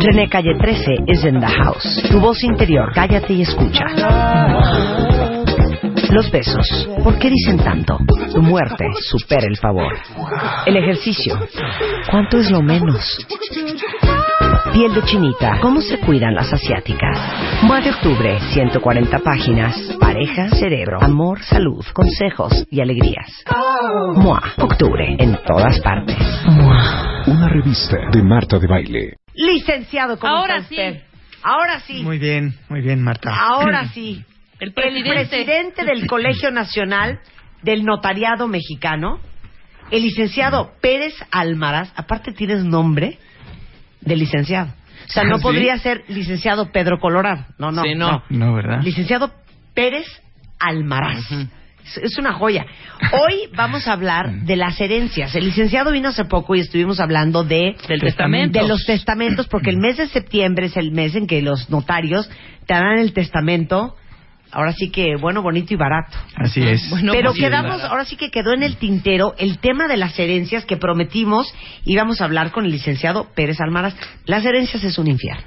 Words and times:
René 0.00 0.28
Calle 0.28 0.54
13 0.58 1.04
is 1.06 1.24
in 1.24 1.40
the 1.40 1.46
house. 1.46 2.02
Tu 2.10 2.18
voz 2.18 2.42
interior, 2.44 2.92
cállate 2.94 3.32
y 3.32 3.42
escucha. 3.42 3.84
Los 6.10 6.30
besos, 6.30 6.88
¿por 7.02 7.18
qué 7.18 7.30
dicen 7.30 7.56
tanto? 7.58 7.98
Tu 8.34 8.42
muerte 8.42 8.84
supera 9.00 9.46
el 9.46 9.56
favor. 9.56 9.94
El 10.66 10.76
ejercicio, 10.76 11.38
¿cuánto 12.10 12.38
es 12.38 12.50
lo 12.50 12.60
menos? 12.60 13.26
Piel 14.72 14.94
de 14.94 15.02
chinita, 15.04 15.58
¿cómo 15.60 15.80
se 15.80 15.98
cuidan 15.98 16.34
las 16.34 16.52
asiáticas? 16.52 17.18
Mua 17.62 17.80
de 17.80 17.90
octubre, 17.90 18.38
140 18.52 19.18
páginas. 19.20 19.76
Pareja, 20.00 20.48
cerebro, 20.50 21.02
amor, 21.02 21.42
salud, 21.42 21.84
consejos 21.92 22.66
y 22.70 22.80
alegrías. 22.80 23.44
Mua, 24.14 24.42
octubre, 24.58 25.16
en 25.18 25.38
todas 25.46 25.80
partes. 25.80 26.16
Mua. 26.46 27.22
Una 27.26 27.48
revista 27.48 27.96
de 28.12 28.22
Marta 28.22 28.58
de 28.58 28.66
Baile. 28.66 29.21
Licenciado, 29.34 30.18
¿cómo 30.18 30.32
Ahora 30.32 30.56
está 30.58 30.70
usted? 30.70 31.02
Ahora 31.42 31.80
sí. 31.80 32.02
Muy 32.02 32.18
bien, 32.18 32.54
muy 32.68 32.80
bien, 32.80 33.02
Marta. 33.02 33.34
Ahora 33.34 33.88
sí. 33.94 34.24
El 34.60 34.72
presidente. 34.72 35.10
El 35.10 35.28
presidente 35.28 35.84
del 35.84 36.06
Colegio 36.06 36.50
Nacional 36.50 37.20
del 37.62 37.84
Notariado 37.84 38.46
Mexicano, 38.46 39.20
el 39.90 40.02
licenciado 40.02 40.72
Pérez 40.80 41.14
Almaraz, 41.30 41.92
aparte 41.96 42.32
tienes 42.32 42.64
nombre 42.64 43.18
de 44.00 44.16
licenciado. 44.16 44.72
O 45.08 45.10
sea, 45.12 45.24
no 45.24 45.34
¿Ah, 45.34 45.38
sí? 45.38 45.42
podría 45.42 45.78
ser 45.78 46.04
licenciado 46.08 46.70
Pedro 46.70 47.00
Colorado. 47.00 47.44
No, 47.58 47.72
no, 47.72 47.82
Sí, 47.82 47.94
no. 47.94 48.22
No, 48.30 48.54
¿verdad? 48.54 48.82
Licenciado 48.82 49.32
Pérez 49.74 50.06
Almaraz. 50.60 51.24
Es 51.84 52.16
una 52.18 52.32
joya. 52.34 52.64
Hoy 53.12 53.48
vamos 53.56 53.88
a 53.88 53.92
hablar 53.92 54.42
de 54.44 54.56
las 54.56 54.80
herencias. 54.80 55.34
El 55.34 55.46
licenciado 55.46 55.90
vino 55.90 56.10
hace 56.10 56.24
poco 56.24 56.54
y 56.54 56.60
estuvimos 56.60 57.00
hablando 57.00 57.44
de 57.44 57.74
Del 57.88 58.00
testamento. 58.00 58.60
de 58.60 58.68
los 58.68 58.84
testamentos, 58.84 59.48
porque 59.48 59.70
el 59.70 59.78
mes 59.78 59.96
de 59.96 60.08
septiembre 60.08 60.66
es 60.66 60.76
el 60.76 60.92
mes 60.92 61.14
en 61.16 61.26
que 61.26 61.42
los 61.42 61.68
notarios 61.70 62.30
te 62.66 62.74
harán 62.74 62.98
el 62.98 63.12
testamento. 63.12 63.96
Ahora 64.54 64.72
sí 64.72 64.90
que 64.90 65.16
bueno, 65.16 65.42
bonito 65.42 65.72
y 65.72 65.76
barato. 65.76 66.16
Así 66.36 66.62
es. 66.62 66.88
Bueno, 66.90 67.12
Pero 67.12 67.30
pues, 67.30 67.40
quedamos, 67.42 67.82
ahora 67.82 68.04
sí 68.04 68.16
que 68.16 68.30
quedó 68.30 68.52
en 68.52 68.62
el 68.62 68.76
tintero 68.76 69.34
el 69.38 69.58
tema 69.58 69.88
de 69.88 69.96
las 69.96 70.18
herencias 70.18 70.66
que 70.66 70.76
prometimos 70.76 71.52
íbamos 71.84 72.20
a 72.20 72.26
hablar 72.26 72.52
con 72.52 72.66
el 72.66 72.70
licenciado 72.70 73.28
Pérez 73.34 73.60
Almaraz. 73.60 73.94
Las 74.26 74.44
herencias 74.44 74.84
es 74.84 74.98
un 74.98 75.08
infierno. 75.08 75.42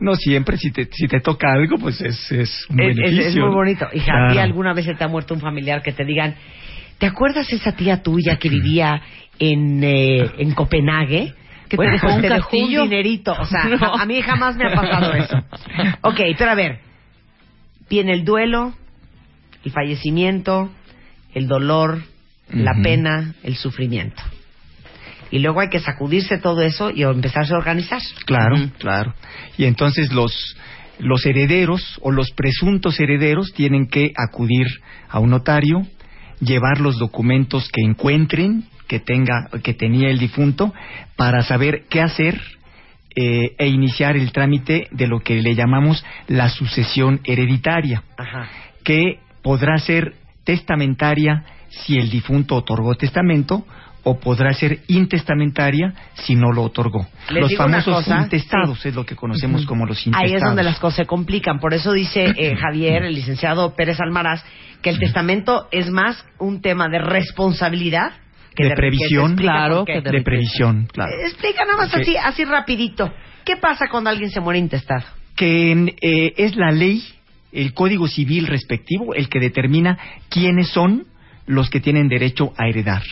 No 0.00 0.14
siempre, 0.14 0.56
si 0.56 0.70
te, 0.70 0.88
si 0.92 1.08
te 1.08 1.20
toca 1.20 1.52
algo, 1.52 1.76
pues 1.78 2.00
es, 2.00 2.30
es 2.30 2.66
un 2.70 2.80
Es, 2.80 2.90
es- 2.90 2.96
beneficio. 2.96 3.28
es 3.28 3.36
muy 3.36 3.54
bonito. 3.54 3.86
Hija, 3.92 4.04
Claro. 4.06 4.34
¿y 4.34 4.38
alguna 4.38 4.72
vez 4.72 4.84
se 4.84 4.94
te 4.94 5.04
ha 5.04 5.08
muerto 5.08 5.34
un 5.34 5.40
familiar 5.40 5.82
que 5.82 5.92
te 5.92 6.04
digan, 6.04 6.36
¿te 6.98 7.06
acuerdas 7.06 7.52
esa 7.52 7.72
tía 7.72 8.02
tuya 8.02 8.36
que 8.36 8.48
vivía 8.48 9.02
en, 9.38 9.82
eh, 9.82 10.30
en 10.38 10.52
Copenhague? 10.54 11.34
Que 11.68 11.76
te 11.76 11.82
dejó 11.90 12.06
un 12.14 12.22
te 12.22 12.28
dejó 12.28 12.36
un 12.36 12.40
castillo. 12.62 12.82
dinerito. 12.84 13.32
O 13.38 13.44
sea, 13.44 13.64
No. 13.80 13.94
a, 13.94 14.02
a 14.02 14.06
mí 14.06 14.22
jamás 14.22 14.56
me 14.56 14.66
ha 14.66 14.74
pasado 14.74 15.12
eso. 15.14 15.36
Ok, 16.02 16.20
pero 16.38 16.50
a 16.50 16.54
ver. 16.54 16.78
Viene 17.90 18.12
el 18.12 18.24
duelo, 18.24 18.74
el 19.64 19.72
fallecimiento, 19.72 20.70
el 21.34 21.46
dolor, 21.48 22.02
la 22.50 22.72
pena, 22.82 23.34
el 23.42 23.56
sufrimiento. 23.56 24.22
Y 25.30 25.40
luego 25.40 25.60
hay 25.60 25.68
que 25.68 25.80
sacudirse 25.80 26.38
todo 26.38 26.62
eso 26.62 26.90
y 26.90 27.02
empezarse 27.02 27.54
a 27.54 27.58
organizar. 27.58 28.00
Claro, 28.24 28.56
claro. 28.78 29.14
Y 29.56 29.64
entonces 29.64 30.12
los, 30.12 30.56
los 30.98 31.24
herederos 31.26 31.98
o 32.00 32.10
los 32.10 32.30
presuntos 32.32 32.98
herederos 32.98 33.52
tienen 33.52 33.88
que 33.88 34.12
acudir 34.16 34.66
a 35.08 35.18
un 35.18 35.30
notario, 35.30 35.86
llevar 36.40 36.80
los 36.80 36.98
documentos 36.98 37.68
que 37.70 37.82
encuentren 37.82 38.64
que 38.88 38.98
tenga 38.98 39.48
que 39.62 39.74
tenía 39.74 40.08
el 40.08 40.18
difunto 40.18 40.72
para 41.14 41.42
saber 41.42 41.84
qué 41.88 42.00
hacer 42.00 42.40
eh, 43.14 43.54
e 43.58 43.68
iniciar 43.68 44.16
el 44.16 44.32
trámite 44.32 44.88
de 44.90 45.06
lo 45.06 45.20
que 45.20 45.42
le 45.42 45.54
llamamos 45.54 46.04
la 46.26 46.48
sucesión 46.48 47.20
hereditaria 47.24 48.02
Ajá. 48.16 48.48
que 48.82 49.20
podrá 49.42 49.78
ser 49.78 50.14
testamentaria 50.44 51.44
si 51.68 51.98
el 51.98 52.10
difunto 52.10 52.56
otorgó 52.56 52.94
testamento 52.94 53.66
o 54.08 54.18
podrá 54.18 54.52
ser 54.52 54.80
intestamentaria 54.88 55.92
si 56.14 56.34
no 56.34 56.52
lo 56.52 56.62
otorgó. 56.62 57.06
Les 57.30 57.42
los 57.42 57.54
famosos 57.56 58.06
intestados 58.08 58.80
sí. 58.80 58.88
es 58.88 58.94
lo 58.94 59.04
que 59.04 59.14
conocemos 59.16 59.66
como 59.66 59.86
los 59.86 59.98
Ahí 59.98 60.04
intestados. 60.06 60.34
es 60.34 60.42
donde 60.42 60.62
las 60.62 60.78
cosas 60.78 60.96
se 60.96 61.06
complican. 61.06 61.58
Por 61.60 61.74
eso 61.74 61.92
dice 61.92 62.32
eh, 62.36 62.56
Javier, 62.60 63.04
el 63.04 63.14
licenciado 63.14 63.74
Pérez 63.74 64.00
Almaraz, 64.00 64.44
que 64.82 64.90
el 64.90 64.98
testamento 64.98 65.68
es 65.70 65.90
más 65.90 66.24
un 66.38 66.60
tema 66.60 66.88
de 66.88 66.98
responsabilidad 66.98 68.12
que 68.54 68.64
de 68.64 68.70
de 68.70 68.76
previsión, 68.76 69.36
claro, 69.36 69.84
que 69.84 70.00
de 70.00 70.22
previsión, 70.22 70.88
claro. 70.92 71.12
Explica 71.24 71.64
nada 71.64 71.76
más 71.76 71.94
así, 71.94 72.16
así 72.16 72.44
rapidito. 72.44 73.12
¿Qué 73.44 73.56
pasa 73.56 73.86
cuando 73.88 74.10
alguien 74.10 74.30
se 74.30 74.40
muere 74.40 74.58
intestado? 74.58 75.04
que 75.38 75.94
eh, 76.02 76.34
es 76.36 76.56
la 76.56 76.72
ley, 76.72 77.04
el 77.52 77.72
código 77.72 78.08
civil 78.08 78.48
respectivo, 78.48 79.14
el 79.14 79.28
que 79.28 79.38
determina 79.38 79.96
quiénes 80.28 80.68
son 80.70 81.06
los 81.46 81.70
que 81.70 81.80
tienen 81.80 82.08
derecho 82.08 82.52
a 82.58 82.68
heredar, 82.68 83.02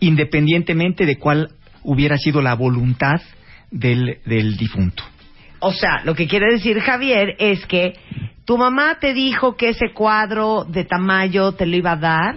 independientemente 0.00 1.06
de 1.06 1.16
cuál 1.18 1.50
hubiera 1.82 2.16
sido 2.18 2.40
la 2.42 2.54
voluntad 2.54 3.20
del, 3.70 4.18
del 4.24 4.56
difunto. 4.56 5.02
O 5.60 5.72
sea, 5.72 6.02
lo 6.04 6.14
que 6.14 6.26
quiere 6.28 6.52
decir 6.52 6.78
Javier 6.80 7.34
es 7.38 7.66
que 7.66 7.94
tu 8.44 8.56
mamá 8.56 8.98
te 9.00 9.12
dijo 9.12 9.56
que 9.56 9.70
ese 9.70 9.92
cuadro 9.92 10.64
de 10.64 10.84
Tamayo 10.84 11.52
te 11.52 11.66
lo 11.66 11.76
iba 11.76 11.92
a 11.92 11.96
dar 11.96 12.36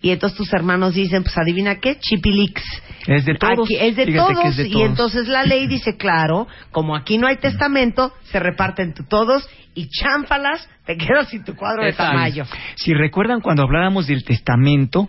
y 0.00 0.10
entonces 0.10 0.38
tus 0.38 0.52
hermanos 0.54 0.94
dicen, 0.94 1.22
pues 1.24 1.36
adivina 1.36 1.74
qué, 1.80 1.98
chipilix. 1.98 2.62
Es 3.06 3.24
de 3.24 3.34
todos. 3.34 3.66
Aquí- 3.66 3.76
es 3.78 3.96
de 3.96 4.06
todos, 4.14 4.44
es 4.46 4.56
de 4.56 4.68
y 4.68 4.72
todos. 4.72 4.86
entonces 4.88 5.28
la 5.28 5.42
ley 5.44 5.66
dice, 5.66 5.96
claro, 5.96 6.46
como 6.70 6.96
aquí 6.96 7.18
no 7.18 7.26
hay 7.26 7.36
testamento, 7.36 8.12
se 8.24 8.40
reparten 8.40 8.94
todos 9.08 9.46
y 9.74 9.88
chámpalas, 9.88 10.68
te 10.86 10.96
quedas 10.96 11.28
sin 11.28 11.44
tu 11.44 11.54
cuadro 11.54 11.84
de. 11.84 11.92
Tamayo. 11.92 12.44
Si 12.76 12.94
recuerdan 12.94 13.40
cuando 13.40 13.62
hablábamos 13.64 14.06
del 14.06 14.24
testamento, 14.24 15.08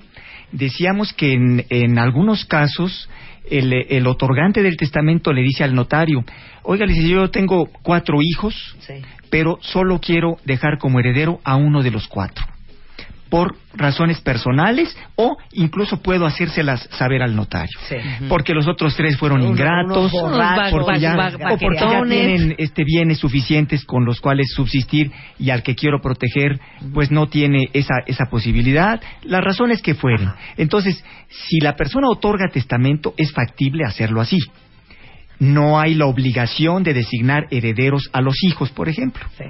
decíamos 0.52 1.14
que 1.14 1.34
en, 1.34 1.66
en 1.70 2.00
algunos 2.00 2.46
casos 2.46 3.10
el, 3.50 3.74
el 3.74 4.08
otorgante 4.08 4.62
del 4.62 4.78
testamento 4.78 5.32
le 5.34 5.42
dice 5.42 5.64
al 5.64 5.74
notario, 5.76 6.24
oiga, 6.64 6.86
le 6.86 6.94
dice, 6.94 7.08
yo 7.10 7.30
tengo 7.30 7.68
cuatro 7.82 8.18
hijos, 8.22 8.76
Sí. 8.80 8.96
pero 9.30 9.58
solo 9.62 10.00
quiero 10.00 10.38
dejar 10.46 10.78
como 10.80 11.00
heredero 11.00 11.40
a 11.44 11.56
uno 11.56 11.82
de 11.84 11.92
los 11.92 12.08
cuatro, 12.08 12.46
por 13.30 13.56
razones 13.74 14.20
personales 14.22 14.98
o 15.16 15.38
incluso 15.54 16.02
puedo 16.02 16.26
hacérselas 16.26 16.88
saber 16.92 17.22
al 17.22 17.36
notario. 17.36 17.78
Sí. 17.88 17.96
Porque 18.28 18.54
los 18.54 18.68
otros 18.68 18.96
tres 18.96 19.18
fueron 19.18 19.42
ingratos, 19.42 20.12
porque 20.72 21.00
ya, 21.00 21.16
o 21.16 21.58
porque 21.58 21.80
ya 21.80 22.04
tienen 22.04 22.56
este 22.58 22.84
bienes 22.84 23.20
suficientes 23.20 23.86
con 23.86 24.06
los 24.06 24.20
cuales 24.20 24.52
subsistir 24.54 25.12
y 25.40 25.50
al 25.50 25.64
que 25.64 25.76
quiero 25.76 26.02
proteger 26.02 26.60
pues 26.94 27.12
no 27.12 27.28
tiene 27.28 27.70
esa 27.74 27.96
esa 28.06 28.26
posibilidad. 28.26 29.02
Las 29.24 29.44
razones 29.44 29.82
que 29.82 29.96
fueren 29.96 30.32
entonces 30.58 31.04
si 31.30 31.60
la 31.60 31.76
persona 31.76 32.08
otorga 32.10 32.48
testamento 32.52 33.14
es 33.18 33.32
factible 33.32 33.84
hacerlo 33.86 34.22
así 34.22 34.38
no 35.40 35.80
hay 35.80 35.94
la 35.94 36.06
obligación 36.06 36.84
de 36.84 36.94
designar 36.94 37.48
herederos 37.52 38.10
a 38.14 38.22
los 38.22 38.44
hijos 38.44 38.72
por 38.72 38.90
ejemplo 38.90 39.24
Sí. 39.38 39.46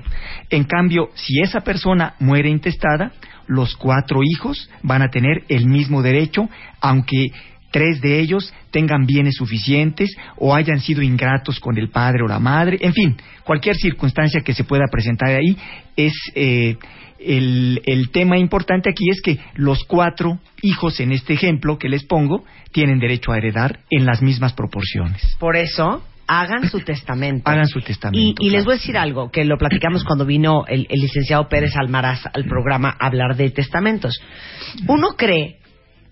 en 0.49 0.63
cambio 0.63 1.09
si 1.15 1.41
esa 1.41 1.61
persona 1.61 2.15
muere 2.19 2.49
intestada 2.49 3.11
los 3.47 3.75
cuatro 3.75 4.19
hijos 4.23 4.69
van 4.83 5.01
a 5.01 5.09
tener 5.09 5.43
el 5.47 5.65
mismo 5.65 6.01
derecho 6.01 6.49
aunque 6.81 7.31
tres 7.71 8.01
de 8.01 8.19
ellos 8.19 8.53
tengan 8.71 9.05
bienes 9.05 9.35
suficientes 9.35 10.15
o 10.37 10.55
hayan 10.55 10.79
sido 10.79 11.01
ingratos 11.01 11.59
con 11.59 11.77
el 11.77 11.89
padre 11.89 12.23
o 12.23 12.27
la 12.27 12.39
madre, 12.39 12.77
en 12.81 12.93
fin, 12.93 13.17
cualquier 13.43 13.75
circunstancia 13.75 14.41
que 14.41 14.53
se 14.53 14.63
pueda 14.63 14.85
presentar 14.91 15.29
ahí 15.29 15.57
es 15.95 16.13
eh, 16.35 16.77
el, 17.19 17.81
el 17.85 18.09
tema 18.11 18.37
importante 18.37 18.89
aquí 18.89 19.09
es 19.09 19.21
que 19.21 19.39
los 19.55 19.83
cuatro 19.85 20.39
hijos 20.61 20.99
en 20.99 21.11
este 21.11 21.33
ejemplo 21.33 21.77
que 21.77 21.89
les 21.89 22.03
pongo 22.05 22.43
tienen 22.71 22.99
derecho 22.99 23.31
a 23.31 23.37
heredar 23.37 23.79
en 23.89 24.05
las 24.05 24.21
mismas 24.21 24.53
proporciones. 24.53 25.35
Por 25.39 25.55
eso, 25.55 26.03
hagan 26.27 26.69
su 26.69 26.79
testamento. 26.81 27.49
Hagan 27.49 27.67
su 27.67 27.79
Y, 27.79 27.83
testamento. 27.83 28.43
y 28.43 28.49
les 28.49 28.63
claro. 28.63 28.65
voy 28.65 28.73
a 28.73 28.77
decir 28.77 28.97
algo, 28.97 29.31
que 29.31 29.45
lo 29.45 29.57
platicamos 29.57 30.03
cuando 30.03 30.25
vino 30.25 30.65
el, 30.67 30.85
el 30.89 30.99
licenciado 30.99 31.47
Pérez 31.47 31.75
Almaraz 31.75 32.21
al 32.33 32.45
programa 32.45 32.95
a 32.99 33.07
hablar 33.07 33.35
de 33.35 33.49
testamentos. 33.49 34.19
Uno 34.87 35.15
cree 35.17 35.59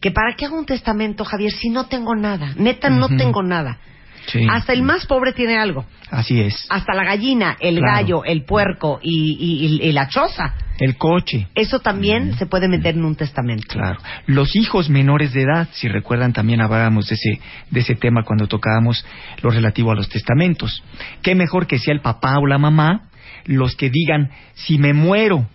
que 0.02 0.12
para 0.12 0.36
qué 0.36 0.46
hago 0.46 0.58
un 0.58 0.66
testamento, 0.66 1.26
Javier, 1.26 1.52
si 1.52 1.70
no 1.70 1.88
tengo 1.88 2.16
nada. 2.16 2.54
Neta, 2.58 2.90
no 2.90 3.10
tengo 3.10 3.44
nada. 3.44 3.80
Sí, 4.28 4.48
Hasta 4.50 4.74
el 4.74 4.82
más 4.84 5.06
pobre 5.06 5.34
tiene 5.34 5.58
algo. 5.58 5.86
así 6.10 6.42
es. 6.42 6.66
Hasta 6.70 6.94
la 6.94 7.04
gallina, 7.04 7.58
el 7.60 7.78
Claro. 7.78 7.94
gallo, 7.94 8.24
el 8.26 8.44
puerco 8.44 9.00
y, 9.02 9.34
y- 9.40 9.66
y- 9.86 9.88
y 9.90 9.92
la 9.92 10.08
choza. 10.08 10.56
El 10.80 10.98
coche. 10.98 11.48
Eso 11.56 11.80
también 11.80 12.34
se 12.38 12.46
puede 12.48 12.68
meter 12.68 12.96
en 12.96 13.06
un 13.06 13.16
testamento. 13.16 13.68
Claro. 13.70 14.00
Los 14.26 14.56
hijos 14.56 14.90
menores 14.90 15.32
de 15.34 15.44
edad, 15.44 15.70
si 15.72 15.88
recuerdan, 15.88 16.34
también 16.34 16.60
hablábamos 16.62 17.08
de 17.08 17.16
ese, 17.16 17.40
de 17.72 17.80
ese 17.80 17.96
tema 17.96 18.24
cuando 18.24 18.48
tocábamos 18.48 19.06
lo 19.42 19.52
relativo 19.52 19.92
a 19.92 19.96
los 19.96 20.10
testamentos. 20.10 20.84
Qué 21.22 21.34
mejor 21.36 21.66
que 21.68 21.80
sea 21.80 21.94
el 21.94 22.02
papá 22.02 22.38
o 22.40 22.46
la 22.48 22.58
mamá 22.58 23.10
los 23.46 23.76
que 23.76 23.90
digan, 23.90 24.32
si 24.56 24.78
me 24.80 24.94
muero 24.94 25.48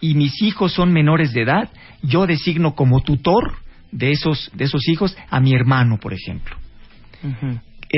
y 0.00 0.14
mis 0.14 0.42
hijos 0.42 0.72
son 0.72 0.92
menores 0.92 1.32
de 1.34 1.42
edad, 1.42 1.68
yo 2.02 2.26
designo 2.26 2.74
como 2.74 3.00
tutor 3.02 3.56
de 3.92 4.10
esos, 4.12 4.50
de 4.54 4.64
esos 4.64 4.88
hijos 4.88 5.16
a 5.30 5.38
mi 5.40 5.54
hermano, 5.54 5.98
por 6.00 6.12
ejemplo. 6.14 6.56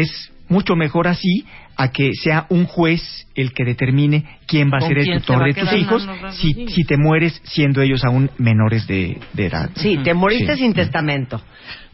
Es 0.00 0.32
mucho 0.48 0.76
mejor 0.76 1.08
así 1.08 1.44
a 1.76 1.90
que 1.90 2.12
sea 2.14 2.46
un 2.48 2.64
juez 2.66 3.26
el 3.34 3.52
que 3.52 3.64
determine 3.64 4.24
quién 4.46 4.70
va 4.70 4.78
a 4.78 4.80
¿Con 4.80 4.88
ser 4.88 4.98
el 4.98 5.20
tutor 5.20 5.44
de 5.44 5.54
tus 5.54 5.72
hijos 5.74 6.08
si, 6.32 6.68
si 6.68 6.84
te 6.84 6.96
mueres 6.96 7.40
siendo 7.44 7.82
ellos 7.82 8.02
aún 8.04 8.30
menores 8.38 8.86
de, 8.86 9.18
de 9.34 9.46
edad. 9.46 9.70
Sí, 9.74 9.98
te 10.02 10.14
moriste 10.14 10.54
Sí. 10.54 10.62
sin 10.62 10.72
testamento. 10.74 11.42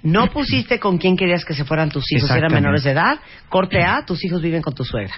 No 0.03 0.27
pusiste 0.29 0.79
con 0.79 0.99
quién 0.99 1.17
querías 1.17 1.45
que 1.45 1.55
se 1.55 1.65
fueran 1.65 1.91
tus 1.91 2.05
hijos, 2.13 2.29
si 2.29 2.37
eran 2.37 2.53
menores 2.53 2.85
de 2.85 2.91
edad. 2.91 3.19
Corte 3.49 3.83
A, 3.83 4.05
tus 4.05 4.25
hijos 4.25 4.43
viven 4.43 4.61
con 4.63 4.75
tu 4.75 4.85
suegra. 4.85 5.15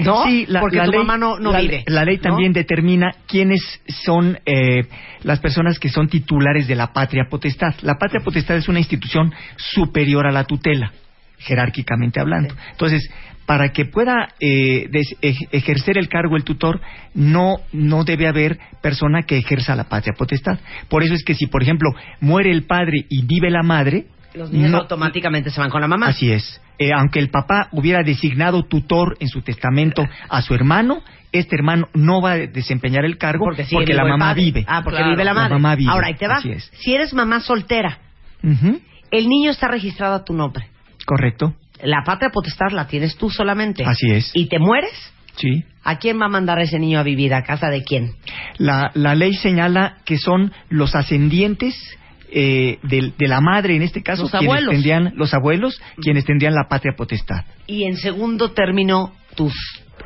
¿No? 0.00 0.24
Sí, 0.24 0.44
la, 0.48 0.60
Porque 0.60 0.76
la 0.76 0.84
tu 0.84 0.90
ley, 0.90 1.00
mamá 1.00 1.16
no, 1.16 1.38
no 1.38 1.50
la, 1.50 1.60
vive. 1.60 1.82
la 1.86 2.04
ley 2.04 2.16
¿no? 2.16 2.22
también 2.22 2.52
determina 2.52 3.12
quiénes 3.26 3.80
son 4.04 4.38
eh, 4.44 4.82
las 5.22 5.40
personas 5.40 5.78
que 5.78 5.88
son 5.88 6.08
titulares 6.08 6.68
de 6.68 6.74
la 6.74 6.92
patria 6.92 7.24
potestad. 7.30 7.74
La 7.82 7.94
patria 7.94 8.20
potestad 8.22 8.56
es 8.56 8.68
una 8.68 8.80
institución 8.80 9.32
superior 9.56 10.26
a 10.26 10.30
la 10.32 10.44
tutela, 10.44 10.92
jerárquicamente 11.44 12.20
hablando. 12.20 12.54
Entonces, 12.70 13.08
para 13.46 13.70
que 13.70 13.84
pueda 13.84 14.28
eh, 14.40 14.88
des- 14.90 15.16
ejercer 15.20 15.98
el 15.98 16.08
cargo 16.08 16.36
el 16.36 16.44
tutor, 16.44 16.80
no, 17.14 17.56
no 17.72 18.04
debe 18.04 18.28
haber 18.28 18.58
persona 18.80 19.22
que 19.22 19.36
ejerza 19.36 19.74
la 19.76 19.84
patria 19.88 20.14
potestad. 20.16 20.58
Por 20.88 21.02
eso 21.02 21.14
es 21.14 21.24
que 21.24 21.34
si, 21.34 21.46
por 21.46 21.62
ejemplo, 21.62 21.90
muere 22.20 22.50
el 22.50 22.64
padre 22.64 23.04
y 23.08 23.24
vive 23.26 23.50
la 23.50 23.62
madre, 23.62 24.06
Los 24.34 24.50
niños 24.52 24.70
no- 24.70 24.78
automáticamente 24.78 25.50
se 25.50 25.60
van 25.60 25.70
con 25.70 25.80
la 25.80 25.88
mamá. 25.88 26.06
Así 26.08 26.30
es. 26.32 26.60
Eh, 26.78 26.90
aunque 26.96 27.18
el 27.18 27.28
papá 27.30 27.68
hubiera 27.72 28.02
designado 28.02 28.62
tutor 28.64 29.16
en 29.20 29.28
su 29.28 29.42
testamento 29.42 30.04
a 30.28 30.40
su 30.42 30.54
hermano, 30.54 31.02
este 31.32 31.54
hermano 31.56 31.88
no 31.94 32.20
va 32.22 32.32
a 32.32 32.38
desempeñar 32.38 33.04
el 33.04 33.18
cargo 33.18 33.44
Porque, 33.44 33.92
la 33.92 34.04
mamá 34.04 34.34
vive. 34.34 34.64
Ah, 34.66 34.80
porque 34.82 34.96
Claro, 34.98 35.10
vive 35.12 35.24
la 35.24 35.32
la 35.34 35.40
madre. 35.40 35.54
mamá 35.54 35.76
vive, 35.76 35.90
Ahora, 35.92 36.06
ahí 36.08 36.14
te 36.14 36.26
va. 36.28 36.40
Si 36.40 36.94
eres 36.94 37.12
mamá 37.12 37.40
soltera, 37.40 37.98
el 39.10 39.28
niño 39.28 39.50
está 39.50 39.68
registrado 39.68 40.14
a 40.14 40.24
tu 40.24 40.32
nombre. 40.32 40.66
Correcto. 41.04 41.54
La 41.82 42.02
patria 42.04 42.30
potestad 42.30 42.70
la 42.72 42.86
tienes 42.86 43.16
tú 43.16 43.28
solamente. 43.30 43.84
Así 43.84 44.10
es. 44.10 44.30
¿Y 44.34 44.46
te 44.48 44.58
mueres? 44.58 44.92
Sí. 45.36 45.64
¿A 45.82 45.98
quién 45.98 46.20
va 46.20 46.26
a 46.26 46.28
mandar 46.28 46.58
a 46.58 46.62
ese 46.62 46.78
niño 46.78 46.98
a 47.00 47.02
vivir? 47.02 47.34
¿A 47.34 47.42
casa 47.42 47.68
de 47.70 47.82
quién? 47.82 48.12
La, 48.58 48.90
la 48.94 49.14
ley 49.14 49.34
señala 49.34 49.96
que 50.04 50.18
son 50.18 50.52
los 50.68 50.94
ascendientes 50.94 51.74
eh, 52.34 52.78
del- 52.82 53.14
de, 53.18 53.28
la 53.28 53.40
madre, 53.40 53.74
en 53.76 53.82
este 53.82 54.02
caso, 54.02 54.22
Los 54.22 54.30
quienes 54.30 54.48
abuelos. 54.48 54.70
tendrían, 54.72 55.12
los 55.16 55.34
abuelos, 55.34 55.80
quienes 56.00 56.24
tendrían 56.24 56.54
la 56.54 56.68
patria 56.68 56.92
potestad. 56.96 57.44
Y 57.66 57.84
en 57.84 57.96
segundo 57.96 58.52
término, 58.52 59.12
tus 59.34 59.52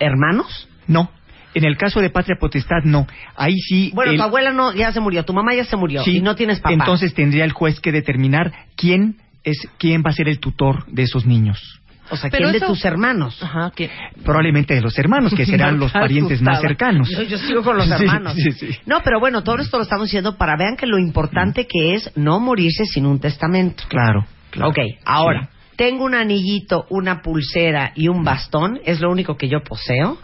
hermanos. 0.00 0.68
No. 0.86 1.10
En 1.54 1.64
el 1.64 1.76
caso 1.76 2.00
de 2.00 2.10
patria 2.10 2.36
potestad, 2.40 2.82
no. 2.84 3.06
Ahí 3.36 3.56
sí. 3.58 3.90
Bueno, 3.94 4.12
el- 4.12 4.18
tu 4.18 4.22
abuela 4.24 4.52
no, 4.52 4.72
ya 4.74 4.92
se 4.92 5.00
murió, 5.00 5.24
tu 5.24 5.32
mamá 5.34 5.54
ya 5.54 5.64
se 5.64 5.76
murió 5.76 6.02
Sí, 6.04 6.18
y 6.18 6.20
no 6.20 6.34
tienes 6.36 6.60
papá. 6.60 6.74
Entonces 6.74 7.14
tendría 7.14 7.44
el 7.44 7.52
juez 7.52 7.80
que 7.80 7.92
determinar 7.92 8.52
quién 8.76 9.16
es 9.46 9.56
quién 9.78 10.02
va 10.04 10.10
a 10.10 10.12
ser 10.12 10.28
el 10.28 10.38
tutor 10.40 10.84
de 10.88 11.04
esos 11.04 11.24
niños. 11.24 11.80
o 12.10 12.16
sea, 12.16 12.28
Pero 12.30 12.42
¿quién 12.44 12.52
de 12.52 12.58
eso- 12.58 12.66
tus 12.66 12.84
hermanos? 12.84 13.42
Ajá, 13.42 13.72
que 13.74 13.88
Probablemente 14.24 14.74
de 14.74 14.80
los 14.82 14.96
hermanos, 14.98 15.32
que 15.34 15.46
serán 15.46 15.78
los 15.78 15.90
parientes 15.92 16.42
más 16.42 16.60
cercanos. 16.60 17.08
Yo, 17.10 17.22
yo 17.22 17.38
sigo 17.38 17.62
con 17.62 17.76
los 17.78 17.90
hermanos. 17.98 18.34
sí, 18.36 18.52
sí. 18.52 18.68
No, 18.84 19.00
pero 19.02 19.18
bueno, 19.20 19.42
todo 19.42 19.56
esto 19.58 19.78
lo 19.78 19.84
estamos 19.84 20.06
diciendo 20.08 20.36
para 20.36 20.56
vean 20.58 20.76
que 20.76 20.86
lo 20.86 20.98
importante 20.98 21.66
que 21.66 21.94
es 21.94 22.10
no 22.16 22.38
morirse 22.40 22.84
sin 22.84 23.06
un 23.06 23.18
testamento. 23.20 23.84
Claro, 23.88 24.26
claro. 24.50 24.70
ok, 24.70 24.78
ahora, 25.04 25.48
tengo 25.76 26.04
un 26.04 26.14
anillito, 26.14 26.86
una 26.90 27.22
pulsera 27.22 27.92
y 27.94 28.08
un 28.08 28.24
bastón, 28.24 28.80
es 28.84 29.00
lo 29.00 29.10
único 29.10 29.36
que 29.36 29.48
yo 29.48 29.62
poseo, 29.62 30.18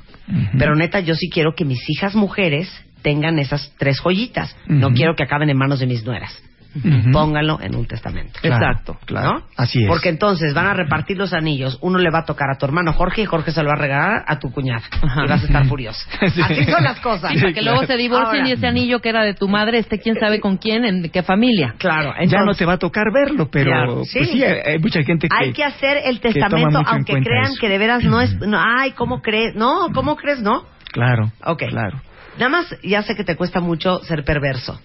pero 0.57 0.75
neta, 0.77 1.01
yo 1.01 1.15
sí 1.15 1.29
quiero 1.31 1.55
que 1.55 1.65
mis 1.65 1.81
hijas 1.91 2.15
mujeres 2.15 2.71
tengan 3.03 3.39
esas 3.39 3.73
tres 3.79 3.99
joyitas. 4.01 4.57
No 4.67 4.91
quiero 4.93 5.15
que 5.17 5.25
acaben 5.25 5.51
en 5.51 5.59
manos 5.59 5.81
de 5.81 5.87
mis 5.87 6.05
nueras. 6.05 6.33
Ujú. 6.75 7.11
Pónganlo 7.13 7.59
en 7.61 7.75
un 7.75 7.87
testamento. 7.87 8.39
Claro, 8.41 8.57
Exacto. 8.57 8.99
Claro. 9.05 9.33
¿no? 9.35 9.43
Así 9.57 9.83
es. 9.83 9.89
Porque 9.89 10.09
entonces 10.09 10.55
van 10.55 10.67
a 10.67 10.75
repartir 10.75 11.19
los 11.19 11.33
anillos. 11.33 11.79
Uno 11.83 11.99
le 11.99 12.11
va 12.11 12.21
a 12.21 12.25
tocar 12.25 12.49
a 12.51 12.57
tu 12.59 12.65
hermano 12.65 12.93
Jorge 12.93 13.23
y 13.23 13.27
Jorge 13.27 13.51
se 13.53 13.63
lo 13.63 13.69
va 13.69 13.75
a 13.75 13.79
regalar 13.79 14.25
a 14.27 14.39
tu 14.39 14.51
cuñada. 14.51 14.83
Y 15.03 15.29
vas 15.29 15.43
a 15.43 15.47
estar 15.47 15.67
furioso. 15.67 16.01
Sí. 16.33 16.41
Así 16.41 16.65
son 16.65 16.83
las 16.83 16.99
cosas. 17.01 17.33
Sí, 17.33 17.41
para 17.41 17.53
que 17.53 17.63
luego 17.63 17.85
se 17.85 17.97
divorcien 17.97 18.41
Ahora, 18.43 18.49
y 18.49 18.53
ese 18.53 18.67
anillo 18.67 19.01
que 19.01 19.11
era 19.11 19.23
de 19.23 19.35
tu 19.35 19.49
madre 19.49 19.79
esté 19.79 19.99
quién 19.99 20.15
sabe 20.19 20.41
con 20.41 20.57
quién, 20.57 20.85
en 20.85 21.11
qué 21.11 21.23
familia. 21.23 21.75
Claro, 21.79 22.15
ya 22.27 22.43
no 22.45 22.55
te 22.55 22.65
va 22.65 22.75
a 22.75 22.79
tocar 22.79 23.05
verlo, 23.13 23.49
pero 23.51 23.71
Claro, 23.71 23.95
pues 23.97 24.11
sí. 24.13 24.25
sí, 24.25 24.43
hay, 24.43 24.79
mucha 24.79 25.03
gente 25.03 25.29
que... 25.29 25.37
hay 25.37 25.53
que 25.53 25.65
hacer 25.65 25.99
el 26.05 26.21
testamento, 26.21 26.81
aunque 26.87 27.13
crean 27.21 27.53
eso. 27.53 27.57
que 27.61 27.69
de 27.69 27.79
veras 27.79 28.03
no 28.05 28.21
es... 28.21 28.35
No, 28.41 28.59
ay, 28.59 28.93
¿cómo 28.93 29.21
crees? 29.21 29.55
No, 29.55 29.89
¿cómo 29.93 30.17
crees? 30.17 30.41
No. 30.41 30.65
Claro, 30.93 31.33
Ok. 31.45 31.65
claro. 31.69 32.01
Nada 32.39 32.49
más, 32.49 32.75
ya 32.83 33.03
sé 33.03 33.15
que 33.15 33.25
te 33.25 33.37
cuesta 33.37 33.61
mucho 33.61 33.99
ser 34.05 34.25
perverso. 34.25 34.81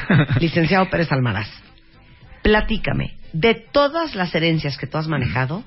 Licenciado 0.40 0.88
Pérez 0.90 1.10
Almaraz, 1.12 1.48
platícame, 2.42 3.16
de 3.32 3.54
todas 3.54 4.14
las 4.14 4.34
herencias 4.34 4.76
que 4.76 4.86
tú 4.86 4.98
has 4.98 5.08
manejado, 5.08 5.64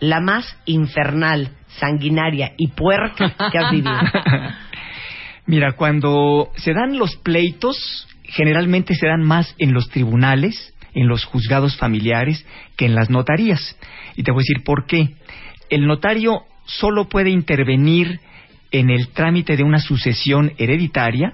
la 0.00 0.20
más 0.20 0.56
infernal, 0.66 1.50
sanguinaria 1.78 2.52
y 2.56 2.68
puerca 2.68 3.34
que 3.50 3.58
has 3.58 3.70
vivido. 3.70 3.98
Mira, 5.46 5.72
cuando 5.72 6.50
se 6.56 6.72
dan 6.72 6.98
los 6.98 7.16
pleitos, 7.16 8.08
generalmente 8.24 8.94
se 8.94 9.06
dan 9.06 9.22
más 9.22 9.54
en 9.58 9.72
los 9.72 9.88
tribunales, 9.88 10.74
en 10.94 11.08
los 11.08 11.24
juzgados 11.24 11.76
familiares, 11.76 12.44
que 12.76 12.86
en 12.86 12.94
las 12.94 13.10
notarías. 13.10 13.76
Y 14.16 14.22
te 14.22 14.32
voy 14.32 14.40
a 14.40 14.46
decir 14.48 14.64
por 14.64 14.86
qué. 14.86 15.14
El 15.70 15.86
notario 15.86 16.42
solo 16.64 17.08
puede 17.08 17.30
intervenir 17.30 18.20
en 18.72 18.90
el 18.90 19.08
trámite 19.08 19.56
de 19.56 19.62
una 19.62 19.78
sucesión 19.78 20.52
hereditaria 20.58 21.32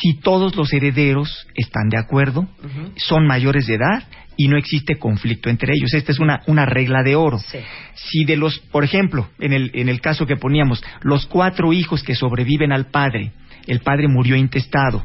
si 0.00 0.14
todos 0.20 0.54
los 0.56 0.72
herederos 0.72 1.46
están 1.54 1.88
de 1.88 1.98
acuerdo, 1.98 2.48
son 2.96 3.26
mayores 3.26 3.66
de 3.66 3.74
edad 3.74 4.04
y 4.36 4.48
no 4.48 4.56
existe 4.56 4.96
conflicto 4.96 5.50
entre 5.50 5.72
ellos. 5.74 5.92
Esta 5.92 6.12
es 6.12 6.18
una, 6.18 6.42
una 6.46 6.64
regla 6.64 7.02
de 7.02 7.16
oro. 7.16 7.38
Sí. 7.38 7.58
Si 7.94 8.24
de 8.24 8.36
los, 8.36 8.58
por 8.58 8.84
ejemplo, 8.84 9.28
en 9.38 9.52
el, 9.52 9.70
en 9.74 9.88
el 9.88 10.00
caso 10.00 10.26
que 10.26 10.36
poníamos, 10.36 10.82
los 11.02 11.26
cuatro 11.26 11.72
hijos 11.72 12.02
que 12.02 12.14
sobreviven 12.14 12.72
al 12.72 12.86
padre, 12.86 13.32
el 13.66 13.80
padre 13.80 14.08
murió 14.08 14.36
intestado, 14.36 15.04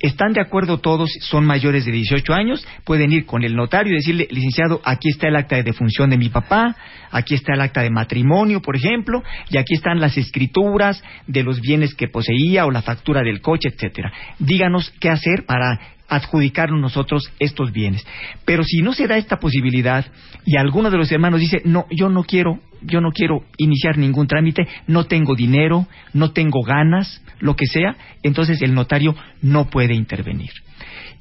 están 0.00 0.32
de 0.32 0.40
acuerdo 0.40 0.78
todos, 0.78 1.10
son 1.20 1.46
mayores 1.46 1.84
de 1.84 1.92
18 1.92 2.32
años, 2.34 2.66
pueden 2.84 3.12
ir 3.12 3.24
con 3.24 3.44
el 3.44 3.56
notario 3.56 3.92
y 3.92 3.96
decirle, 3.96 4.28
licenciado, 4.30 4.80
aquí 4.84 5.08
está 5.08 5.28
el 5.28 5.36
acta 5.36 5.56
de 5.56 5.62
defunción 5.62 6.10
de 6.10 6.18
mi 6.18 6.28
papá, 6.28 6.76
aquí 7.10 7.34
está 7.34 7.54
el 7.54 7.60
acta 7.62 7.82
de 7.82 7.90
matrimonio, 7.90 8.60
por 8.60 8.76
ejemplo, 8.76 9.22
y 9.48 9.56
aquí 9.56 9.74
están 9.74 10.00
las 10.00 10.16
escrituras 10.18 11.02
de 11.26 11.42
los 11.42 11.60
bienes 11.60 11.94
que 11.94 12.08
poseía 12.08 12.66
o 12.66 12.70
la 12.70 12.82
factura 12.82 13.22
del 13.22 13.40
coche, 13.40 13.70
etcétera. 13.70 14.12
Díganos 14.38 14.92
qué 15.00 15.08
hacer 15.08 15.46
para 15.46 15.95
adjudicarnos 16.08 16.80
nosotros 16.80 17.30
estos 17.38 17.72
bienes. 17.72 18.06
Pero 18.44 18.64
si 18.64 18.82
no 18.82 18.92
se 18.92 19.06
da 19.06 19.16
esta 19.16 19.38
posibilidad 19.38 20.06
y 20.44 20.56
alguno 20.56 20.90
de 20.90 20.98
los 20.98 21.10
hermanos 21.10 21.40
dice, 21.40 21.62
no, 21.64 21.86
yo 21.90 22.08
no 22.08 22.24
quiero, 22.24 22.60
yo 22.82 23.00
no 23.00 23.12
quiero 23.12 23.44
iniciar 23.56 23.98
ningún 23.98 24.26
trámite, 24.26 24.66
no 24.86 25.04
tengo 25.04 25.34
dinero, 25.34 25.86
no 26.12 26.32
tengo 26.32 26.62
ganas, 26.62 27.22
lo 27.40 27.56
que 27.56 27.66
sea, 27.66 27.96
entonces 28.22 28.62
el 28.62 28.74
notario 28.74 29.14
no 29.42 29.68
puede 29.68 29.94
intervenir. 29.94 30.50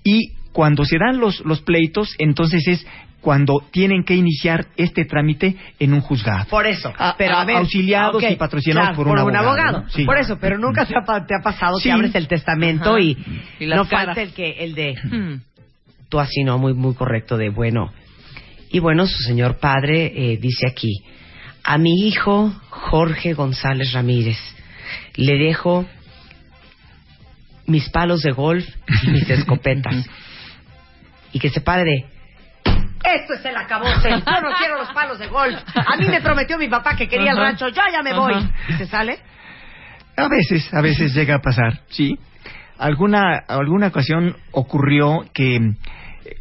Y 0.03 0.33
cuando 0.51 0.85
se 0.85 0.97
dan 0.97 1.19
los, 1.19 1.43
los 1.45 1.61
pleitos, 1.61 2.15
entonces 2.17 2.67
es 2.67 2.87
cuando 3.25 3.55
tienen 3.71 4.03
que 4.03 4.13
iniciar 4.13 4.67
este 4.77 5.03
trámite 5.03 5.55
en 5.79 5.93
un 5.95 6.01
juzgado. 6.01 6.45
Por 6.47 6.67
eso, 6.67 6.93
A- 6.95 7.15
pero 7.17 7.33
a, 7.33 7.41
a- 7.41 7.45
ver, 7.45 7.55
auxiliados 7.57 8.21
y 8.21 8.35
patrocinados 8.35 8.89
claro, 8.89 8.95
por 8.97 9.07
un 9.07 9.35
abogado, 9.35 9.81
¿no? 9.81 9.89
Sí. 9.89 10.05
Por 10.05 10.19
eso, 10.19 10.37
pero 10.39 10.59
nunca 10.59 10.85
te 10.85 10.93
ha, 10.95 11.01
pa- 11.03 11.25
te 11.25 11.33
ha 11.33 11.41
pasado 11.41 11.77
Sí. 11.77 11.85
que 11.85 11.91
abres 11.91 12.13
el 12.13 12.27
testamento 12.27 12.91
Ajá. 12.91 12.99
y, 13.01 13.17
no 13.61 13.87
caras. 13.87 14.05
falta 14.15 14.21
el 14.21 14.31
que 14.33 14.63
el 14.63 14.75
de 14.75 14.93
Hmm. 15.03 15.41
tú 16.07 16.19
así 16.19 16.43
no 16.43 16.59
muy 16.59 16.75
muy 16.75 16.93
correcto 16.93 17.35
de 17.35 17.49
bueno. 17.49 17.91
Y 18.69 18.77
bueno, 18.77 19.07
su 19.07 19.17
señor 19.23 19.57
padre 19.57 20.11
eh, 20.15 20.37
dice 20.37 20.67
aquí, 20.69 20.91
a 21.63 21.79
mi 21.79 22.07
hijo 22.07 22.53
Jorge 22.69 23.33
González 23.33 23.91
Ramírez 23.93 24.37
le 25.15 25.35
dejo 25.39 25.83
mis 27.65 27.89
palos 27.89 28.21
de 28.21 28.31
golf 28.33 28.67
y 29.01 29.07
mis 29.09 29.27
escopetas. 29.31 30.07
y 31.33 31.39
que 31.39 31.49
se 31.49 31.61
pare 31.61 31.83
de 31.85 32.14
esto 33.15 33.33
es 33.33 33.45
el 33.45 33.55
acabose. 33.55 34.09
Yo 34.09 34.41
no 34.41 34.55
quiero 34.57 34.77
los 34.77 34.89
palos 34.93 35.19
de 35.19 35.27
golf. 35.27 35.57
A 35.75 35.95
mí 35.97 36.07
me 36.07 36.21
prometió 36.21 36.57
mi 36.57 36.67
papá 36.67 36.95
que 36.95 37.07
quería 37.07 37.31
el 37.31 37.37
rancho. 37.37 37.67
Yo 37.69 37.81
ya 37.91 38.01
me 38.01 38.13
voy. 38.13 38.33
Ajá. 38.33 38.51
¿Y 38.69 38.73
se 38.73 38.85
sale? 38.87 39.19
A 40.17 40.27
veces, 40.27 40.73
a 40.73 40.81
veces 40.81 41.13
llega 41.13 41.35
a 41.35 41.41
pasar, 41.41 41.81
sí. 41.89 42.17
Alguna, 42.77 43.37
alguna 43.47 43.87
ocasión 43.87 44.35
ocurrió 44.51 45.25
que 45.33 45.55
eh, 45.57 45.71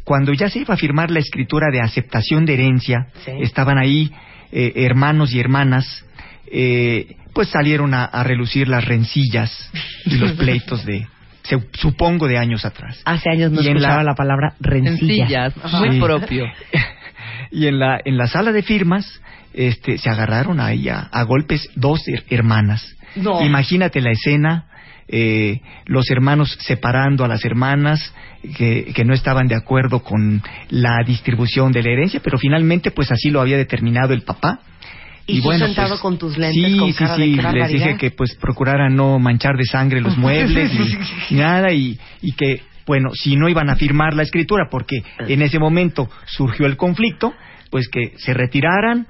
cuando 0.03 0.33
ya 0.33 0.49
se 0.49 0.59
iba 0.59 0.73
a 0.73 0.77
firmar 0.77 1.11
la 1.11 1.19
escritura 1.19 1.67
de 1.71 1.81
aceptación 1.81 2.45
de 2.45 2.53
herencia, 2.55 3.07
Sí. 3.25 3.31
estaban 3.41 3.77
ahí 3.77 4.11
eh, 4.51 4.71
hermanos 4.85 5.33
y 5.33 5.39
hermanas, 5.39 6.05
eh, 6.51 7.15
pues 7.33 7.49
salieron 7.49 7.93
a, 7.93 8.05
a 8.05 8.23
relucir 8.23 8.67
las 8.69 8.85
rencillas 8.85 9.69
y 10.05 10.15
los 10.17 10.33
pleitos 10.33 10.85
de, 10.85 11.07
se- 11.47 11.63
supongo, 11.73 12.27
de 12.27 12.37
años 12.37 12.65
atrás. 12.65 13.01
Hace 13.05 13.29
años 13.29 13.51
no 13.51 13.61
Y 13.61 13.67
escuchaba 13.67 13.97
la- 13.97 14.03
la, 14.11 14.15
palabra 14.15 14.53
rencilla. 14.59 15.49
Sencillas, 15.51 15.73
muy 15.79 15.91
Sí. 15.93 15.99
propio. 15.99 16.45
y 17.51 17.67
en 17.67 17.79
la, 17.79 17.99
en 18.03 18.17
la 18.17 18.27
sala 18.27 18.51
de 18.51 18.63
firmas, 18.63 19.21
este, 19.53 19.97
se 19.97 20.09
agarraron 20.09 20.59
ahí 20.59 20.89
a, 20.89 20.99
a 21.11 21.23
golpes 21.23 21.69
dos 21.75 22.01
her- 22.07 22.23
hermanas. 22.29 22.95
No. 23.15 23.41
Imagínate 23.45 24.01
la 24.01 24.11
escena, 24.11 24.65
eh, 25.07 25.61
los 25.85 26.09
hermanos 26.11 26.57
separando 26.61 27.23
a 27.23 27.27
las 27.27 27.45
hermanas 27.45 28.13
que, 28.57 28.91
que 28.93 29.05
no 29.05 29.13
estaban 29.13 29.47
de 29.47 29.55
acuerdo 29.55 30.01
con 30.03 30.41
la 30.69 30.97
distribución 31.05 31.71
de 31.71 31.83
la 31.83 31.91
herencia, 31.91 32.19
pero 32.23 32.37
finalmente 32.37 32.91
pues 32.91 33.11
así 33.11 33.29
lo 33.29 33.39
había 33.39 33.55
determinado 33.57 34.13
el 34.13 34.23
papá. 34.23 34.59
Y, 35.27 35.41
tú 35.41 35.51
sentado 35.53 35.89
pues, 35.89 36.01
con 36.01 36.17
tus 36.19 36.37
lentes, 36.37 36.71
sí, 36.71 36.77
con 36.77 36.93
sí, 36.93 36.97
cara 36.99 37.15
sí, 37.15 37.25
les 37.33 37.43
barbaridad. 37.43 37.67
dije 37.67 37.97
que 37.97 38.11
pues 38.11 38.35
procuraran 38.35 38.95
no 38.95 39.17
manchar 39.17 39.57
de 39.57 39.65
sangre 39.65 40.01
los 40.01 40.17
muebles 40.19 40.71
ni, 40.73 40.95
ni 41.31 41.41
nada 41.41 41.71
y, 41.71 41.99
y 42.21 42.33
que 42.33 42.61
bueno, 42.85 43.09
si 43.13 43.35
no 43.35 43.49
iban 43.49 43.69
a 43.69 43.75
firmar 43.75 44.13
la 44.13 44.23
escritura 44.23 44.67
porque 44.69 45.03
en 45.27 45.41
ese 45.41 45.57
momento 45.57 46.09
surgió 46.25 46.67
el 46.67 46.77
conflicto, 46.77 47.33
pues 47.71 47.87
que 47.89 48.13
se 48.17 48.33
retiraran, 48.33 49.07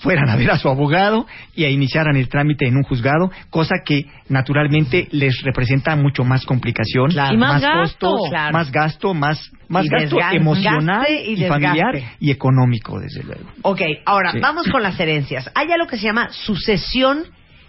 fueran 0.00 0.28
a 0.28 0.36
ver 0.36 0.50
a 0.50 0.58
su 0.58 0.68
abogado 0.68 1.26
y 1.54 1.64
a 1.64 1.70
iniciaran 1.70 2.16
el 2.16 2.28
trámite 2.28 2.66
en 2.66 2.76
un 2.76 2.82
juzgado, 2.82 3.30
cosa 3.50 3.76
que 3.84 4.06
naturalmente 4.28 5.08
les 5.10 5.42
representa 5.42 5.94
mucho 5.96 6.24
más 6.24 6.44
complicación, 6.46 7.10
Claro. 7.10 7.34
Y 7.34 7.36
más 7.36 7.60
gasto. 7.62 7.78
costos, 8.10 8.30
Claro. 8.30 8.52
más 8.52 8.70
gasto, 8.72 9.14
más, 9.14 9.50
más 9.68 9.84
Y 9.84 9.88
gasto 9.88 10.16
desgaste, 10.16 10.36
emocional 10.36 11.06
y 11.26 11.44
y, 11.44 11.48
familiar 11.48 11.94
y 12.20 12.30
económico, 12.30 12.98
desde 13.00 13.22
luego. 13.24 13.44
Ok, 13.62 13.80
ahora 14.06 14.32
Sí. 14.32 14.38
vamos 14.40 14.66
con 14.68 14.82
las 14.82 14.98
herencias. 15.00 15.50
Hay 15.54 15.70
algo 15.72 15.86
que 15.86 15.96
se 15.96 16.04
llama 16.04 16.28
sucesión 16.30 17.24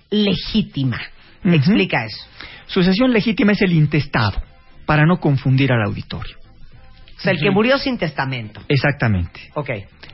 legítima. 0.10 1.00
Ujú. 1.44 1.56
Explica 1.56 2.06
eso. 2.06 2.26
Sucesión 2.68 3.12
legítima 3.12 3.54
es 3.54 3.62
el 3.62 3.74
intestado, 3.74 4.42
para 4.86 5.06
no 5.06 5.20
confundir 5.20 5.72
al 5.72 5.84
auditorio. 5.84 6.36
O 7.20 7.22
sea, 7.22 7.34
el 7.34 7.40
que 7.40 7.52
murió 7.52 7.78
sin 7.78 7.98
testamento. 7.98 8.62
Exactamente. 8.70 9.42
Ok. 9.56 9.70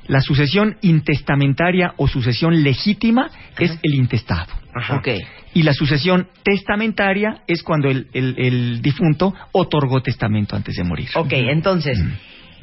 La 0.08 0.22
sucesión 0.22 0.78
intestamentaria 0.82 1.94
o 1.98 2.08
sucesión 2.08 2.64
legítima 2.64 3.30
es 3.58 3.78
el 3.84 3.96
intestado. 3.96 4.52
Ajá. 4.74 4.98
Ok. 4.98 5.08
Y 5.54 5.64
la 5.64 5.74
sucesión 5.74 6.28
testamentaria 6.44 7.44
es 7.48 7.64
cuando 7.64 7.90
el, 7.90 8.08
el- 8.14 8.36
el 8.38 8.82
difunto 8.82 9.34
otorgó 9.54 10.02
testamento 10.02 10.56
antes 10.56 10.76
de 10.76 10.84
morir. 10.84 11.08
Ok, 11.16 11.32
entonces, 11.34 11.98
Mm. 12.04 12.12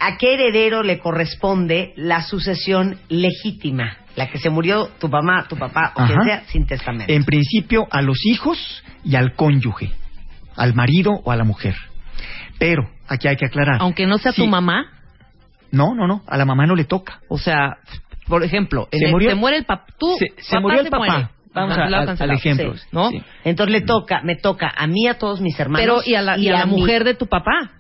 ¿a 0.01 0.19
qué 0.19 0.35
heredero 0.35 0.83
le 0.83 0.99
corresponde 0.99 1.93
la 1.97 2.23
sucesión 2.23 2.99
legítima? 3.09 3.97
La 4.17 4.29
que 4.29 4.39
se 4.39 4.51
murió 4.51 4.89
tu 5.01 5.09
mamá, 5.09 5.47
tu 5.49 5.57
papá 5.57 5.93
o 5.95 6.05
quien 6.05 6.19
Ajá. 6.19 6.25
sea 6.25 6.43
sin 6.49 6.67
testamento. 6.67 7.11
En 7.13 7.25
principio 7.25 7.87
a 7.91 8.03
los 8.03 8.19
hijos 8.27 8.83
y 9.05 9.17
al 9.17 9.35
cónyuge, 9.35 9.91
al 10.57 10.75
marido 10.75 11.13
o 11.25 11.31
a 11.31 11.37
la 11.37 11.45
mujer. 11.45 11.75
Pero 12.59 12.83
aquí 13.13 13.29
hay 13.29 13.37
que 13.37 13.47
aclarar. 13.47 13.77
Aunque 13.81 14.07
no 14.07 14.19
sea 14.19 14.33
Sí. 14.33 14.43
tu 14.43 14.49
mamá, 14.49 14.87
No, 15.71 15.95
no, 15.95 16.07
no, 16.07 16.23
a 16.27 16.37
la 16.37 16.45
mamá 16.45 16.67
no 16.67 16.75
le 16.75 16.85
toca. 16.85 17.21
o 17.29 17.39
sea, 17.39 17.79
por 18.27 18.43
ejemplo, 18.45 18.89
Se 18.93 19.07
el- 19.07 19.11
murió- 19.11 19.31
se 19.31 19.37
muere 19.37 19.57
el 19.59 19.65
papá. 19.65 19.87
Tú, 19.99 20.15
se, 20.19 20.27
se 20.43 20.51
papá 20.51 20.61
murió 20.61 20.79
el 20.81 20.85
se 20.87 20.91
papá. 20.91 21.07
muere. 21.07 21.29
Vamos 21.55 21.73
Ajá, 21.77 21.83
a- 21.83 22.25
al, 22.25 22.31
ejemplo. 22.31 22.75
Sí, 22.77 22.87
¿no? 22.93 23.11
Sí. 23.11 23.23
Entonces 23.45 23.73
le 23.73 23.81
toca, 23.83 24.23
me 24.23 24.37
toca 24.37 24.73
a 24.75 24.87
mí, 24.87 25.07
a 25.07 25.19
todos 25.19 25.41
mis 25.43 25.59
hermanos. 25.61 25.83
Pero 25.83 26.01
y 26.05 26.15
a 26.15 26.23
la, 26.23 26.39
y 26.39 26.49
a 26.49 26.53
la 26.61 26.67
mi- 26.67 26.79
mujer 26.81 27.05
de 27.05 27.15
tu 27.15 27.27
papá. 27.27 27.71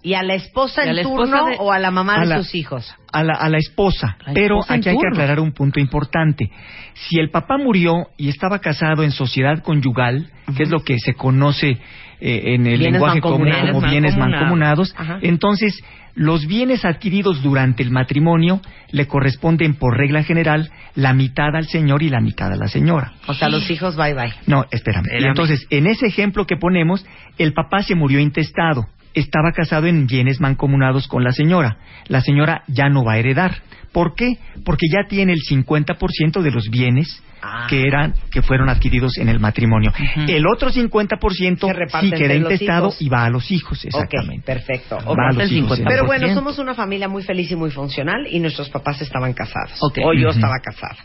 y 0.00 0.14
a 0.14 0.22
la 0.22 0.34
esposa 0.34 0.84
en 0.84 0.94
la 0.94 1.02
turno 1.02 1.46
de- 1.46 1.56
o 1.58 1.72
a 1.72 1.78
la 1.80 1.90
mamá 1.90 2.18
A 2.18 2.20
de 2.20 2.26
la- 2.26 2.36
sus 2.38 2.54
hijos. 2.54 2.94
a 3.12 3.24
la, 3.24 3.34
a 3.34 3.48
la 3.48 3.58
esposa. 3.58 4.16
La 4.24 4.32
Pero 4.32 4.60
esposa 4.60 4.74
aquí 4.74 4.88
hay 4.90 4.96
que 4.96 5.08
aclarar 5.12 5.40
un 5.40 5.50
punto 5.52 5.80
importante. 5.80 6.50
Si 6.94 7.18
el 7.18 7.30
papá 7.30 7.56
murió 7.58 8.06
y 8.16 8.28
estaba 8.28 8.60
casado 8.60 9.02
en 9.02 9.10
sociedad 9.10 9.60
conyugal, 9.64 10.30
que 10.56 10.62
es 10.62 10.70
lo 10.70 10.84
que 10.84 10.98
se 11.00 11.14
conoce 11.14 11.78
eh, 12.20 12.54
en 12.54 12.66
el 12.66 12.78
Bienes 12.78 12.92
lenguaje 12.92 13.20
común 13.20 13.48
como 13.72 13.80
bienes 13.88 14.16
Mancomunados. 14.16 14.94
Ajá. 14.96 15.18
entonces 15.22 15.80
los 16.14 16.48
bienes 16.48 16.84
adquiridos 16.84 17.42
durante 17.44 17.84
el 17.84 17.92
matrimonio 17.92 18.60
le 18.90 19.06
corresponden 19.06 19.74
por 19.74 19.96
regla 19.96 20.24
general 20.24 20.68
la 20.96 21.14
mitad 21.14 21.54
al 21.54 21.68
señor 21.68 22.02
y 22.02 22.08
la 22.08 22.20
mitad 22.20 22.52
a 22.52 22.56
la 22.56 22.66
señora. 22.66 23.12
O 23.28 23.34
sea, 23.34 23.48
los 23.48 23.70
hijos, 23.70 23.94
bye 23.96 24.14
bye. 24.14 24.32
No, 24.46 24.64
espérame. 24.72 25.04
Y 25.04 25.08
Espérame. 25.10 25.28
entonces, 25.28 25.66
en 25.70 25.86
ese 25.86 26.06
ejemplo 26.06 26.44
que 26.44 26.56
ponemos, 26.56 27.06
el 27.38 27.52
papá 27.52 27.82
se 27.82 27.94
murió 27.94 28.18
intestado. 28.18 28.86
Estaba 29.14 29.52
casado 29.52 29.86
en 29.86 30.08
bienes 30.08 30.40
mancomunados 30.40 31.06
con 31.06 31.22
la 31.22 31.30
señora. 31.30 31.78
La 32.08 32.20
señora 32.20 32.62
ya 32.66 32.88
no 32.88 33.04
va 33.04 33.12
a 33.12 33.18
heredar. 33.18 33.62
¿Por 33.98 34.14
qué? 34.14 34.38
Porque 34.64 34.86
ya 34.88 35.08
tiene 35.08 35.32
el 35.32 35.40
50% 35.40 36.40
de 36.40 36.50
los 36.52 36.68
bienes 36.70 37.20
Ah. 37.40 37.66
que 37.70 37.82
eran 37.86 38.14
que 38.32 38.42
fueron 38.42 38.68
adquiridos 38.68 39.16
en 39.18 39.28
el 39.28 39.38
matrimonio. 39.38 39.90
Ujú. 39.92 40.26
El 40.28 40.44
otro 40.46 40.70
50% 40.72 41.68
Se 41.68 41.72
reparte 41.72 42.06
sí 42.08 42.10
queda 42.12 42.34
entre 42.34 42.38
los 42.40 42.52
intestado 42.52 42.86
hijos. 42.88 43.02
y 43.02 43.08
va 43.08 43.24
a 43.26 43.30
los 43.30 43.50
hijos, 43.52 43.84
exactamente. 43.84 44.44
perfecto. 44.44 44.96
Va 44.96 45.12
Ok. 45.12 45.18
a 45.18 45.32
los 45.34 45.52
hijos. 45.52 45.78
50%. 45.78 45.84
Pero 45.88 46.04
bueno, 46.06 46.34
somos 46.34 46.58
una 46.58 46.74
familia 46.74 47.06
muy 47.06 47.22
feliz 47.22 47.48
y 47.52 47.54
muy 47.56 47.70
funcional 47.70 48.26
y 48.28 48.40
nuestros 48.40 48.68
papás 48.70 49.00
estaban 49.02 49.34
casados. 49.34 49.78
Ok. 49.80 49.98
O 50.04 50.12
yo 50.14 50.30
estaba 50.30 50.58
casada. 50.60 50.96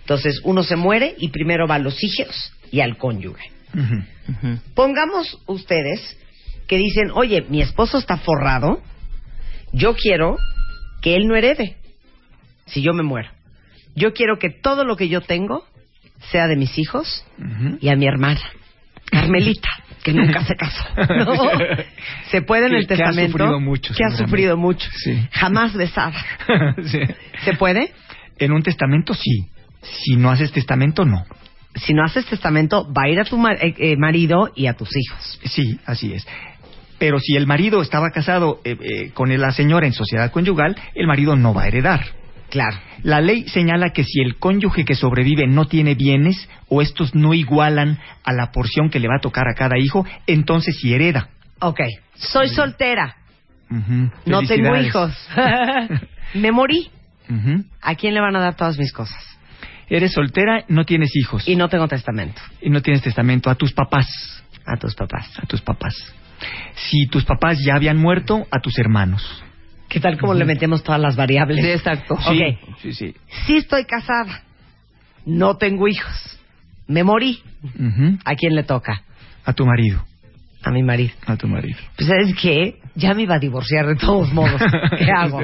Entonces, 0.00 0.40
uno 0.44 0.62
se 0.62 0.76
muere 0.76 1.14
y 1.18 1.28
primero 1.30 1.66
va 1.66 1.76
a 1.76 1.78
los 1.80 2.02
hijos 2.02 2.52
y 2.70 2.78
al 2.80 2.96
cónyuge. 2.96 3.50
Pongamos 4.74 5.38
ustedes 5.46 6.16
que 6.68 6.76
dicen, 6.78 7.10
oye, 7.14 7.44
mi 7.48 7.60
esposo 7.62 7.98
está 7.98 8.16
forrado, 8.18 8.80
yo 9.72 9.94
quiero 9.94 10.36
que 11.02 11.16
él 11.16 11.26
no 11.26 11.36
herede 11.36 11.76
si 12.66 12.82
yo 12.82 12.92
me 12.92 13.02
muero. 13.02 13.30
Yo 13.94 14.12
quiero 14.12 14.38
que 14.38 14.50
todo 14.50 14.84
lo 14.84 14.96
que 14.96 15.08
yo 15.08 15.20
tengo 15.22 15.64
sea 16.30 16.46
de 16.46 16.56
mis 16.56 16.78
hijos 16.78 17.24
y 17.80 17.88
a 17.88 17.96
mi 17.96 18.06
hermana, 18.06 18.40
Carmelita, 19.10 19.68
que 20.02 20.12
nunca 20.12 20.44
se 20.44 20.54
casó. 20.56 20.84
¿no? 20.96 21.34
Se 22.30 22.42
puede 22.42 22.66
en 22.66 22.72
Que- 22.72 22.78
el 22.78 22.86
que 22.86 22.94
ha 22.94 22.96
testamento. 22.98 23.32
sufrido 23.38 23.60
mucho, 23.60 23.94
Que 23.94 24.04
ha 24.04 24.10
sufrido 24.16 24.56
mucho. 24.56 24.88
Sí. 25.02 25.26
Jamás 25.32 25.74
besada. 25.74 26.14
Sí. 26.84 27.00
¿Se 27.44 27.54
puede? 27.54 27.92
En 28.38 28.52
un 28.52 28.62
testamento 28.62 29.14
sí. 29.14 29.48
Si 29.82 30.16
no 30.16 30.30
haces 30.30 30.52
testamento, 30.52 31.04
no. 31.04 31.24
Si 31.76 31.92
no 31.94 32.04
haces 32.04 32.26
testamento, 32.26 32.86
va 32.92 33.02
a 33.04 33.08
ir 33.08 33.20
a 33.20 33.24
tu 33.24 33.36
eh, 33.46 33.74
eh, 33.78 33.96
marido 33.96 34.50
y 34.56 34.66
a 34.66 34.74
tus 34.74 34.88
hijos. 34.96 35.40
Sí, 35.44 35.78
así 35.86 36.12
es. 36.12 36.26
Pero 36.98 37.18
si 37.20 37.36
el 37.36 37.46
marido 37.46 37.82
estaba 37.82 38.10
casado 38.10 38.60
eh, 38.64 38.76
eh, 38.80 39.10
con 39.12 39.28
la 39.38 39.52
señora 39.52 39.86
en 39.86 39.92
sociedad 39.92 40.30
conyugal, 40.32 40.74
el 40.94 41.06
marido 41.06 41.36
no 41.36 41.52
va 41.54 41.64
a 41.64 41.68
heredar. 41.68 42.06
Claro. 42.50 42.76
La 43.02 43.20
ley 43.20 43.46
señala 43.48 43.90
que 43.90 44.04
si 44.04 44.20
el 44.20 44.36
cónyuge 44.36 44.84
que 44.84 44.94
sobrevive 44.94 45.46
no 45.46 45.66
tiene 45.66 45.94
bienes 45.94 46.48
o 46.68 46.80
estos 46.82 47.14
no 47.14 47.34
igualan 47.34 47.98
a 48.24 48.32
la 48.32 48.52
porción 48.52 48.88
que 48.90 49.00
le 49.00 49.08
va 49.08 49.16
a 49.16 49.20
tocar 49.20 49.48
a 49.48 49.54
cada 49.54 49.78
hijo, 49.78 50.06
entonces 50.26 50.76
sí 50.80 50.94
hereda. 50.94 51.28
Ok. 51.60 51.80
Soy 52.14 52.48
soltera. 52.48 53.16
No 54.24 54.42
tengo 54.42 54.76
hijos. 54.76 55.12
Me 56.34 56.52
morí. 56.52 56.90
¿A 57.82 57.94
quién 57.96 58.14
le 58.14 58.20
van 58.20 58.36
a 58.36 58.40
dar 58.40 58.54
todas 58.54 58.78
mis 58.78 58.92
cosas? 58.92 59.22
Eres 59.88 60.12
soltera, 60.12 60.64
no 60.68 60.84
tienes 60.84 61.14
hijos 61.14 61.46
Y 61.48 61.54
no 61.54 61.68
tengo 61.68 61.86
testamento. 61.88 62.40
y 62.60 62.70
no 62.70 62.82
tienes 62.82 63.02
testamento 63.02 63.50
a 63.50 63.54
tus 63.54 63.72
papás, 63.72 64.06
A 64.64 64.76
tus 64.76 64.94
papás. 64.94 65.30
a 65.40 65.46
tus 65.46 65.60
papás. 65.62 65.94
Si 66.74 67.06
tus 67.06 67.24
papás 67.24 67.58
ya 67.64 67.74
habían 67.76 67.96
muerto, 67.96 68.46
a 68.50 68.60
tus 68.60 68.78
hermanos. 68.78 69.44
¿Qué 69.96 70.00
tal 70.00 70.18
como 70.18 70.34
le 70.34 70.44
metemos 70.44 70.82
todas 70.82 71.00
las 71.00 71.16
variables? 71.16 71.64
Sí, 71.64 71.70
exacto. 71.70 72.18
Sí, 72.28 72.58
sí, 72.82 72.92
sí. 72.92 73.14
Sí 73.46 73.56
estoy 73.56 73.86
casada. 73.86 74.42
No 75.24 75.56
tengo 75.56 75.88
hijos. 75.88 76.38
Me 76.86 77.02
morí. 77.02 77.40
¿A 78.26 78.34
quién 78.34 78.54
le 78.54 78.62
toca? 78.64 79.00
A 79.46 79.54
tu 79.54 79.64
marido, 79.64 80.04
A 80.62 80.70
mi 80.70 80.82
marido. 80.82 81.14
a 81.24 81.36
tu 81.38 81.48
marido. 81.48 81.78
Pues 81.96 82.10
¿sabes 82.10 82.34
qué? 82.38 82.74
Ya 82.94 83.14
me 83.14 83.22
iba 83.22 83.36
a 83.36 83.38
divorciar 83.38 83.86
de 83.86 83.96
todos 83.96 84.30
modos. 84.34 84.60
¿Qué 84.98 85.10
hago? 85.10 85.40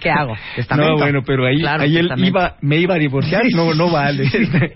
¿Qué 0.00 0.10
hago? 0.10 0.36
¿Testamento? 0.56 0.92
No, 0.92 0.98
bueno, 0.98 1.20
pero 1.26 1.46
ahí, 1.46 1.60
Claro, 1.60 1.82
ahí 1.82 1.94
él 1.98 2.10
iba, 2.16 2.56
me 2.62 2.78
iba 2.78 2.94
a 2.94 2.98
divorciar, 2.98 3.42
no, 3.54 3.74
no 3.74 3.90
vale. 3.90 4.24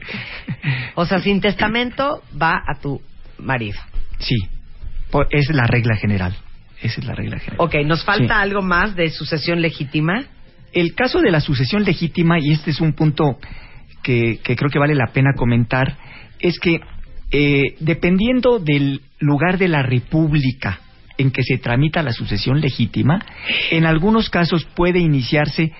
O 0.95 1.07
sea, 1.07 1.21
sin 1.21 1.41
testamento 1.41 2.23
va 2.41 2.57
a 2.69 2.79
tu 2.83 3.01
marido. 3.39 3.81
sí, 4.19 4.37
es 5.31 5.49
la 5.55 5.67
regla 5.67 5.97
general. 5.97 6.37
Esa 6.83 7.01
es 7.01 7.07
la 7.07 7.15
regla 7.15 7.39
general. 7.39 7.57
Ok, 7.59 7.75
¿nos 7.85 8.05
falta 8.05 8.35
Sí. 8.37 8.43
algo 8.43 8.63
más 8.63 8.95
de 8.97 9.11
sucesión 9.11 9.61
legítima? 9.63 10.25
El 10.73 10.95
caso 10.95 11.21
de 11.21 11.31
la 11.31 11.41
sucesión 11.41 11.85
legítima, 11.85 12.39
y 12.39 12.53
este 12.53 12.71
es 12.71 12.81
un 12.81 12.93
punto 12.93 13.39
que, 14.03 14.41
que 14.43 14.57
creo 14.57 14.71
que 14.71 14.79
vale 14.79 14.95
la 14.95 15.07
pena 15.13 15.31
comentar, 15.37 15.97
es 16.39 16.59
que 16.59 16.81
eh, 17.31 17.75
dependiendo 17.81 18.59
del 18.59 19.01
lugar 19.19 19.59
de 19.59 19.69
la 19.69 19.83
república 19.83 20.81
en 21.19 21.31
que 21.31 21.43
se 21.43 21.59
tramita 21.59 22.03
la 22.03 22.13
sucesión 22.13 22.61
legítima, 22.61 23.25
en 23.71 23.87
algunos 23.87 24.29
casos 24.29 24.65
puede 24.75 24.99
iniciarse 24.99 25.73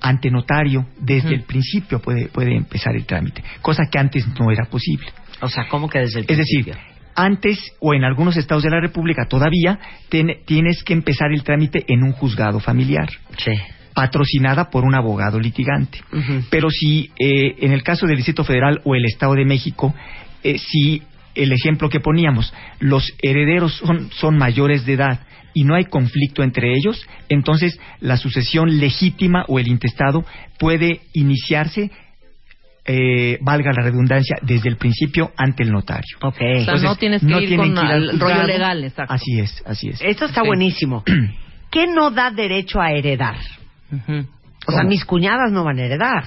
ante 0.00 0.30
notario 0.30 0.86
desde 1.00 1.34
el 1.34 1.42
principio 1.42 2.00
puede, 2.00 2.26
puede 2.28 2.54
empezar 2.54 2.94
el 2.94 3.04
trámite, 3.06 3.42
cosa 3.62 3.84
que 3.90 3.98
antes 3.98 4.26
no 4.38 4.50
era 4.52 4.66
posible. 4.66 5.08
O 5.40 5.48
sea, 5.48 5.66
¿cómo 5.68 5.88
que 5.88 5.98
desde 6.00 6.20
el 6.20 6.26
Es 6.28 6.36
decir, 6.38 6.64
principio? 6.64 6.95
Antes 7.16 7.58
o 7.80 7.94
en 7.94 8.04
algunos 8.04 8.36
estados 8.36 8.62
de 8.62 8.70
la 8.70 8.80
República 8.80 9.26
todavía 9.28 9.78
ten- 10.08 10.36
tienes 10.46 10.82
que 10.84 10.92
empezar 10.92 11.32
el 11.32 11.42
trámite 11.42 11.84
en 11.88 12.02
un 12.02 12.12
juzgado 12.12 12.60
familiar, 12.60 13.08
Sí. 13.38 13.52
patrocinada 13.94 14.68
por 14.70 14.84
un 14.84 14.94
abogado 14.94 15.40
litigante. 15.40 16.00
Pero 16.50 16.68
si 16.70 17.10
eh, 17.18 17.54
en 17.60 17.72
el 17.72 17.82
caso 17.82 18.06
del 18.06 18.16
Distrito 18.16 18.44
Federal 18.44 18.80
o 18.84 18.94
el 18.94 19.04
Estado 19.06 19.34
de 19.34 19.44
México, 19.46 19.94
eh, 20.44 20.58
si 20.58 21.02
el 21.34 21.52
ejemplo 21.52 21.88
que 21.88 22.00
poníamos, 22.00 22.52
los 22.78 23.12
herederos 23.22 23.74
son, 23.76 24.10
son 24.12 24.36
mayores 24.36 24.84
de 24.86 24.94
edad 24.94 25.20
y 25.54 25.64
no 25.64 25.74
hay 25.74 25.86
conflicto 25.86 26.42
entre 26.42 26.74
ellos, 26.76 27.06
entonces 27.30 27.78
la 28.00 28.18
sucesión 28.18 28.78
legítima 28.78 29.44
o 29.48 29.58
el 29.58 29.68
intestado 29.68 30.24
puede 30.58 31.00
iniciarse 31.14 31.90
eh, 32.86 33.38
valga 33.40 33.72
la 33.72 33.82
redundancia, 33.82 34.36
desde 34.42 34.68
el 34.68 34.76
principio 34.76 35.32
ante 35.36 35.62
el 35.62 35.72
notario. 35.72 36.16
Ok. 36.22 36.34
O 36.34 36.38
sea, 36.38 36.58
Entonces, 36.58 36.82
no 36.82 36.96
tienes 36.96 37.20
que 37.20 37.26
no 37.26 37.40
ir 37.40 37.56
con 37.56 37.66
que 37.66 37.72
ir 37.72 37.78
al 37.78 38.10
el 38.10 38.20
rollo 38.20 38.42
legal, 38.44 38.84
exacto. 38.84 39.12
Así 39.14 39.40
es, 39.40 39.62
así 39.66 39.88
es. 39.88 40.00
Esto 40.02 40.26
está 40.26 40.42
Sí. 40.42 40.46
buenísimo. 40.46 41.02
¿Qué 41.70 41.86
no 41.86 42.10
da 42.10 42.30
derecho 42.30 42.80
a 42.80 42.92
heredar? 42.92 43.36
Ujú. 43.92 44.26
O 44.68 44.72
sea, 44.72 44.82
mis 44.84 45.04
cuñadas 45.04 45.50
no 45.52 45.64
van 45.64 45.78
a 45.78 45.82
heredar 45.84 46.24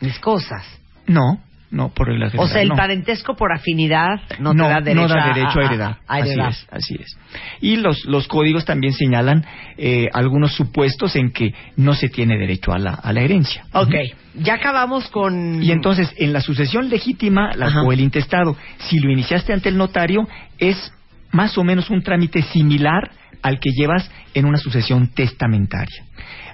mis 0.00 0.18
cosas. 0.18 0.64
No, 1.06 1.40
no, 1.72 1.88
por 1.88 2.06
regla 2.06 2.26
O 2.26 2.30
general, 2.30 2.48
sea, 2.52 2.62
el 2.62 2.68
no. 2.68 2.76
parentesco 2.76 3.34
por 3.34 3.52
afinidad 3.52 4.20
no, 4.38 4.54
no, 4.54 4.66
te 4.66 4.70
da 4.70 4.80
derecho, 4.80 5.08
no 5.08 5.08
da 5.08 5.26
derecho 5.34 5.58
a, 5.58 5.62
a- 5.62 5.66
heredar. 5.66 5.98
a 6.06 6.18
heredar. 6.20 6.48
Así 6.48 6.60
es, 6.62 6.68
así 6.70 6.94
es. 7.00 7.16
Y 7.60 7.76
los, 7.76 8.04
los 8.04 8.28
códigos 8.28 8.64
también 8.64 8.92
señalan 8.92 9.44
eh, 9.78 10.08
algunos 10.12 10.52
supuestos 10.54 11.16
en 11.16 11.32
que 11.32 11.54
no 11.76 11.94
se 11.94 12.08
tiene 12.08 12.38
derecho 12.38 12.72
a 12.72 12.78
la, 12.78 12.92
a 12.92 13.12
la 13.12 13.22
herencia. 13.22 13.64
Ok, 13.72 13.94
ya 14.34 14.54
acabamos 14.54 15.08
con... 15.08 15.62
Y 15.62 15.72
entonces, 15.72 16.12
en 16.18 16.32
la 16.32 16.40
sucesión 16.42 16.88
legítima 16.90 17.52
la- 17.56 17.66
Ajá. 17.66 17.82
o 17.82 17.92
el 17.92 18.00
intestado, 18.00 18.56
si 18.78 18.98
lo 19.00 19.10
iniciaste 19.10 19.52
ante 19.52 19.68
el 19.70 19.76
notario, 19.78 20.28
es 20.58 20.92
más 21.32 21.56
o 21.56 21.64
menos 21.64 21.88
un 21.88 22.02
trámite 22.02 22.42
similar 22.42 23.10
al 23.42 23.58
que 23.58 23.70
llevas 23.70 24.10
en 24.34 24.44
una 24.44 24.58
sucesión 24.58 25.08
testamentaria. 25.08 26.04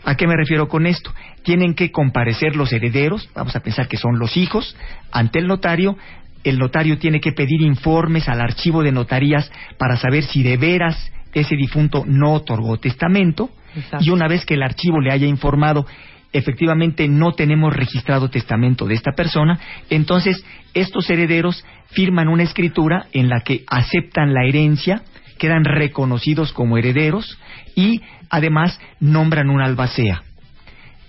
¿A 0.05 0.15
qué 0.17 0.27
me 0.27 0.37
refiero 0.37 0.69
con 0.69 0.87
esto? 0.87 1.13
Tienen 1.43 1.75
que 1.75 1.91
comparecer 1.91 2.57
los 2.57 2.73
herederos, 2.73 3.29
vamos 3.35 3.55
a 3.57 3.61
pensar 3.61 3.89
que 3.89 3.97
son 3.97 4.19
los 4.19 4.37
hijos, 4.37 4.77
ante 5.13 5.39
el 5.39 5.47
notario. 5.47 5.97
El 6.45 6.59
notario 6.59 6.99
tiene 6.99 7.21
que 7.21 7.33
pedir 7.33 7.61
informes 7.63 8.29
al 8.29 8.41
archivo 8.41 8.83
de 8.83 8.93
notarías 8.93 9.51
para 9.77 9.97
saber 9.97 10.25
si 10.25 10.43
de 10.43 10.57
veras 10.57 11.13
ese 11.35 11.57
difunto 11.57 12.05
no 12.07 12.33
otorgó 12.33 12.79
testamento. 12.79 13.51
Exacto. 13.75 14.05
Y 14.05 14.11
una 14.11 14.29
vez 14.29 14.47
que 14.47 14.55
el 14.55 14.63
archivo 14.63 15.01
le 15.01 15.13
haya 15.13 15.27
informado 15.27 15.87
efectivamente 16.33 17.09
no 17.09 17.33
tenemos 17.33 17.75
registrado 17.75 18.29
testamento 18.29 18.87
de 18.87 18.95
esta 18.95 19.13
persona, 19.13 19.59
entonces 19.89 20.45
estos 20.75 21.09
herederos 21.09 21.65
firman 21.91 22.29
una 22.29 22.43
escritura 22.43 23.07
en 23.13 23.29
la 23.29 23.41
que 23.41 23.65
aceptan 23.67 24.35
la 24.35 24.45
herencia, 24.47 25.03
quedan 25.39 25.65
reconocidos 25.65 26.53
como 26.53 26.77
herederos 26.77 27.39
y 27.75 28.03
además 28.31 28.79
nombran 29.01 29.49
un 29.51 29.63
albacea. 29.63 30.23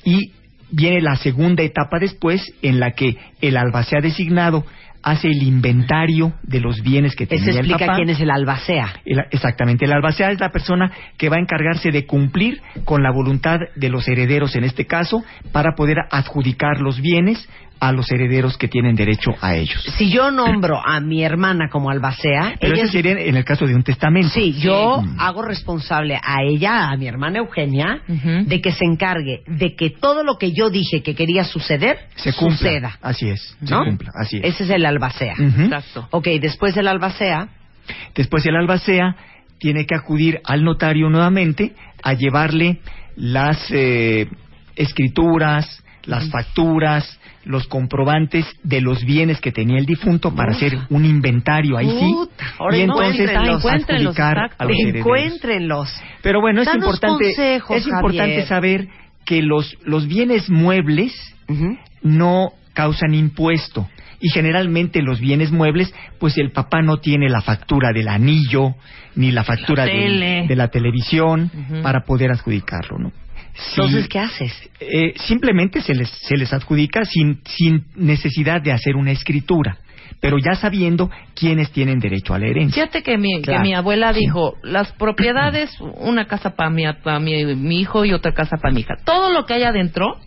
Y 0.04 0.32
viene 0.72 1.02
la 1.02 1.16
segunda 1.16 1.64
etapa 1.64 1.98
después 2.00 2.42
en 2.62 2.80
la 2.80 2.92
que 2.92 3.18
el 3.42 3.58
albacea 3.58 4.00
designado 4.02 4.66
hace 5.02 5.30
el 5.30 5.44
inventario 5.44 6.34
de 6.44 6.60
los 6.60 6.82
bienes 6.82 7.16
que 7.16 7.24
Eso 7.24 7.30
tenía 7.36 7.52
el 7.52 7.58
explica 7.60 7.86
papá. 7.86 7.96
quién 7.96 8.10
es 8.10 8.20
el 8.20 8.30
albacea. 8.30 8.94
El- 9.06 9.24
exactamente, 9.32 9.86
el 9.86 9.94
albacea 9.94 10.32
es 10.32 10.40
la 10.42 10.50
persona 10.52 10.92
que 11.18 11.30
va 11.30 11.38
a 11.38 11.40
encargarse 11.40 11.90
de 11.92 12.06
cumplir 12.06 12.62
con 12.84 13.02
la 13.02 13.10
voluntad 13.12 13.60
de 13.78 13.90
los 13.90 14.08
herederos 14.10 14.56
en 14.58 14.66
este 14.66 14.86
caso 14.86 15.24
para 15.54 15.74
poder 15.76 15.98
adjudicar 16.12 16.82
los 16.82 17.00
bienes 17.02 17.48
a 17.80 17.92
los 17.94 18.12
herederos 18.12 18.58
que 18.58 18.68
tienen 18.68 18.96
derecho 18.96 19.32
a 19.42 19.56
ellos. 19.56 19.82
Si 19.98 20.12
yo 20.12 20.32
nombro 20.32 20.82
a 20.86 21.00
mi 21.00 21.24
hermana 21.24 21.70
como 21.70 21.90
albacea, 21.90 22.56
Pero 22.60 22.74
ella 22.74 22.84
eso 22.84 22.86
es- 22.88 22.92
sería 22.92 23.12
en 23.14 23.38
el 23.38 23.46
caso 23.46 23.66
de 23.66 23.74
un 23.76 23.84
testamento. 23.84 24.30
Sí, 24.30 24.54
yo 24.60 25.02
Mm. 25.02 25.16
hago 25.20 25.42
responsable 25.44 26.16
a 26.22 26.44
ella, 26.44 26.90
a 26.90 26.98
mi 26.98 27.08
hermana 27.08 27.40
Eugenia, 27.40 28.02
de 28.08 28.62
que 28.62 28.72
se 28.74 28.84
encargue 28.86 29.44
de 29.48 29.76
que 29.76 29.92
todo 29.92 30.24
lo 30.24 30.38
que 30.38 30.52
yo 30.52 30.70
dije 30.70 31.02
que 31.02 31.16
quería 31.16 31.44
suceder, 31.46 31.98
se 32.16 32.34
cumpla. 32.34 32.58
suceda. 32.58 33.00
Así 33.02 33.30
es, 33.30 33.56
¿no? 33.62 33.84
se 33.84 33.90
cumpla, 33.90 34.12
así 34.22 34.38
es. 34.38 34.44
Ese 34.56 34.64
es 34.66 34.70
el 34.72 34.86
albacea. 34.86 35.36
Exacto. 35.38 36.08
Ok, 36.12 36.28
después 36.42 36.76
del 36.76 36.88
albacea, 36.88 37.48
Después 38.14 38.46
el 38.46 38.56
albacea 38.56 39.16
tiene 39.58 39.86
que 39.88 39.96
acudir 39.96 40.42
al 40.44 40.64
notario 40.64 41.10
nuevamente 41.10 41.74
a 42.04 42.14
llevarle 42.14 42.82
las 43.16 43.66
eh, 43.72 44.28
escrituras, 44.94 45.84
las 46.06 46.30
facturas, 46.30 47.19
los 47.50 47.68
comprobantes 47.68 48.46
de 48.64 48.80
los 48.80 49.04
bienes 49.04 49.42
que 49.42 49.52
tenía 49.52 49.80
el 49.80 49.86
difunto 49.88 50.36
para 50.36 50.52
hacer 50.54 50.78
un 50.92 51.04
inventario 51.04 51.78
ahí 51.78 51.90
sí 51.90 52.14
Puta, 52.14 52.46
ahora 52.60 52.78
y 52.78 52.82
entonces 52.82 53.20
encuéntrenlos, 53.32 53.66
adjudicar 53.66 54.38
exacto. 54.38 54.56
a 54.64 54.66
los 54.68 54.78
herederos. 54.78 54.96
encuéntrenlos. 55.08 55.96
Pero 56.22 56.42
bueno, 56.42 56.62
es 56.62 56.68
Danos 56.68 56.86
importante 56.86 57.24
consejos, 57.26 57.78
es 57.78 57.88
importante 57.88 58.46
Javier. 58.46 58.48
saber 58.48 58.88
que 59.26 59.42
los 59.42 59.76
los 59.84 60.08
bienes 60.08 60.50
muebles 60.50 61.12
no 62.04 62.54
causan 62.74 63.14
impuesto. 63.14 63.88
Y 64.22 64.30
generalmente 64.30 65.02
los 65.02 65.20
bienes 65.20 65.52
muebles, 65.52 65.94
pues 66.20 66.38
el 66.38 66.52
papá 66.52 66.82
no 66.82 66.98
tiene 66.98 67.30
la 67.30 67.42
factura 67.42 67.94
del 67.94 68.10
anillo, 68.10 68.76
ni 69.16 69.32
la 69.32 69.44
factura 69.44 69.86
La 69.86 69.92
tele. 69.92 70.46
de 70.48 70.56
la 70.56 70.68
televisión 70.68 71.50
para 71.82 72.02
poder 72.06 72.32
adjudicarlo, 72.32 73.00
¿no? 73.00 73.12
Sí, 73.54 73.72
Entonces, 73.82 74.08
¿qué 74.08 74.20
haces? 74.20 74.70
eh, 74.80 75.14
simplemente 75.18 75.82
se 75.82 75.94
les, 75.94 76.10
se 76.10 76.38
les 76.38 76.52
adjudica 76.54 77.04
sin, 77.06 77.42
sin 77.46 77.86
necesidad 77.96 78.62
de 78.62 78.72
hacer 78.72 78.96
una 78.96 79.12
escritura, 79.12 79.78
pero 80.22 80.38
ya 80.38 80.56
sabiendo 80.56 81.10
quiénes 81.36 81.72
tienen 81.72 82.00
derecho 82.00 82.34
a 82.34 82.40
la 82.40 82.48
herencia. 82.48 82.84
Fíjate 82.84 83.04
que 83.04 83.18
mi, 83.18 83.42
Claro. 83.42 83.62
que 83.64 83.68
mi 83.68 83.74
abuela 83.74 84.14
dijo, 84.14 84.56
las 84.64 84.92
propiedades, 84.94 85.72
una 85.80 86.26
casa 86.26 86.56
para 86.56 86.70
mi, 86.70 86.84
pa' 87.04 87.20
mi, 87.20 87.56
mi 87.56 87.80
hijo 87.82 88.06
y 88.06 88.14
otra 88.14 88.34
casa 88.34 88.58
para 88.58 88.74
mi 88.74 88.82
hija. 88.82 88.96
Todo 89.06 89.32
lo 89.32 89.46
que 89.46 89.54
hay 89.56 89.64
adentro, 89.64 90.18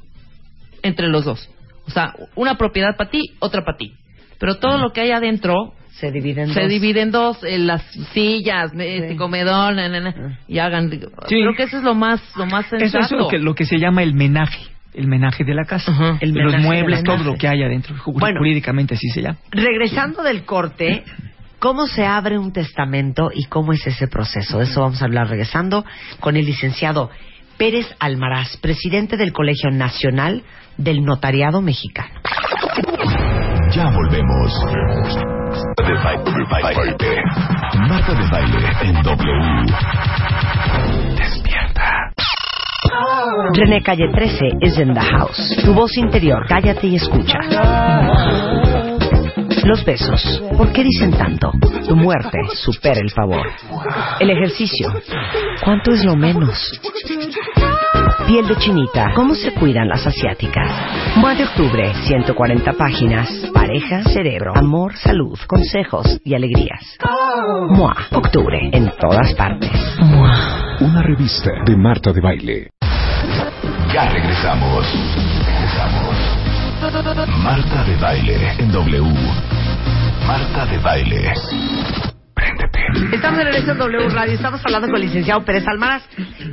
entre 0.82 1.08
los 1.08 1.24
dos. 1.24 1.48
O 1.86 1.90
sea, 1.90 2.14
una 2.34 2.56
propiedad 2.56 2.96
para 2.96 3.10
ti, 3.10 3.22
otra 3.38 3.64
para 3.64 3.76
ti. 3.78 3.92
Pero 4.38 4.56
todo 4.58 4.78
lo 4.78 4.92
que 4.92 5.00
hay 5.00 5.10
adentro 5.12 5.74
Se 5.98 6.10
dividen 6.10 6.48
se 6.52 6.62
dos. 6.62 6.68
divide 6.70 7.02
en 7.02 7.10
dos, 7.10 7.44
en 7.44 7.66
las 7.66 7.82
sillas, 8.12 8.72
este 8.76 9.14
comedor, 9.16 9.74
na, 9.74 9.88
na, 9.88 10.00
na, 10.00 10.38
y 10.48 10.58
hagan. 10.58 10.88
Creo 10.90 11.54
que 11.56 11.62
eso 11.64 11.76
es 11.78 11.82
lo 11.84 11.94
más, 11.94 12.20
lo 12.36 12.46
más 12.46 12.66
sensato. 12.66 12.98
Eso 13.04 13.14
es 13.14 13.20
lo 13.22 13.28
que, 13.28 13.38
lo 13.38 13.54
que 13.54 13.64
se 13.66 13.78
llama 13.78 14.02
el 14.02 14.14
menaje, 14.14 14.62
el 14.94 15.06
menaje 15.06 15.44
de 15.44 15.54
la 15.54 15.64
casa. 15.64 16.18
El 16.20 16.32
los 16.32 16.58
muebles, 16.60 17.04
todo 17.04 17.22
lo 17.22 17.34
que 17.36 17.46
hay 17.46 17.62
adentro, 17.62 17.94
Bueno. 18.06 18.38
jurídicamente 18.40 18.94
así 18.94 19.08
se 19.10 19.22
llama. 19.22 19.36
Regresando 19.50 20.22
del 20.22 20.44
corte, 20.44 21.04
¿cómo 21.58 21.86
se 21.86 22.04
abre 22.06 22.38
un 22.38 22.52
testamento 22.52 23.30
y 23.32 23.44
cómo 23.44 23.72
es 23.72 23.86
ese 23.86 24.08
proceso? 24.08 24.58
De 24.58 24.64
eso 24.64 24.80
vamos 24.80 25.02
a 25.02 25.04
hablar 25.04 25.28
regresando 25.28 25.84
con 26.20 26.36
el 26.36 26.46
licenciado 26.46 27.10
Pérez 27.58 27.86
Almaraz, 28.00 28.56
presidente 28.56 29.16
del 29.16 29.32
Colegio 29.32 29.70
Nacional 29.70 30.42
del 30.78 31.04
Notariado 31.04 31.60
Mexicano. 31.60 32.14
Ya 33.74 33.90
volvemos. 33.90 35.41
De 35.82 35.94
baile. 36.48 37.22
Marta 37.88 38.14
de 38.14 38.30
baile 38.30 38.68
en 38.82 39.02
W. 39.02 39.66
Despierta. 41.16 42.12
René 43.54 43.82
Calle 43.82 44.08
13 44.12 44.58
is 44.60 44.78
in 44.78 44.94
the 44.94 45.00
house. 45.00 45.56
Tu 45.64 45.74
voz 45.74 45.96
interior, 45.96 46.46
cállate 46.48 46.86
y 46.86 46.96
escucha. 46.96 47.38
Los 49.64 49.84
besos, 49.84 50.42
¿por 50.56 50.72
qué 50.72 50.84
dicen 50.84 51.12
tanto? 51.12 51.50
Tu 51.88 51.96
muerte 51.96 52.38
supera 52.54 53.00
el 53.00 53.10
favor. 53.10 53.46
El 54.20 54.30
ejercicio, 54.30 54.88
¿cuánto 55.64 55.92
es 55.92 56.04
lo 56.04 56.14
menos? 56.14 56.80
Piel 58.26 58.46
de 58.46 58.56
chinita, 58.56 59.12
¿cómo 59.14 59.34
se 59.34 59.52
cuidan 59.52 59.88
las 59.88 60.06
asiáticas? 60.06 60.70
Mua 61.16 61.34
de 61.34 61.44
octubre, 61.44 61.92
140 62.04 62.72
páginas. 62.74 63.28
Pareja, 63.52 64.04
cerebro, 64.04 64.56
amor, 64.56 64.94
salud, 64.96 65.38
consejos 65.46 66.20
y 66.24 66.34
alegrías. 66.34 66.98
Mua, 67.70 67.94
octubre, 68.12 68.70
en 68.72 68.90
todas 69.00 69.34
partes. 69.34 69.70
Mua. 70.00 70.76
Una 70.80 71.02
revista 71.02 71.50
de 71.66 71.76
Marta 71.76 72.12
de 72.12 72.20
baile. 72.20 72.70
Ya 73.92 74.08
regresamos. 74.08 74.86
Regresamos. 75.46 76.16
Marta 77.42 77.84
de 77.84 77.96
baile 77.96 78.52
en 78.58 78.72
W. 78.72 79.02
Marta 80.26 80.66
de 80.66 80.78
baile. 80.78 81.32
Préndete. 82.34 82.78
Estamos 83.14 83.40
en 83.40 83.48
el 83.48 83.66
W 83.66 84.08
Radio, 84.08 84.34
estamos 84.34 84.60
hablando 84.64 84.88
con 84.88 84.96
el 84.96 85.02
licenciado 85.02 85.44
Pérez 85.44 85.66
Almaraz. 85.66 86.02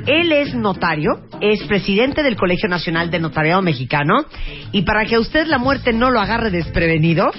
Él 0.06 0.30
es 0.32 0.54
notario, 0.54 1.10
es 1.40 1.62
presidente 1.64 2.22
del 2.22 2.36
Colegio 2.36 2.68
Nacional 2.68 3.10
de 3.10 3.18
Notariado 3.18 3.62
Mexicano 3.62 4.26
y 4.72 4.82
para 4.82 5.04
que 5.06 5.16
a 5.16 5.20
usted 5.20 5.46
la 5.46 5.58
muerte 5.58 5.92
no 5.92 6.10
lo 6.10 6.20
agarre 6.20 6.50
desprevenido, 6.50 7.30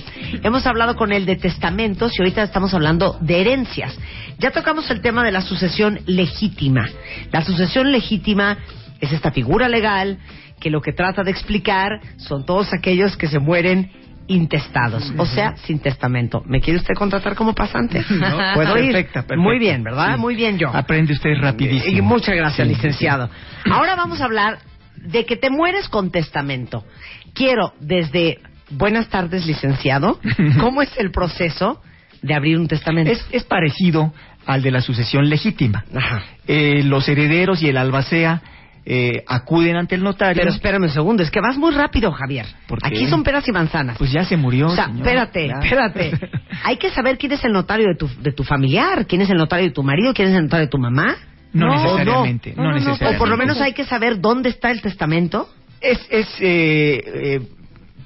hemos 0.44 0.66
hablado 0.66 0.96
con 0.96 1.12
él 1.12 1.26
de 1.26 1.36
testamentos 1.36 2.14
y 2.18 2.22
ahorita 2.22 2.44
estamos 2.44 2.74
hablando 2.74 3.18
de 3.22 3.42
herencias. 3.42 3.98
Ya 4.40 4.52
tocamos 4.52 4.90
el 4.90 5.02
tema 5.02 5.24
de 5.24 5.32
la 5.32 5.42
sucesión 5.42 6.00
legítima. 6.08 6.90
La 7.32 7.44
sucesión 7.44 7.92
legítima 7.92 8.58
es 9.00 9.12
esta 9.12 9.32
figura 9.32 9.70
legal 9.70 10.18
que 10.60 10.70
lo 10.70 10.82
que 10.82 10.94
trata 10.94 11.24
de 11.24 11.32
explicar 11.32 12.00
son 12.18 12.46
todos 12.46 12.74
aquellos 12.74 13.18
que 13.18 13.28
se 13.28 13.40
mueren 13.40 13.92
intestados, 14.28 15.12
o 15.18 15.26
sea, 15.26 15.56
sin 15.58 15.80
testamento. 15.80 16.44
¿Me 16.46 16.62
quiere 16.62 16.80
usted 16.80 16.94
contratar 16.96 17.36
como 17.36 17.54
pasante? 17.54 18.04
No, 18.10 18.38
¿Puedo 18.56 18.78
ir? 18.78 18.94
perfecta. 18.94 19.36
Muy 19.36 19.60
bien, 19.60 19.84
¿verdad? 19.84 20.16
Sí. 20.16 20.22
Muy 20.22 20.36
bien 20.36 20.58
yo. 20.58 20.70
Aprende 20.74 21.14
usted 21.14 21.36
rapidísimo. 21.40 21.98
Y 21.98 22.02
muchas 22.02 22.36
gracias, 22.36 22.68
Sí, 22.68 22.74
licenciado. 22.74 23.30
Ahora 23.70 23.96
vamos 23.96 24.22
a 24.22 24.26
hablar 24.26 24.60
de 24.96 25.26
que 25.26 25.36
te 25.36 25.50
mueres 25.50 25.90
con 25.90 26.12
testamento. 26.12 26.86
Quiero 27.34 27.74
desde 27.80 28.40
buenas 28.70 29.10
tardes, 29.10 29.46
licenciado. 29.46 30.20
¿Cómo 30.60 30.82
es 30.82 30.96
el 30.98 31.12
proceso 31.12 31.82
de 32.22 32.34
abrir 32.34 32.58
un 32.58 32.68
testamento? 32.68 33.12
Es, 33.12 33.26
es 33.32 33.44
parecido 33.44 34.14
al 34.46 34.62
de 34.62 34.72
la 34.72 34.82
sucesión 34.82 35.30
legítima. 35.30 35.84
Ajá. 35.96 36.24
Eh, 36.48 36.84
los 36.84 37.08
herederos 37.08 37.62
y 37.62 37.70
el 37.70 37.78
albacea 37.78 38.42
eh, 38.86 39.24
acuden 39.28 39.76
ante 39.76 39.96
el 39.96 40.04
notario. 40.04 40.42
Pero 40.42 40.52
espérame 40.52 40.84
un 40.84 40.90
segundo, 40.90 41.24
es 41.24 41.30
que 41.30 41.40
vas 41.40 41.58
muy 41.58 41.72
rápido, 41.74 42.12
Javier. 42.12 42.48
Aquí 42.82 43.08
son 43.08 43.24
peras 43.24 43.48
y 43.48 43.52
manzanas. 43.52 43.98
Pues 43.98 44.12
ya 44.12 44.26
se 44.26 44.38
murió. 44.38 44.68
o 44.68 44.76
sea, 44.76 44.90
espérate, 44.96 45.48
Ya. 45.48 45.60
espérate. 45.60 46.12
Hay 46.64 46.78
que 46.78 46.90
saber 46.90 47.18
quién 47.18 47.32
es 47.32 47.44
el 47.44 47.52
notario 47.52 47.88
de 47.88 47.96
tu, 47.96 48.08
de 48.22 48.32
tu 48.32 48.44
familiar, 48.44 49.06
quién 49.06 49.22
es 49.22 49.30
el 49.30 49.38
notario 49.38 49.68
de 49.68 49.72
tu 49.74 49.84
marido, 49.84 50.14
quién 50.14 50.30
es 50.30 50.36
el 50.36 50.44
notario 50.44 50.66
de 50.66 50.72
tu 50.72 50.78
mamá. 50.78 51.16
No, 51.54 51.68
¿O 51.68 51.76
necesariamente, 51.76 52.54
no, 52.56 52.70
O 52.70 52.72
necesariamente. 52.72 53.18
por 53.20 53.28
lo 53.28 53.38
menos 53.38 53.60
hay 53.60 53.74
que 53.74 53.84
saber 53.84 54.20
dónde 54.22 54.50
está 54.50 54.72
el 54.72 54.82
testamento. 54.82 55.50
Es, 55.82 56.00
es 56.10 56.28
eh, 56.40 57.04
eh, 57.06 57.42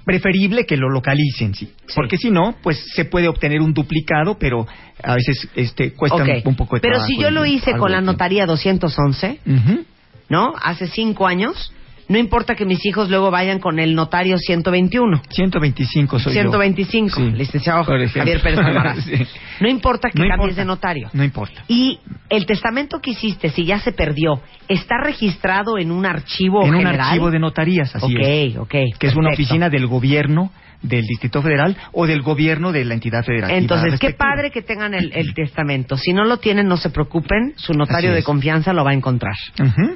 preferible 0.03 0.65
que 0.65 0.77
lo 0.77 0.89
localicen, 0.89 1.53
sí. 1.53 1.65
Sí. 1.85 1.93
Porque 1.95 2.17
si 2.17 2.31
no, 2.31 2.55
pues 2.63 2.83
se 2.95 3.05
puede 3.05 3.27
obtener 3.27 3.61
un 3.61 3.73
duplicado, 3.73 4.37
pero 4.37 4.65
a 5.03 5.15
veces 5.15 5.47
este 5.55 5.93
cuesta 5.93 6.23
un, 6.45 6.55
poco 6.55 6.75
de 6.75 6.81
Pero 6.81 6.95
trabajo 6.95 7.07
si 7.07 7.17
yo 7.17 7.31
lo 7.31 7.45
hice 7.45 7.73
con 7.77 7.91
la 7.91 8.01
notaría 8.01 8.45
211, 8.45 9.39
Ujú. 9.45 9.85
¿No? 10.29 10.53
Hace 10.61 10.87
cinco 10.87 11.27
años, 11.27 11.71
no 12.07 12.17
importa 12.17 12.55
que 12.55 12.65
mis 12.65 12.85
hijos 12.85 13.09
luego 13.09 13.31
vayan 13.31 13.59
con 13.59 13.79
el 13.79 13.95
notario 13.95 14.37
121. 14.37 15.21
125 15.29 16.19
soy 16.19 16.33
yo. 16.33 16.41
125, 16.41 17.15
Sí. 17.15 17.31
licenciado. 17.31 17.83
Javier 17.83 18.41
Pérez 18.41 18.59
Almaraz. 18.59 18.97
Sí. 19.05 19.25
No 19.61 19.69
importa 19.69 20.09
que 20.09 20.19
No 20.19 20.27
cambies 20.27 20.51
importa. 20.51 20.61
de 20.61 20.65
notario. 20.65 21.09
No 21.13 21.23
importa. 21.23 21.63
Y 21.67 21.99
el 22.29 22.45
testamento 22.45 22.99
que 22.99 23.11
hiciste, 23.11 23.49
si 23.49 23.65
ya 23.65 23.79
se 23.79 23.91
perdió, 23.91 24.41
¿está 24.67 24.97
registrado 25.03 25.77
en 25.77 25.91
un 25.91 26.05
archivo 26.05 26.63
en 26.65 26.73
un 26.75 26.77
general? 26.81 27.01
archivo 27.07 27.31
de 27.31 27.39
notarías, 27.39 27.95
así 27.95 28.05
ok, 28.15 28.21
es. 28.21 28.57
ok. 28.57 28.73
Que 28.99 29.07
es 29.07 29.15
una 29.15 29.29
oficina 29.31 29.69
del 29.69 29.87
gobierno 29.87 30.51
del 30.81 31.03
Distrito 31.05 31.41
Federal 31.41 31.75
o 31.93 32.05
del 32.05 32.21
gobierno 32.21 32.71
de 32.71 32.85
la 32.85 32.93
entidad 32.93 33.23
federativa. 33.23 33.57
Entonces, 33.57 33.99
qué 33.99 34.11
padre 34.11 34.51
que 34.51 34.61
tengan 34.61 34.93
el, 34.93 35.11
el 35.15 35.33
testamento. 35.33 35.97
Si 35.97 36.13
no 36.13 36.25
lo 36.25 36.37
tienen, 36.37 36.67
no 36.67 36.77
se 36.77 36.91
preocupen, 36.91 37.53
su 37.55 37.73
notario 37.73 38.13
de 38.13 38.21
confianza 38.21 38.71
lo 38.71 38.83
va 38.83 38.91
a 38.91 38.93
encontrar. 38.93 39.33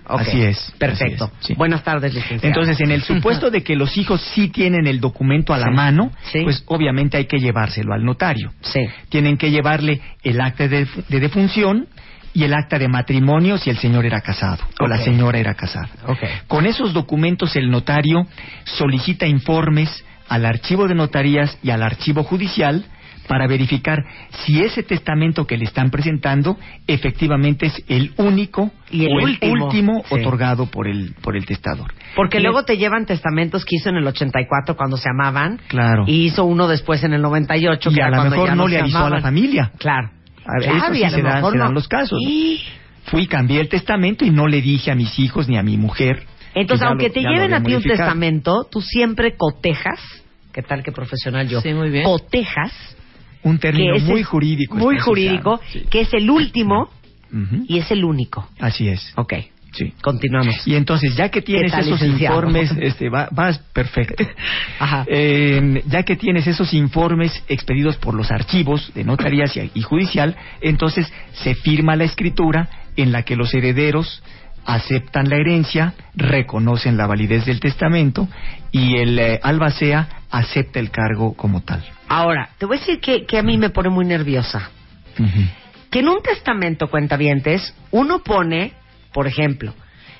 Ok, 0.07 0.21
Así 0.21 0.41
es. 0.41 0.73
Perfecto. 0.79 1.25
así 1.25 1.33
es, 1.41 1.47
sí. 1.47 1.53
Buenas 1.55 1.83
tardes, 1.83 1.98
licenciado. 2.07 2.47
Entonces, 2.47 2.79
en 2.81 2.91
el 2.91 3.01
supuesto 3.03 3.51
de 3.51 3.63
que 3.63 3.75
los 3.75 3.97
hijos 3.97 4.21
sí 4.33 4.47
tienen 4.49 4.87
el 4.87 4.99
documento 4.99 5.53
a 5.53 5.57
la 5.57 5.67
Sí. 5.67 5.73
mano, 5.75 6.11
Sí. 6.31 6.39
pues 6.43 6.63
obviamente 6.67 7.17
hay 7.17 7.25
que 7.25 7.39
llevárselo 7.39 7.93
al 7.93 8.03
notario. 8.05 8.51
Sí. 8.61 8.81
Tienen 9.09 9.37
que 9.37 9.51
llevarle 9.51 9.99
el 10.23 10.39
acta 10.41 10.67
de, 10.67 10.87
de 11.09 11.19
defunción 11.19 11.87
y 12.33 12.43
el 12.43 12.53
acta 12.53 12.77
de 12.77 12.87
matrimonio 12.87 13.57
si 13.57 13.69
el 13.69 13.77
señor 13.77 14.05
era 14.05 14.21
casado 14.21 14.63
o 14.79 14.87
la 14.87 14.97
señora 14.99 15.39
era 15.39 15.55
casada. 15.55 15.89
Con 16.47 16.65
esos 16.67 16.93
documentos 16.93 17.55
el 17.55 17.69
notario 17.71 18.25
solicita 18.65 19.25
informes 19.25 20.05
al 20.27 20.45
archivo 20.45 20.87
de 20.87 20.93
notarías 20.95 21.57
y 21.63 21.71
al 21.71 21.81
archivo 21.81 22.23
judicial 22.23 22.85
para 23.29 23.45
verificar 23.47 24.03
si 24.43 24.61
ese 24.63 24.81
testamento 24.81 25.45
que 25.45 25.55
le 25.55 25.65
están 25.65 25.91
presentando 25.91 26.57
efectivamente 26.87 27.67
es 27.67 27.83
el 27.87 28.11
único 28.17 28.71
Y 28.91 29.05
el 29.05 29.11
o 29.13 29.51
último. 29.51 30.03
Sí. 30.09 30.15
otorgado 30.15 30.65
por 30.65 30.87
el 30.87 31.13
por 31.21 31.37
el 31.37 31.45
testador. 31.45 31.93
Porque 32.15 32.39
Y- 32.39 32.41
luego 32.41 32.63
te 32.65 32.75
llevan 32.77 33.05
testamentos 33.05 33.63
que 33.65 33.75
hizo 33.75 33.89
en 33.89 33.97
el 33.97 34.07
84 34.07 34.75
cuando 34.75 34.97
se 34.97 35.09
amaban. 35.09 35.59
Claro. 35.67 36.05
Y 36.07 36.25
hizo 36.25 36.43
uno 36.43 36.67
después 36.67 37.03
en 37.03 37.13
el 37.13 37.21
98. 37.21 37.91
Y 37.91 37.93
que 37.93 38.01
a 38.01 38.09
lo 38.09 38.23
mejor 38.23 38.47
ya 38.49 38.55
no 38.55 38.67
le 38.67 38.79
avisó 38.79 39.05
a 39.05 39.09
la 39.11 39.21
familia. 39.21 39.71
Claro. 39.77 40.09
A 40.45 40.53
ver, 40.59 40.69
Claro, 40.71 40.77
eso 40.85 40.93
y 40.93 40.97
sí 40.97 41.03
a 41.03 41.09
lo 41.11 41.15
se 41.15 41.21
dan- 41.21 41.35
mejor 41.35 41.51
se 41.53 41.57
dan 41.59 41.67
no. 41.67 41.73
los 41.75 41.87
casos, 41.87 42.19
¿no? 42.23 42.29
Y- 42.29 42.61
Fui, 43.05 43.27
cambié 43.27 43.59
el 43.61 43.69
testamento 43.69 44.25
y 44.25 44.31
no 44.31 44.47
le 44.47 44.61
dije 44.61 44.91
a 44.91 44.95
mis 44.95 45.17
hijos 45.19 45.47
ni 45.47 45.55
a 45.57 45.63
mi 45.63 45.77
mujer. 45.77 46.25
Entonces, 46.55 46.85
aunque 46.87 47.07
lo- 47.09 47.13
te 47.13 47.21
lleven 47.21 47.53
a 47.53 47.61
ti 47.63 47.73
un 47.75 47.83
testamento, 47.83 48.67
tú 48.71 48.81
siempre 48.81 49.35
cotejas. 49.37 49.99
¿Qué 50.51 50.63
tal 50.63 50.81
que 50.83 50.91
profesional 50.91 51.47
yo? 51.47 51.61
Sí, 51.61 51.73
muy 51.75 51.89
bien. 51.91 52.03
Cotejas. 52.05 52.71
Un 53.43 53.57
término 53.59 53.97
muy 53.99 54.23
jurídico. 54.23 54.75
Muy 54.75 54.99
jurídico, 54.99 55.59
sí. 55.71 55.83
que 55.89 56.01
es 56.01 56.13
el 56.13 56.29
último 56.29 56.89
y 57.67 57.77
es 57.77 57.89
el 57.91 58.03
único. 58.03 58.47
Así 58.59 58.87
es. 58.89 59.13
Ok, 59.15 59.33
Sí. 59.71 59.93
continuamos. 60.01 60.65
Y 60.67 60.73
entonces, 60.73 61.15
ya 61.15 61.29
que 61.29 61.43
tienes 61.43 61.71
esos 61.71 62.01
licenciado? 62.01 62.37
informes, 62.37 62.71
este, 62.81 63.07
va- 63.09 63.29
vas 63.31 63.59
perfecto. 63.71 64.23
Ajá. 64.79 65.05
Eh, 65.07 65.83
ya 65.87 66.01
que 66.03 66.15
tienes 66.15 66.47
esos 66.47 66.73
informes 66.73 67.43
expedidos 67.47 67.95
por 67.97 68.15
los 68.15 68.31
archivos 68.31 68.91
de 68.95 69.03
notarías 69.03 69.55
y, 69.55 69.69
y 69.75 69.81
judicial, 69.83 70.35
entonces 70.61 71.11
se 71.33 71.53
firma 71.53 71.95
la 71.95 72.05
escritura 72.05 72.67
en 72.97 73.11
la 73.11 73.21
que 73.23 73.35
los 73.35 73.53
herederos 73.53 74.23
aceptan 74.65 75.29
la 75.29 75.35
herencia, 75.37 75.93
reconocen 76.15 76.97
la 76.97 77.05
validez 77.07 77.45
del 77.45 77.59
testamento 77.59 78.27
y 78.71 78.95
el 78.97 79.17
eh, 79.19 79.39
albacea 79.43 80.09
acepta 80.31 80.79
el 80.79 80.89
cargo 80.89 81.33
como 81.35 81.61
tal. 81.61 81.83
Ahora, 82.09 82.49
te 82.57 82.65
voy 82.65 82.77
a 82.77 82.79
decir 82.79 82.99
que, 82.99 83.25
que 83.25 83.37
a 83.37 83.43
mí 83.43 83.57
me 83.57 83.69
pone 83.69 83.89
muy 83.89 84.03
nerviosa. 84.03 84.71
Que 85.91 85.99
en 85.99 86.09
un 86.09 86.21
testamento, 86.21 86.87
cuentavientes, 86.87 87.75
uno 87.91 88.19
pone, 88.19 88.73
por 89.13 89.27
ejemplo, 89.27 89.73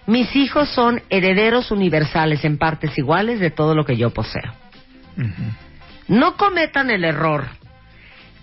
mis 0.05 0.35
hijos 0.35 0.69
son 0.69 1.01
herederos 1.09 1.71
universales 1.71 2.45
en 2.45 2.57
partes 2.57 2.97
iguales 2.97 3.39
de 3.39 3.49
todo 3.49 3.73
lo 3.73 3.85
que 3.85 3.97
yo 3.97 4.11
poseo. 4.11 4.53
No 6.07 6.37
cometan 6.37 6.91
el 6.91 7.03
error 7.03 7.47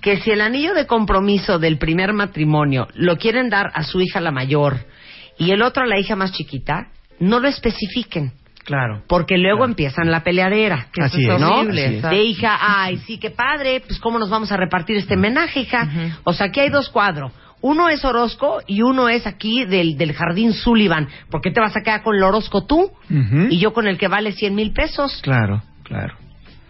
que 0.00 0.20
si 0.20 0.30
el 0.30 0.40
anillo 0.40 0.74
de 0.74 0.86
compromiso 0.86 1.58
del 1.58 1.78
primer 1.78 2.12
matrimonio 2.12 2.88
lo 2.94 3.16
quieren 3.16 3.48
dar 3.48 3.70
a 3.74 3.82
su 3.82 4.00
hija 4.00 4.20
la 4.20 4.30
mayor 4.30 4.86
y 5.38 5.50
el 5.50 5.62
otro 5.62 5.84
a 5.84 5.86
la 5.86 5.98
hija 5.98 6.16
más 6.16 6.32
chiquita, 6.32 6.88
no 7.18 7.40
lo 7.40 7.48
especifiquen. 7.48 8.32
Claro. 8.66 9.02
Porque 9.08 9.38
luego 9.38 9.58
Claro. 9.58 9.70
empiezan 9.70 10.10
la 10.10 10.22
peleadera. 10.22 10.88
Que 10.92 11.00
eso 11.02 11.14
Así 11.16 11.24
es 11.24 11.34
es, 11.34 11.40
¿no? 11.40 11.60
horrible, 11.60 12.00
De 12.02 12.22
hija, 12.24 12.58
ay, 12.60 12.98
sí, 12.98 13.16
qué 13.18 13.30
padre, 13.30 13.80
pues 13.86 13.98
cómo 14.00 14.18
nos 14.18 14.28
vamos 14.28 14.50
a 14.52 14.56
repartir 14.56 14.96
este 14.96 15.14
homenaje, 15.14 15.60
hija. 15.60 15.88
O 16.24 16.32
sea, 16.32 16.46
aquí 16.46 16.60
hay 16.60 16.68
dos 16.68 16.90
cuadros. 16.90 17.32
Uno 17.62 17.88
es 17.88 18.04
Orozco 18.04 18.58
y 18.66 18.82
uno 18.82 19.08
es 19.08 19.26
aquí 19.26 19.64
del, 19.64 19.96
del 19.96 20.12
Jardín 20.12 20.52
Sullivan. 20.52 21.08
¿Por 21.30 21.40
qué 21.40 21.50
te 21.50 21.60
vas 21.60 21.74
a 21.76 21.80
quedar 21.80 22.02
con 22.02 22.14
el 22.14 22.22
Orozco 22.22 22.66
tú? 22.66 22.90
Y 23.50 23.58
yo 23.58 23.72
con 23.72 23.86
el 23.88 23.96
que 23.98 24.08
vale 24.08 24.32
100 24.32 24.54
mil 24.54 24.72
pesos. 24.72 25.20
Claro, 25.22 25.62
claro. 25.84 26.14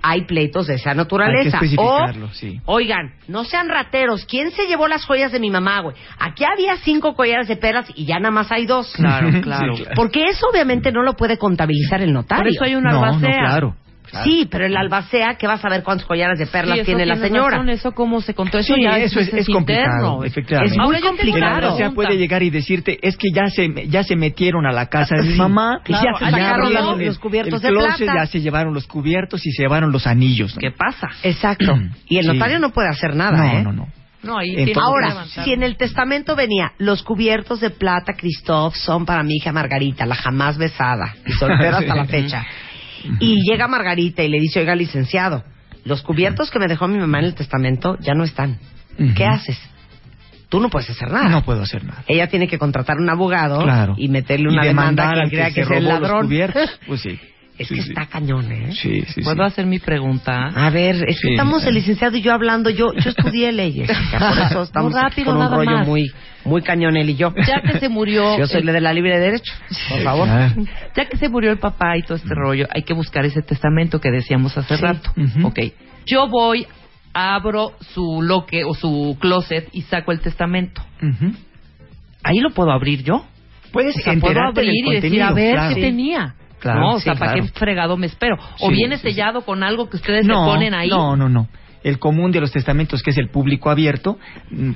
Hay 0.09 0.23
pleitos 0.23 0.69
de 0.69 0.75
esa 0.75 0.95
naturaleza. 0.95 1.39
Hay 1.57 1.61
que 1.61 1.67
especificarlo, 1.67 2.27
o, 2.27 2.33
sí. 2.33 2.61
oigan, 2.67 3.15
no 3.27 3.45
sean 3.45 3.69
rateros. 3.69 4.25
¿Quién 4.25 4.53
se 4.53 4.67
llevó 4.67 4.87
las 4.87 5.05
joyas 5.05 5.33
de 5.33 5.41
mi 5.41 5.51
mamá, 5.51 5.81
güey? 5.81 5.97
Aquí 6.21 6.45
había 6.45 6.77
cinco 6.77 7.15
collares 7.15 7.49
de 7.49 7.57
perlas 7.57 7.91
y 7.95 8.05
ya 8.07 8.21
nada 8.21 8.31
más 8.31 8.53
hay 8.53 8.67
dos. 8.67 8.93
Claro, 8.95 9.33
Sí, 9.33 9.41
claro. 9.41 9.75
claro. 9.75 9.91
Porque 9.97 10.27
eso 10.27 10.47
obviamente 10.49 10.93
no 10.93 11.03
lo 11.03 11.15
puede 11.15 11.39
contabilizar 11.39 12.03
el 12.03 12.13
notario. 12.13 12.45
Por 12.45 12.53
eso 12.53 12.65
hay 12.65 12.77
una 12.77 12.93
no, 12.93 13.05
albacea. 13.05 13.31
no, 13.31 13.47
claro. 13.49 13.77
Claro. 14.11 14.25
Sí, 14.25 14.49
pero 14.51 14.67
el 14.67 14.77
albacea, 14.77 15.35
que 15.37 15.47
va 15.47 15.55
a 15.55 15.59
saber 15.59 15.83
cuántos 15.83 16.07
collares 16.07 16.39
de 16.39 16.47
perlas 16.47 16.79
Sí, 16.79 16.85
tiene 16.85 17.05
la 17.07 17.17
señora? 17.17 17.57
razón, 17.59 17.69
eso 17.71 17.93
cómo 17.93 18.21
se 18.21 18.35
contó. 18.35 18.59
Eso 18.59 18.75
Sí, 18.75 18.83
ya 18.83 18.99
eso 18.99 19.21
es, 19.21 19.33
es 19.33 19.47
complicado, 19.49 19.87
interno. 19.87 20.25
efectivamente. 20.25 20.73
Es 20.75 20.79
muy 20.81 21.01
complicado. 21.01 21.59
El 21.59 21.65
albacea 21.65 21.91
puede 21.91 22.17
llegar 22.17 22.43
y 22.43 22.51
decirte, 22.51 22.99
es 23.03 23.17
que 23.17 23.29
ya 23.35 23.47
se, 23.47 23.87
ya 23.89 24.03
se 24.03 24.17
metieron 24.17 24.67
a 24.67 24.73
la 24.73 24.87
casa 24.87 25.17
de 25.17 25.23
mi 25.31 25.35
mamá, 25.37 25.81
Y 25.87 25.93
ya 25.93 26.01
se 26.19 26.25
abrieron 26.25 26.73
los- 26.73 26.99
los 27.07 27.19
cubiertos 27.19 27.61
de 27.63 27.69
el 27.69 27.75
closet, 27.75 28.07
plata. 28.07 28.21
ya 28.21 28.27
se 28.27 28.41
llevaron 28.41 28.73
los 28.75 28.87
cubiertos 28.87 29.45
y 29.47 29.51
se 29.53 29.63
llevaron 29.63 29.93
los 29.93 30.07
anillos. 30.07 30.55
¿no? 30.55 30.61
¿Qué 30.61 30.71
pasa? 30.71 31.09
Exacto. 31.23 31.75
Y 32.09 32.19
el 32.19 32.25
Sí. 32.25 32.33
notario 32.33 32.59
no 32.59 32.71
puede 32.71 32.89
hacer 32.89 33.15
nada, 33.17 33.37
no, 33.39 33.45
¿eh? 33.59 33.63
no, 33.63 33.73
no. 33.73 33.89
No, 34.23 34.39
ahí 34.39 34.73
Ahora, 34.75 35.25
si 35.27 35.53
en 35.53 35.63
el 35.63 35.77
testamento 35.77 36.35
venía, 36.35 36.73
los 36.79 37.05
cubiertos 37.05 37.61
de 37.61 37.71
plata, 37.71 38.15
Christoph, 38.15 38.75
son 38.75 39.07
para 39.07 39.23
mi 39.23 39.35
hija 39.37 39.53
Margarita, 39.53 40.05
la 40.05 40.17
jamás 40.17 40.59
besada, 40.59 41.15
y 41.25 41.31
soltera 41.33 41.79
hasta 41.79 41.95
la 41.95 42.05
fecha. 42.07 42.45
Y 43.21 43.37
llega 43.49 43.69
Margarita 43.69 44.23
y 44.23 44.29
le 44.29 44.41
dice, 44.41 44.61
oiga, 44.61 44.75
licenciado, 44.75 45.45
los 45.85 46.03
cubiertos 46.03 46.51
que 46.51 46.59
me 46.59 46.67
dejó 46.67 46.89
mi 46.89 46.99
mamá 46.99 47.21
en 47.21 47.27
el 47.27 47.35
testamento 47.35 47.97
ya 48.01 48.15
no 48.15 48.25
están. 48.25 48.59
¿Qué 49.15 49.25
haces? 49.25 49.59
Tú 50.49 50.61
no 50.61 50.71
puedes 50.71 50.89
hacer 50.91 51.11
nada. 51.11 51.29
No 51.29 51.45
puedo 51.45 51.63
hacer 51.63 51.85
nada. 51.85 52.05
Ella 52.07 52.29
tiene 52.29 52.47
que 52.47 52.59
contratar 52.59 52.99
un 52.99 53.11
abogado 53.11 53.63
Claro. 53.63 53.95
y 53.99 54.09
meterle 54.09 54.49
una 54.49 54.65
Y 54.65 54.69
demanda 54.69 55.11
al 55.11 55.29
crea 55.29 55.49
que, 55.49 55.55
se 55.55 55.61
es 55.63 55.71
el 55.71 55.85
los 55.85 56.01
ladrón. 56.01 56.29
Pues 56.87 57.01
sí. 57.01 57.19
Es 57.59 57.69
Sí, 57.69 57.75
que 57.77 57.83
sí. 57.83 57.89
está 57.89 58.05
cañón, 58.07 58.53
¿eh? 58.53 58.73
Sí, 58.73 59.03
sí, 59.07 59.23
¿Puedo 59.23 59.37
sí. 59.37 59.43
hacer 59.53 59.65
mi 59.67 59.79
pregunta? 59.79 60.49
A 60.55 60.69
ver, 60.69 60.97
es 61.09 61.17
que 61.21 61.29
Sí. 61.29 61.31
estamos 61.33 61.65
el 61.65 61.75
licenciado 61.75 62.15
y 62.17 62.21
yo 62.21 62.33
hablando. 62.35 62.69
Yo 62.69 62.89
yo 62.93 63.11
estudié 63.11 63.51
leyes. 63.51 63.89
hija, 63.89 64.19
Por 64.19 64.39
eso 64.39 64.63
estamos 64.65 64.93
Muy 64.93 65.01
rápido, 65.01 65.27
con 65.27 65.37
un 65.37 65.41
nada 65.45 65.57
rollo 65.57 65.71
más. 65.79 65.87
muy 65.87 66.11
muy 66.45 66.63
cañón 66.63 66.97
él 66.97 67.11
y 67.11 67.17
yo. 67.17 67.33
Ya 67.47 67.61
que 67.63 67.79
se 67.81 67.89
murió... 67.89 68.37
Yo 68.39 68.47
soy 68.47 68.63
la 68.63 68.73
de 68.73 68.81
la 68.81 68.93
libre 68.93 69.19
derecho. 69.19 69.53
Por 69.89 70.03
favor. 70.03 70.29
Ya 70.97 71.07
que 71.07 71.17
se 71.17 71.29
murió 71.29 71.51
el 71.51 71.59
papá 71.59 71.97
y 71.97 72.03
todo 72.03 72.15
este 72.17 72.35
rollo, 72.35 72.67
hay 72.73 72.83
que 72.83 72.95
buscar 72.95 73.25
ese 73.25 73.43
testamento 73.43 74.01
que 74.01 74.11
decíamos 74.13 74.57
hace 74.57 74.77
Sí. 74.77 74.83
rato. 74.83 75.11
Ujú. 75.17 75.49
Ok. 75.49 75.59
Yo 76.07 76.29
voy, 76.29 76.67
abro 77.15 77.73
su 77.81 78.21
loque 78.23 78.63
o 78.65 78.75
su 78.75 79.17
closet 79.19 79.69
y 79.73 79.83
saco 79.83 80.13
el 80.13 80.21
testamento. 80.21 80.83
Ahí 82.23 82.39
lo 82.41 82.51
puedo 82.51 82.71
abrir 82.71 83.03
yo. 83.03 83.25
Puedes 83.73 83.97
O 83.97 84.01
sea, 84.01 84.15
puedo 84.21 84.41
abrir 84.41 84.71
y 84.87 85.01
decir, 85.01 85.23
a 85.23 85.33
ver 85.33 85.55
claro. 85.55 85.75
qué 85.75 85.81
tenía. 85.81 86.35
Claro, 86.67 86.81
no, 86.81 86.95
o 86.95 86.99
sí, 86.99 87.05
sea, 87.05 87.15
¿para 87.15 87.33
claro. 87.33 87.47
qué 87.47 87.59
fregado 87.59 87.97
me 87.97 88.07
espero? 88.07 88.37
O 88.61 88.69
Sí, 88.69 88.75
viene 88.75 88.97
sí. 88.99 89.09
sellado 89.09 89.43
con 89.43 89.63
algo 89.63 89.89
que 89.89 89.97
ustedes 89.97 90.27
le 90.27 90.35
no, 90.35 90.45
ponen 90.45 90.75
ahí. 90.75 90.89
No, 90.89 91.17
no, 91.17 91.29
no. 91.29 91.47
El 91.87 91.99
común 91.99 92.33
de 92.33 92.41
los 92.41 92.51
testamentos, 92.53 93.03
que 93.03 93.11
es 93.11 93.19
el 93.19 93.29
público 93.29 93.71
abierto, 93.71 94.19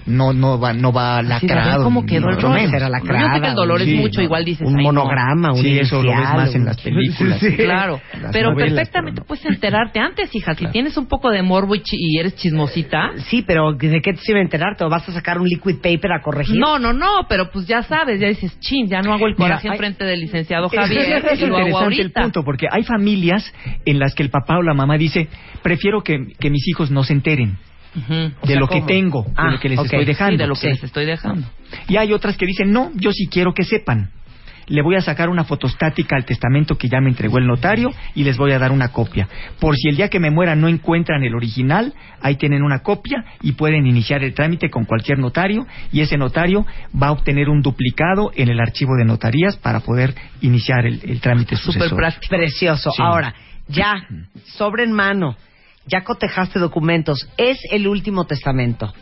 no 0.06 0.32
no 0.32 0.58
va 0.60 0.72
no 0.72 0.92
va 0.92 1.22
lacrado. 1.22 1.82
cómo 1.84 2.02
ni 2.02 2.06
quedó 2.06 2.28
el 2.28 2.36
rollo. 2.36 2.50
menos. 2.54 2.72
Era 2.72 2.86
Yo 2.86 2.92
lacrada, 2.92 3.34
sé 3.34 3.40
que 3.40 3.48
el 3.48 3.54
dolor 3.54 3.80
sí, 3.80 3.94
es 3.94 4.00
mucho, 4.00 4.20
no. 4.20 4.24
igual 4.24 4.44
dices 4.44 4.66
un 4.66 4.82
monograma, 4.82 5.52
un 5.52 5.58
Sí, 5.62 5.78
eso 5.78 6.02
lo 6.02 6.10
ves 6.10 6.20
más 6.20 6.54
en 6.54 6.64
las 6.64 6.80
películas. 6.80 7.38
Sí. 7.40 7.56
Claro, 7.56 8.00
Las 8.20 8.32
pero 8.32 8.50
novelas, 8.52 8.74
perfectamente 8.74 9.20
pero 9.20 9.26
puedes 9.26 9.44
enterarte 9.44 9.98
antes, 9.98 10.34
hija. 10.34 10.54
Si 10.54 10.66
tienes 10.68 10.96
un 10.96 11.06
poco 11.06 11.30
de 11.30 11.42
morbo 11.42 11.74
y, 11.74 11.82
y 11.90 12.18
eres 12.18 12.36
chismosita. 12.36 13.10
Sí, 13.28 13.42
pero 13.46 13.72
¿de 13.72 14.00
qué 14.00 14.12
te 14.12 14.18
sirve 14.18 14.40
enterarte? 14.40 14.84
¿O 14.84 14.88
vas 14.88 15.08
a 15.08 15.12
sacar 15.12 15.38
un 15.38 15.46
liquid 15.48 15.76
paper 15.82 16.12
a 16.12 16.22
corregir? 16.22 16.58
No, 16.58 16.78
no, 16.78 16.92
no, 16.92 17.26
pero 17.28 17.50
pues 17.50 17.66
ya 17.66 17.82
sabes, 17.82 18.20
ya 18.20 18.28
dices, 18.28 18.58
chin, 18.60 18.86
ya 18.88 19.00
no 19.02 19.12
hago 19.12 19.26
el 19.26 19.32
Mira, 19.34 19.46
coraje 19.56 19.68
hay- 19.68 19.72
enfrente 19.72 20.04
del 20.04 20.20
licenciado 20.20 20.68
Javier 20.68 21.24
es 21.32 21.40
y 21.40 21.46
lo 21.46 21.56
hago 21.56 21.88
el 21.88 22.12
punto, 22.12 22.44
porque 22.44 22.66
hay 22.70 22.82
familias 22.84 23.52
en 23.84 23.98
las 23.98 24.14
que 24.14 24.22
el 24.22 24.30
papá 24.30 24.58
o 24.58 24.62
la 24.62 24.74
mamá 24.74 24.96
dice, 24.96 25.28
prefiero 25.62 26.02
que, 26.02 26.18
que 26.38 26.50
mis 26.50 26.66
hijos 26.68 26.90
no 26.90 26.99
se 27.04 27.12
enteren 27.12 27.58
de 27.94 28.32
sea, 28.44 28.60
lo 28.60 28.68
que 28.68 28.82
tengo, 28.82 29.26
Ah, 29.36 29.46
de 29.46 29.50
lo 29.52 29.58
que 29.60 29.68
les 29.68 29.80
estoy 29.80 30.04
dejando. 30.04 30.32
Sí, 30.32 30.38
de 30.38 30.46
lo 30.46 30.54
que 30.54 30.60
Sí. 30.60 30.66
les 30.68 30.84
estoy 30.84 31.06
dejando. 31.06 31.46
Y 31.88 31.96
hay 31.96 32.12
otras 32.12 32.36
que 32.36 32.46
dicen, 32.46 32.72
no, 32.72 32.90
yo 32.94 33.10
sí 33.12 33.26
quiero 33.26 33.52
que 33.52 33.64
sepan. 33.64 34.10
Le 34.68 34.82
voy 34.82 34.94
a 34.94 35.00
sacar 35.00 35.28
una 35.28 35.42
fotostática 35.42 36.14
al 36.14 36.24
testamento 36.24 36.78
que 36.78 36.88
ya 36.88 37.00
me 37.00 37.08
entregó 37.08 37.38
el 37.38 37.46
notario 37.48 37.90
y 38.14 38.22
les 38.22 38.36
voy 38.36 38.52
a 38.52 38.60
dar 38.60 38.70
una 38.70 38.90
copia. 38.92 39.26
Por 39.58 39.74
si 39.74 39.88
el 39.88 39.96
día 39.96 40.06
que 40.08 40.20
me 40.20 40.30
muera 40.30 40.54
no 40.54 40.68
encuentran 40.68 41.24
el 41.24 41.34
original, 41.34 41.92
ahí 42.22 42.36
tienen 42.36 42.62
una 42.62 42.78
copia 42.78 43.24
y 43.42 43.52
pueden 43.52 43.84
iniciar 43.88 44.22
el 44.22 44.32
trámite 44.32 44.70
con 44.70 44.84
cualquier 44.84 45.18
notario 45.18 45.66
y 45.90 46.02
ese 46.02 46.16
notario 46.16 46.64
va 47.02 47.08
a 47.08 47.12
obtener 47.12 47.48
un 47.48 47.62
duplicado 47.62 48.30
en 48.36 48.48
el 48.48 48.60
archivo 48.60 48.94
de 48.96 49.04
notarías 49.04 49.56
para 49.56 49.80
poder 49.80 50.14
iniciar 50.40 50.86
el, 50.86 51.00
el 51.02 51.20
trámite 51.20 51.56
Súper 51.56 51.88
sucesor. 51.88 52.28
Precioso. 52.28 52.92
Sí. 52.92 53.02
Ahora, 53.02 53.34
ya, 53.66 53.94
sobre 54.44 54.84
en 54.84 54.92
mano, 54.92 55.34
ya 55.90 56.02
cotejaste 56.04 56.58
documentos, 56.58 57.28
es 57.36 57.58
el 57.72 57.86
último 57.88 58.24
testamento. 58.26 58.92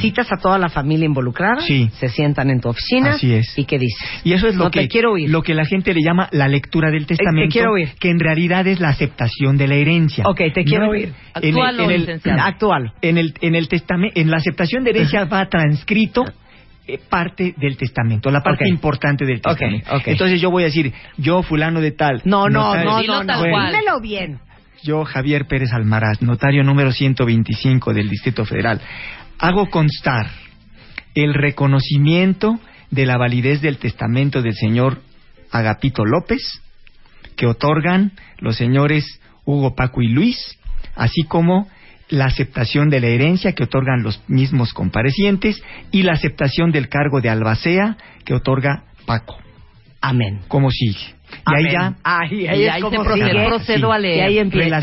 Citas 0.00 0.26
a 0.32 0.36
toda 0.36 0.58
la 0.58 0.68
familia 0.68 1.06
involucrada, 1.06 1.60
Sí. 1.60 1.88
se 2.00 2.08
sientan 2.08 2.50
en 2.50 2.60
tu 2.60 2.68
oficina 2.70 3.12
Así 3.12 3.32
es. 3.32 3.56
y 3.56 3.64
qué 3.66 3.78
dices. 3.78 3.96
Y 4.24 4.32
eso 4.32 4.48
es 4.48 4.56
lo 4.56 4.64
No 4.64 4.70
que 4.72 4.80
te 4.80 4.88
quiero 4.88 5.12
oír. 5.12 5.30
lo 5.30 5.42
que 5.42 5.54
la 5.54 5.64
gente 5.64 5.94
le 5.94 6.00
llama 6.02 6.28
la 6.32 6.48
lectura 6.48 6.90
del 6.90 7.06
testamento, 7.06 7.52
quiero 7.52 7.74
oír. 7.74 7.90
que 8.00 8.10
en 8.10 8.18
realidad 8.18 8.66
es 8.66 8.80
la 8.80 8.88
aceptación 8.88 9.56
de 9.56 9.68
la 9.68 9.76
herencia. 9.76 10.24
Ok, 10.26 10.40
te 10.52 10.64
quiero 10.64 10.88
oír. 10.90 11.12
En 11.36 11.44
el- 11.56 11.62
Actúalo, 11.62 11.84
en 11.84 11.90
el-. 11.92 12.20
Actual. 12.40 12.92
en 13.00 13.16
el 13.16 13.34
en 13.42 13.54
el 13.54 13.68
testamento 13.68 14.20
en 14.20 14.28
la 14.28 14.38
aceptación 14.38 14.82
de 14.82 14.90
herencia 14.90 15.24
va 15.26 15.46
transcrito 15.48 16.24
eh, 16.88 16.98
parte 17.08 17.54
del 17.56 17.76
testamento, 17.76 18.30
la 18.32 18.42
parte 18.42 18.68
importante 18.68 19.24
del 19.24 19.40
testamento. 19.40 19.88
ok. 19.94 20.02
Entonces 20.08 20.40
yo 20.40 20.50
voy 20.50 20.64
a 20.64 20.66
decir, 20.66 20.92
yo 21.16 21.42
fulano 21.42 21.80
de 21.80 21.92
tal. 21.92 22.22
No, 22.24 22.48
no, 22.48 22.74
no, 22.74 23.00
no, 23.04 23.24
tal 23.24 23.40
no. 23.44 23.50
cual. 23.50 23.70
Dímelo 23.72 24.00
bien. 24.00 24.38
Yo, 24.84 25.02
Javier 25.06 25.46
Pérez 25.46 25.72
Almaraz, 25.72 26.20
notario 26.20 26.62
número 26.62 26.92
125 26.92 27.94
del 27.94 28.10
Distrito 28.10 28.44
Federal, 28.44 28.82
hago 29.38 29.70
constar 29.70 30.26
el 31.14 31.32
reconocimiento 31.32 32.60
de 32.90 33.06
la 33.06 33.16
validez 33.16 33.62
del 33.62 33.78
testamento 33.78 34.42
del 34.42 34.52
señor 34.54 35.00
Agapito 35.50 36.04
López, 36.04 36.60
que 37.34 37.46
otorgan 37.46 38.12
los 38.40 38.56
señores 38.56 39.22
Hugo, 39.46 39.74
Paco 39.74 40.02
y 40.02 40.08
Luis, 40.08 40.58
así 40.96 41.22
como 41.22 41.66
la 42.10 42.26
aceptación 42.26 42.90
de 42.90 43.00
la 43.00 43.06
herencia 43.06 43.52
que 43.52 43.64
otorgan 43.64 44.02
los 44.02 44.20
mismos 44.28 44.74
comparecientes 44.74 45.62
y 45.92 46.02
la 46.02 46.12
aceptación 46.12 46.72
del 46.72 46.90
cargo 46.90 47.22
de 47.22 47.30
albacea 47.30 47.96
que 48.26 48.34
otorga 48.34 48.84
Paco. 49.06 49.38
Amén. 50.02 50.40
¿Cómo 50.46 50.70
sigue? 50.70 51.14
Y 51.50 51.54
ahí 51.66 51.72
ya 51.72 51.94
Ahí, 52.02 52.40
Y 52.40 52.64
es 52.66 52.72
ahí 52.72 52.80
como 52.82 53.02
se 53.02 53.08
procede- 53.10 53.30
sigue. 53.30 53.46
procedo 53.46 53.92
a 53.92 53.98
leer. 53.98 54.16
Y 54.18 54.20
ahí 54.20 54.38
empieza. 54.38 54.78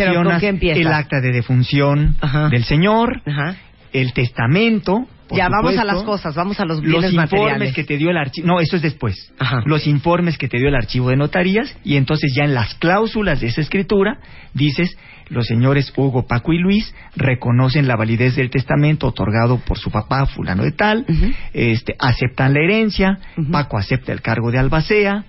El 0.61 0.87
acta 0.87 1.19
de 1.21 1.31
defunción 1.31 2.15
Ajá. 2.21 2.49
del 2.49 2.63
señor, 2.63 3.21
Ajá. 3.25 3.55
el 3.93 4.13
testamento. 4.13 5.07
Ya, 5.33 5.47
vamos 5.47 5.77
a 5.77 5.85
las 5.85 6.03
cosas, 6.03 6.35
vamos 6.35 6.59
a 6.59 6.65
los 6.65 6.79
Los 6.83 6.85
bienes 6.87 7.13
informes 7.13 7.31
materiales. 7.31 7.73
que 7.73 7.85
te 7.85 7.95
dio 7.97 8.09
el 8.09 8.17
archivo. 8.17 8.47
No, 8.47 8.59
eso 8.59 8.75
es 8.75 8.81
después. 8.81 9.31
Ajá. 9.39 9.61
Los 9.65 9.87
informes 9.87 10.37
que 10.37 10.49
te 10.49 10.57
dio 10.57 10.67
el 10.67 10.75
archivo 10.75 11.07
de 11.09 11.15
notarías. 11.15 11.73
Y 11.85 11.95
entonces 11.95 12.33
ya 12.35 12.43
en 12.43 12.53
las 12.53 12.75
cláusulas 12.75 13.39
de 13.39 13.47
esa 13.47 13.61
escritura 13.61 14.17
dices: 14.53 14.97
los 15.29 15.47
señores 15.47 15.93
Hugo, 15.95 16.27
Paco 16.27 16.51
y 16.51 16.57
Luis 16.57 16.93
reconocen 17.15 17.87
la 17.87 17.95
validez 17.95 18.35
del 18.35 18.49
testamento 18.49 19.07
otorgado 19.07 19.57
por 19.59 19.77
su 19.77 19.89
papá, 19.89 20.25
Fulano 20.25 20.63
de 20.63 20.73
Tal. 20.73 21.05
Este, 21.53 21.95
aceptan 21.97 22.53
la 22.53 22.59
herencia. 22.59 23.17
Paco 23.53 23.77
acepta 23.77 24.11
el 24.11 24.21
cargo 24.21 24.51
de 24.51 24.59
albacea. 24.59 25.23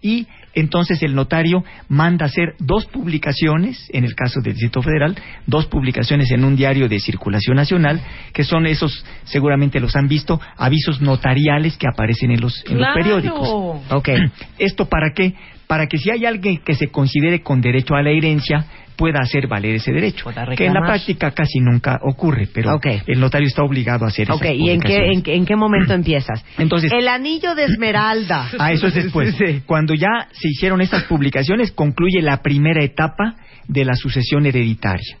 Y 0.00 0.28
entonces 0.54 1.02
el 1.02 1.14
notario 1.14 1.64
manda 1.88 2.26
hacer 2.26 2.54
dos 2.58 2.86
publicaciones, 2.86 3.88
en 3.92 4.04
el 4.04 4.14
caso 4.14 4.40
del 4.40 4.54
Distrito 4.54 4.82
Federal, 4.82 5.16
dos 5.46 5.66
publicaciones 5.66 6.30
en 6.30 6.44
un 6.44 6.56
diario 6.56 6.88
de 6.88 7.00
circulación 7.00 7.56
nacional, 7.56 8.00
que 8.32 8.44
son 8.44 8.66
esos, 8.66 9.04
seguramente 9.24 9.80
los 9.80 9.94
han 9.96 10.08
visto, 10.08 10.40
avisos 10.56 11.00
notariales 11.00 11.76
que 11.76 11.86
aparecen 11.86 12.30
en 12.30 12.40
los, 12.40 12.64
en 12.66 12.78
los 12.78 12.88
periódicos. 12.94 13.48
Ok. 13.90 14.08
¿Esto 14.58 14.86
para 14.86 15.12
qué? 15.14 15.34
Para 15.66 15.86
que 15.86 15.98
si 15.98 16.10
hay 16.10 16.24
alguien 16.24 16.58
que 16.64 16.74
se 16.74 16.88
considere 16.88 17.42
con 17.42 17.60
derecho 17.60 17.94
a 17.94 18.02
la 18.02 18.10
herencia, 18.10 18.64
pueda 18.98 19.20
hacer 19.22 19.46
valer 19.46 19.76
ese 19.76 19.92
derecho. 19.92 20.28
Que 20.56 20.66
en 20.66 20.74
la 20.74 20.80
práctica 20.80 21.30
casi 21.30 21.60
nunca 21.60 22.00
ocurre, 22.02 22.48
pero 22.52 22.78
el 23.06 23.20
notario 23.20 23.46
está 23.46 23.62
obligado 23.62 24.04
a 24.04 24.08
hacer 24.08 24.30
Ok, 24.30 24.42
esas 24.42 24.56
¿y 24.56 24.70
en 24.70 24.80
qué, 24.80 24.96
en, 25.12 25.22
en 25.24 25.46
qué 25.46 25.54
momento 25.56 25.94
empiezas? 25.94 26.44
Entonces- 26.58 26.90
El 26.92 27.06
anillo 27.06 27.54
de 27.54 27.64
Esmeralda. 27.64 28.50
Ah, 28.58 28.72
eso 28.72 28.88
es 28.88 28.94
después. 28.94 29.36
Cuando 29.66 29.94
ya 29.94 30.26
se 30.32 30.48
hicieron 30.48 30.80
estas 30.80 31.04
publicaciones, 31.04 31.70
concluye 31.70 32.20
la 32.20 32.42
primera 32.42 32.82
etapa 32.82 33.36
de 33.68 33.84
la 33.84 33.94
sucesión 33.94 34.46
hereditaria. 34.46 35.16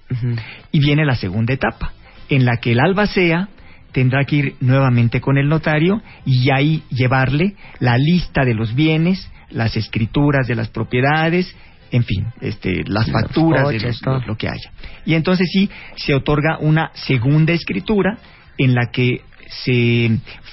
Y 0.72 0.80
viene 0.80 1.04
la 1.06 1.14
segunda 1.14 1.54
etapa, 1.54 1.92
en 2.28 2.44
la 2.44 2.56
que 2.56 2.72
el 2.72 2.80
albacea 2.80 3.48
tendrá 3.92 4.24
que 4.24 4.36
ir 4.36 4.54
nuevamente 4.60 5.20
con 5.20 5.38
el 5.38 5.48
notario 5.48 6.02
y 6.26 6.50
ahí 6.50 6.82
llevarle 6.90 7.54
la 7.78 7.96
lista 7.96 8.44
de 8.44 8.54
los 8.54 8.74
bienes, 8.74 9.30
las 9.50 9.76
escrituras 9.76 10.48
de 10.48 10.56
las 10.56 10.68
propiedades, 10.68 11.54
en 11.90 12.04
fin, 12.04 12.26
este, 12.40 12.82
las 12.86 13.08
Los 13.08 13.12
facturas 13.22 13.60
de 13.68 13.76
coches, 13.78 13.82
los- 13.84 14.00
todo. 14.00 14.20
lo 14.26 14.36
que 14.36 14.48
haya. 14.48 14.70
Y 15.06 15.14
entonces 15.14 15.48
sí 15.52 15.68
se 15.96 16.14
otorga 16.14 16.58
una 16.60 16.90
segunda 16.94 17.52
escritura 17.52 18.18
en 18.58 18.74
la 18.74 18.90
que 18.92 19.22
se 19.48 20.10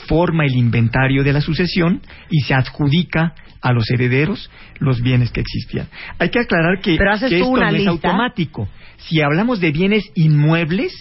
forma 0.08 0.46
el 0.46 0.56
inventario 0.56 1.24
de 1.24 1.34
la 1.34 1.42
sucesión 1.42 2.02
y 2.30 2.42
se 2.42 2.54
adjudica 2.54 3.34
a 3.62 3.74
los 3.74 3.90
herederos 3.90 4.50
los 4.80 5.02
bienes 5.02 5.32
que 5.32 5.42
existían. 5.42 5.88
Hay 6.20 6.30
que 6.30 6.40
aclarar 6.40 6.80
que, 6.80 6.96
que 6.98 7.36
esto 7.36 7.58
no 7.58 7.68
es 7.70 7.88
automático. 7.88 8.70
Si 8.98 9.22
hablamos 9.22 9.60
de 9.60 9.72
bienes 9.72 10.04
inmuebles, 10.16 10.94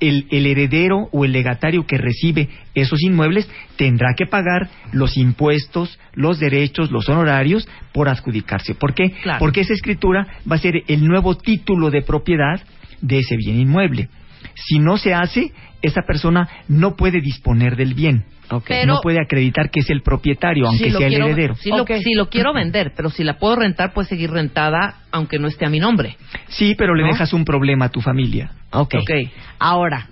el, 0.00 0.26
el 0.30 0.46
heredero 0.46 1.08
o 1.12 1.24
el 1.24 1.32
legatario 1.32 1.86
que 1.86 1.98
recibe 1.98 2.48
esos 2.74 3.00
inmuebles 3.02 3.48
tendrá 3.76 4.14
que 4.16 4.26
pagar 4.26 4.68
los 4.92 5.16
impuestos, 5.16 5.98
los 6.14 6.38
derechos, 6.40 6.90
los 6.90 7.08
honorarios 7.08 7.68
por 7.92 8.08
adjudicarse. 8.08 8.74
¿Por 8.74 8.94
qué? 8.94 9.10
Claro. 9.22 9.38
Porque 9.38 9.60
esa 9.60 9.74
escritura 9.74 10.26
va 10.50 10.56
a 10.56 10.60
ser 10.60 10.82
el 10.88 11.04
nuevo 11.06 11.36
título 11.36 11.90
de 11.90 12.02
propiedad 12.02 12.60
de 13.00 13.18
ese 13.18 13.36
bien 13.36 13.60
inmueble. 13.60 14.08
Si 14.54 14.78
no 14.78 14.96
se 14.96 15.14
hace, 15.14 15.52
esa 15.82 16.02
persona 16.02 16.48
no 16.68 16.96
puede 16.96 17.20
disponer 17.20 17.76
del 17.76 17.94
bien. 17.94 18.24
Pero- 18.66 18.94
no 18.94 19.00
puede 19.00 19.20
acreditar 19.20 19.70
que 19.70 19.80
es 19.80 19.90
el 19.90 20.02
propietario, 20.02 20.66
aunque 20.66 20.90
Si 20.90 20.90
sea 20.90 21.06
el 21.06 21.14
heredero. 21.14 21.54
Si, 21.54 21.70
lo, 21.70 21.84
si 21.86 22.14
lo 22.14 22.28
quiero 22.28 22.52
vender, 22.52 22.92
pero 22.96 23.08
si 23.10 23.22
la 23.22 23.38
puedo 23.38 23.56
rentar, 23.56 23.92
puede 23.92 24.08
seguir 24.08 24.30
rentada 24.30 24.96
aunque 25.12 25.38
no 25.38 25.46
esté 25.46 25.66
a 25.66 25.70
mi 25.70 25.78
nombre. 25.78 26.16
Sí, 26.48 26.74
pero 26.76 26.94
le 26.94 27.04
dejas 27.04 27.32
un 27.32 27.44
problema 27.44 27.86
a 27.86 27.88
tu 27.90 28.00
familia. 28.00 28.50
Ok. 28.72 28.94
Ok. 29.00 29.10
Ahora, 29.58 30.08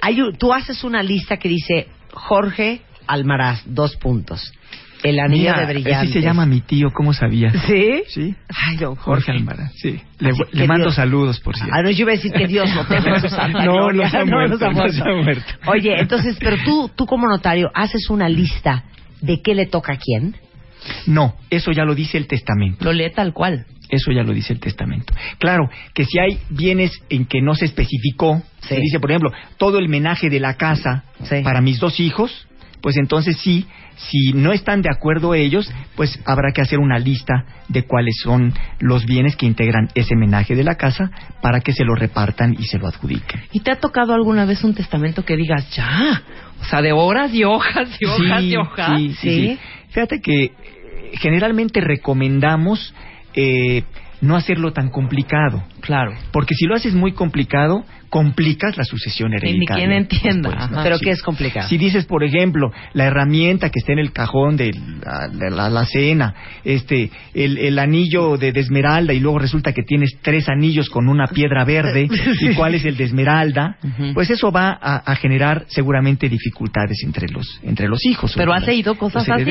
hay 0.00 0.20
un- 0.20 0.36
tú 0.36 0.52
haces 0.52 0.82
una 0.84 1.02
lista 1.02 1.36
que 1.36 1.48
dice 1.48 1.88
Jorge 2.12 2.80
Almaraz, 3.06 3.62
dos 3.66 3.96
puntos. 3.96 4.52
El 5.02 5.20
anillo 5.20 5.52
Mira, 5.52 5.60
de 5.60 5.66
brillantes. 5.66 5.96
así 5.98 6.12
se 6.14 6.20
llama 6.22 6.46
mi 6.46 6.62
tío, 6.62 6.90
¿cómo 6.90 7.12
sabías? 7.12 7.54
¿Sí? 7.66 8.02
Sí. 8.08 8.34
Ay, 8.66 8.76
don 8.78 8.96
Jorge 8.96 9.26
Jorge. 9.26 9.32
Almaraz, 9.32 9.72
sí. 9.76 10.00
Le, 10.18 10.30
Así 10.30 10.42
le 10.52 10.66
mando 10.66 10.84
Dios- 10.86 10.94
saludos, 10.96 11.38
por 11.40 11.54
cierto. 11.54 11.72
Ah, 11.76 11.82
no, 11.82 11.90
yo 11.90 12.00
iba 12.00 12.12
a 12.12 12.16
decir 12.16 12.32
que 12.32 12.46
Dios 12.48 12.74
lo 12.74 12.84
tenga 12.86 13.14
en 13.16 13.20
su 13.20 13.28
santa 13.36 13.64
No, 13.64 13.92
no 13.92 14.08
se 14.10 14.16
ha 14.16 14.24
muerto, 14.24 14.66
ha 14.66 14.72
no 14.72 14.88
se 14.88 15.02
ha 15.02 15.14
muerto. 15.22 15.52
Oye, 15.66 16.00
entonces, 16.00 16.36
pero 16.40 16.56
tú, 16.64 16.90
tú 16.96 17.06
como 17.06 17.28
notario, 17.28 17.70
haces 17.74 18.08
una 18.10 18.28
lista 18.28 18.84
de 19.20 19.40
qué 19.42 19.54
le 19.54 19.66
toca 19.66 19.92
a 19.92 19.98
quién. 19.98 20.34
No, 21.06 21.34
eso 21.50 21.72
ya 21.72 21.84
lo 21.84 21.94
dice 21.94 22.18
el 22.18 22.26
testamento. 22.26 22.84
Lo 22.84 22.92
lee 22.92 23.10
tal 23.14 23.32
cual. 23.32 23.66
Eso 23.88 24.10
ya 24.10 24.22
lo 24.24 24.32
dice 24.32 24.52
el 24.52 24.58
testamento. 24.60 25.14
Claro, 25.38 25.68
que 25.94 26.04
si 26.04 26.18
hay 26.18 26.38
bienes 26.50 26.90
en 27.08 27.24
que 27.24 27.40
no 27.40 27.54
se 27.54 27.66
especificó, 27.66 28.42
Sí. 28.62 28.74
se 28.74 28.80
dice, 28.80 28.98
por 28.98 29.10
ejemplo, 29.12 29.30
todo 29.58 29.78
el 29.78 29.88
menaje 29.88 30.28
de 30.28 30.40
la 30.40 30.54
casa 30.54 31.04
Sí. 31.22 31.36
para 31.44 31.60
mis 31.60 31.78
dos 31.78 32.00
hijos, 32.00 32.48
pues 32.82 32.96
entonces 32.96 33.36
sí, 33.38 33.66
si 33.96 34.32
no 34.34 34.52
están 34.52 34.82
de 34.82 34.90
acuerdo 34.90 35.34
ellos, 35.34 35.72
pues 35.94 36.20
habrá 36.26 36.50
que 36.52 36.60
hacer 36.62 36.78
una 36.80 36.98
lista 36.98 37.44
de 37.68 37.82
cuáles 37.84 38.16
son 38.22 38.52
los 38.80 39.06
bienes 39.06 39.36
que 39.36 39.46
integran 39.46 39.88
ese 39.94 40.14
menaje 40.16 40.54
de 40.56 40.64
la 40.64 40.74
casa 40.74 41.10
para 41.40 41.60
que 41.60 41.72
se 41.72 41.84
lo 41.84 41.94
repartan 41.94 42.54
y 42.58 42.64
se 42.66 42.78
lo 42.78 42.88
adjudiquen. 42.88 43.40
¿Y 43.52 43.60
te 43.60 43.70
ha 43.70 43.76
tocado 43.76 44.14
alguna 44.14 44.44
vez 44.44 44.62
un 44.64 44.74
testamento 44.74 45.24
que 45.24 45.36
digas, 45.36 45.70
ya? 45.74 46.22
O 46.60 46.64
sea, 46.64 46.82
de 46.82 46.92
horas 46.92 47.32
y 47.32 47.44
hojas 47.44 47.88
y 48.00 48.04
hojas 48.04 48.40
Sí, 48.40 48.48
y 48.50 48.56
hojas. 48.56 48.98
sí, 48.98 49.08
sí, 49.20 49.30
¿Sí? 49.30 49.58
Fíjate 49.96 50.20
que 50.20 50.44
eh, 50.44 50.52
generalmente 51.14 51.80
recomendamos 51.80 52.94
eh, 53.32 53.82
no 54.20 54.36
hacerlo 54.36 54.74
tan 54.74 54.90
complicado. 54.90 55.64
Claro. 55.80 56.12
Porque 56.32 56.54
si 56.54 56.66
lo 56.66 56.74
haces 56.74 56.92
muy 56.92 57.12
complicado, 57.12 57.82
complicas 58.16 58.78
la 58.78 58.84
sucesión 58.84 59.30
ni 59.30 59.36
hereditaria. 59.36 59.76
quien 59.84 59.92
entienda. 59.92 60.48
después, 60.48 60.70
¿no? 60.70 60.82
Pero 60.82 60.96
Sí. 60.98 61.04
¿qué 61.04 61.10
es 61.10 61.22
complicado? 61.22 61.68
Si 61.68 61.76
dices, 61.76 62.06
por 62.06 62.24
ejemplo, 62.24 62.70
la 62.94 63.04
herramienta 63.04 63.68
que 63.68 63.78
está 63.78 63.92
en 63.92 63.98
el 63.98 64.10
cajón 64.12 64.56
de 64.56 64.70
la, 65.04 65.28
de 65.28 65.50
la- 65.50 65.68
la 65.68 65.84
cena, 65.84 66.34
este, 66.64 67.10
el, 67.34 67.58
el 67.58 67.78
anillo 67.78 68.38
de, 68.38 68.52
de 68.52 68.60
esmeralda 68.60 69.12
y 69.12 69.20
luego 69.20 69.38
resulta 69.38 69.72
que 69.72 69.82
tienes 69.82 70.16
tres 70.22 70.48
anillos 70.48 70.88
con 70.88 71.08
una 71.10 71.26
piedra 71.26 71.64
verde 71.66 72.08
y 72.40 72.54
cuál 72.54 72.74
es 72.74 72.86
el 72.86 72.96
de 72.96 73.04
esmeralda, 73.04 73.76
Ujú. 73.84 74.14
pues 74.14 74.30
eso 74.30 74.50
va 74.50 74.70
a, 74.80 74.96
a 75.12 75.16
generar 75.16 75.66
seguramente 75.68 76.28
dificultades 76.30 77.02
entre 77.04 77.28
los 77.28 77.46
entre 77.62 77.86
los 77.86 78.04
hijos. 78.06 78.32
Pero 78.34 78.54
has 78.54 78.66
leído 78.66 78.94
cosas 78.96 79.28
así. 79.28 79.44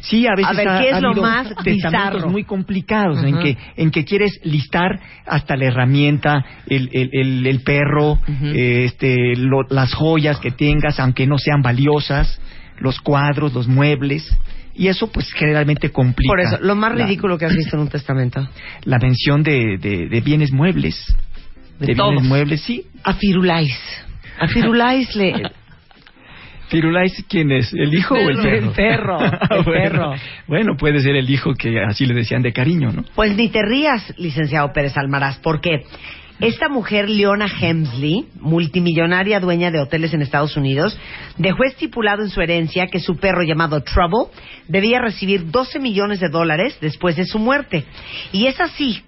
Sí, 0.00 0.26
a 0.26 0.34
veces 0.36 0.52
A 0.52 0.56
ver, 0.56 0.68
ha- 0.68 0.80
¿qué 0.80 0.88
es 0.88 0.94
ha 0.94 1.00
lo 1.00 1.14
más 1.16 1.52
bizarro? 1.64 2.28
muy 2.30 2.44
complicados 2.44 3.22
en 3.22 3.34
Ajá. 3.34 3.42
que 3.42 3.56
en 3.76 3.90
que 3.90 4.04
quieres 4.06 4.40
listar 4.44 4.98
hasta 5.26 5.54
la 5.56 5.66
herramienta, 5.66 6.42
el, 6.66 6.88
el, 6.92 7.10
el, 7.12 7.46
el 7.46 7.60
perro, 7.60 7.89
Ujú. 7.98 8.46
eh, 8.46 8.84
este, 8.84 9.34
lo- 9.36 9.66
las 9.70 9.92
joyas 9.94 10.38
que 10.40 10.50
tengas, 10.50 10.98
aunque 11.00 11.26
no 11.26 11.38
sean 11.38 11.62
valiosas, 11.62 12.40
los 12.78 13.00
cuadros, 13.00 13.52
los 13.52 13.68
muebles, 13.68 14.36
y 14.74 14.88
eso 14.88 15.10
pues 15.12 15.30
generalmente 15.32 15.90
complica. 15.90 16.30
Por 16.30 16.40
eso, 16.40 16.58
lo 16.62 16.74
más 16.74 16.94
la- 16.96 17.04
ridículo 17.04 17.36
que 17.36 17.44
has 17.46 17.54
visto 17.56 17.76
en 17.76 17.82
un 17.82 17.88
testamento. 17.88 18.48
La 18.84 18.98
mención 18.98 19.42
de, 19.42 19.76
de, 19.78 20.08
de 20.08 20.20
bienes 20.20 20.52
muebles. 20.52 20.96
De 21.78 21.88
De, 21.88 21.94
todos. 21.94 22.10
bienes 22.12 22.28
muebles, 22.28 22.60
sí. 22.62 22.84
A 23.04 23.14
Firulais. 23.14 23.78
A 24.38 24.46
Firulais 24.48 25.14
le... 25.16 25.34
Firulais, 26.68 27.24
¿quién 27.28 27.50
es? 27.50 27.72
¿El 27.72 27.92
hijo 27.94 28.14
o 28.14 28.30
el 28.30 28.36
Perro. 28.38 28.72
perro? 28.72 29.18
El 29.20 29.28
perro, 29.38 29.56
el 29.58 29.64
bueno, 29.64 29.82
perro. 29.82 30.14
bueno, 30.46 30.76
puede 30.76 31.00
ser 31.00 31.16
el 31.16 31.28
hijo 31.28 31.52
que 31.54 31.80
así 31.80 32.06
le 32.06 32.14
decían 32.14 32.42
de 32.42 32.52
cariño, 32.52 32.92
¿no? 32.92 33.02
Pues 33.16 33.34
ni 33.36 33.48
te 33.48 33.60
rías, 33.60 34.14
licenciado 34.18 34.72
Pérez 34.72 34.96
Almaraz, 34.96 35.38
porque 35.42 35.80
esta 36.40 36.68
mujer, 36.70 37.10
Leona 37.10 37.46
Hemsley, 37.46 38.26
multimillonaria 38.40 39.40
dueña 39.40 39.70
de 39.70 39.78
hoteles 39.78 40.14
en 40.14 40.22
Estados 40.22 40.56
Unidos, 40.56 40.98
dejó 41.36 41.64
estipulado 41.64 42.22
en 42.22 42.30
su 42.30 42.40
herencia 42.40 42.86
que 42.86 42.98
su 42.98 43.16
perro 43.16 43.42
llamado 43.42 43.82
Trouble 43.82 44.32
debía 44.66 45.00
recibir 45.00 45.50
12 45.50 45.78
millones 45.80 46.18
de 46.18 46.30
dólares 46.30 46.78
después 46.80 47.16
de 47.16 47.26
su 47.26 47.38
muerte. 47.38 47.84
Y 48.32 48.46
es 48.46 48.58
así, 48.58 49.02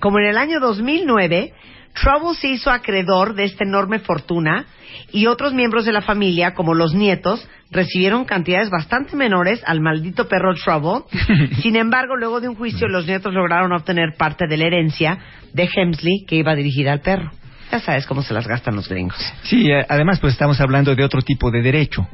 como 0.00 0.18
en 0.20 0.26
el 0.26 0.38
año 0.38 0.58
2009, 0.58 1.52
Trouble 1.94 2.34
se 2.34 2.48
hizo 2.48 2.70
acreedor 2.70 3.34
de 3.34 3.44
esta 3.44 3.64
enorme 3.64 3.98
fortuna 3.98 4.66
y 5.12 5.26
otros 5.26 5.52
miembros 5.52 5.84
de 5.84 5.92
la 5.92 6.02
familia, 6.02 6.54
como 6.54 6.74
los 6.74 6.94
nietos, 6.94 7.46
recibieron 7.70 8.24
cantidades 8.24 8.70
bastante 8.70 9.16
menores 9.16 9.62
al 9.66 9.80
maldito 9.80 10.28
perro 10.28 10.54
Trouble. 10.54 11.04
Sin 11.62 11.76
embargo, 11.76 12.16
luego 12.16 12.40
de 12.40 12.48
un 12.48 12.54
juicio, 12.56 12.88
los 12.88 13.06
nietos 13.06 13.34
lograron 13.34 13.72
obtener 13.72 14.14
parte 14.16 14.46
de 14.48 14.56
la 14.56 14.66
herencia 14.66 15.18
de 15.52 15.68
Hemsley 15.74 16.24
que 16.26 16.36
iba 16.36 16.54
dirigida 16.54 16.92
al 16.92 17.00
perro. 17.00 17.30
Ya 17.70 17.80
sabes 17.80 18.06
cómo 18.06 18.22
se 18.22 18.34
las 18.34 18.46
gastan 18.48 18.74
los 18.74 18.88
gringos. 18.88 19.18
Sí, 19.42 19.70
eh, 19.70 19.84
además 19.88 20.18
pues 20.18 20.32
estamos 20.32 20.60
hablando 20.60 20.94
de 20.94 21.04
otro 21.04 21.22
tipo 21.22 21.50
de 21.50 21.62
derecho. 21.62 22.06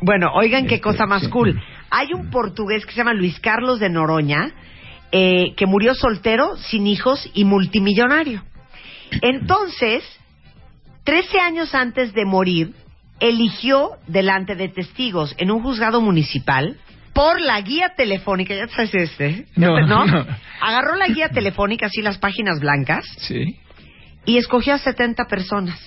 Bueno, 0.00 0.30
oigan 0.34 0.66
qué 0.66 0.76
Este, 0.76 0.82
cosa 0.82 1.06
más 1.06 1.28
cool. 1.28 1.60
Hay 1.90 2.08
un 2.14 2.30
portugués 2.30 2.84
que 2.84 2.92
se 2.92 2.98
llama 2.98 3.12
Luis 3.14 3.38
Carlos 3.40 3.78
de 3.80 3.90
Noroña, 3.90 4.50
eh, 5.12 5.54
que 5.56 5.66
murió 5.66 5.94
soltero, 5.94 6.56
sin 6.56 6.86
hijos 6.86 7.30
y 7.34 7.44
multimillonario. 7.44 8.42
Entonces, 9.22 10.02
13 11.04 11.38
años 11.40 11.74
antes 11.74 12.12
de 12.12 12.24
morir, 12.24 12.74
eligió 13.20 13.90
delante 14.06 14.54
de 14.56 14.68
testigos 14.68 15.34
en 15.38 15.50
un 15.50 15.62
juzgado 15.62 16.00
municipal 16.00 16.76
por 17.12 17.40
la 17.40 17.60
guía 17.60 17.92
telefónica, 17.96 18.54
ya 18.54 18.66
sabes 18.68 18.94
este, 18.94 19.46
¿Ya 19.54 19.68
No, 19.68 19.76
te- 19.76 19.82
¿no? 19.86 20.04
no. 20.04 20.26
Agarró 20.60 20.96
la 20.96 21.06
guía 21.08 21.28
telefónica, 21.28 21.86
así 21.86 22.02
las 22.02 22.18
páginas 22.18 22.58
blancas, 22.60 23.04
Sí. 23.18 23.56
y 24.24 24.38
escogió 24.38 24.74
a 24.74 24.78
70 24.78 25.26
personas. 25.26 25.78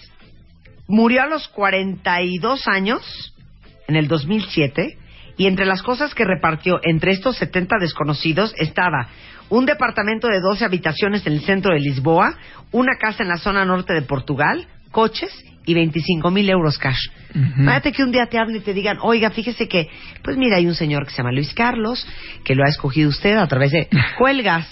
Murió 0.88 1.24
a 1.24 1.28
los 1.28 1.50
42 1.50 2.66
años, 2.68 3.34
en 3.90 3.98
el 3.98 4.08
2007, 4.08 4.98
y 5.38 5.46
entre 5.46 5.66
las 5.66 5.84
cosas 5.84 6.14
que 6.14 6.26
repartió 6.26 6.80
entre 6.84 7.12
estos 7.12 7.38
70 7.38 7.78
desconocidos 7.80 8.54
estaba 8.58 9.10
un 9.50 9.66
departamento 9.66 10.28
de 10.28 10.42
12 10.42 10.66
habitaciones 10.66 11.26
en 11.26 11.34
el 11.34 11.42
centro 11.42 11.74
de 11.74 11.80
Lisboa, 11.80 12.36
una 12.72 12.98
casa 12.98 13.24
en 13.24 13.30
la 13.30 13.38
zona 13.38 13.64
norte 13.64 13.94
de 13.94 14.02
Portugal, 14.02 14.68
coches 14.92 15.32
y 15.66 15.74
25 15.74 16.32
mil 16.32 16.50
euros 16.50 16.78
cash. 16.78 17.08
Ujú. 17.30 17.62
Imagínate 17.62 17.92
que 17.92 18.04
un 18.04 18.12
día 18.12 18.26
te 18.26 18.40
hablen 18.40 18.58
y 18.58 18.60
te 18.62 18.74
digan, 18.74 18.98
oiga, 19.02 19.30
fíjese 19.30 19.68
que, 19.68 19.90
pues 20.24 20.38
mira, 20.38 20.58
hay 20.58 20.66
un 20.66 20.76
señor 20.76 21.06
que 21.06 21.12
se 21.12 21.18
llama 21.18 21.32
Luis 21.32 21.54
Carlos, 21.54 22.06
que 22.44 22.56
lo 22.56 22.64
ha 22.66 22.70
escogido 22.70 23.10
usted 23.10 23.38
a 23.38 23.48
través 23.48 23.72
de 23.72 23.88
cuelgas. 24.18 24.68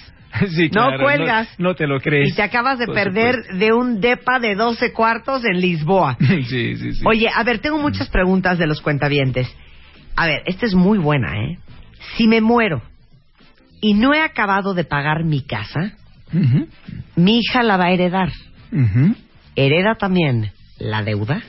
Sí, 0.49 0.69
No 0.73 0.89
cuelgas. 0.99 1.47
No, 1.58 1.75
te 1.75 1.88
lo 1.88 2.01
crees. 2.01 2.34
Y 2.34 2.36
te 2.36 2.41
acabas 2.41 2.78
de 2.78 2.88
Por 2.88 2.95
perder 2.95 3.36
de 3.58 3.71
un 3.71 4.01
depa 4.01 4.39
de 4.39 4.56
12 4.56 4.91
cuartos 4.91 5.45
en 5.45 5.62
Lisboa. 5.62 6.17
Sí, 6.49 6.75
sí, 6.75 6.93
sí. 6.93 7.01
Oye, 7.06 7.30
a 7.34 7.43
ver, 7.43 7.60
tengo 7.60 7.78
muchas 7.78 8.10
preguntas 8.10 8.58
de 8.58 8.67
los 8.67 8.82
cuentavientes. 8.82 9.47
A 10.15 10.28
ver, 10.28 10.43
esta 10.45 10.65
es 10.65 10.73
muy 10.73 10.97
buena, 10.97 11.38
¿eh? 11.38 11.60
Si 12.17 12.28
me 12.28 12.41
muero 12.41 12.82
y 13.82 13.93
no 13.93 14.13
he 14.13 14.21
acabado 14.21 14.73
de 14.73 14.86
pagar 14.86 15.23
mi 15.23 15.41
casa, 15.41 15.93
mi 17.15 17.39
hija 17.39 17.63
la 17.63 17.78
va 17.78 17.86
a 17.86 17.91
heredar. 17.91 18.30
¿Hereda 19.56 19.95
también 19.95 20.51
la 20.80 21.04
deuda? 21.04 21.41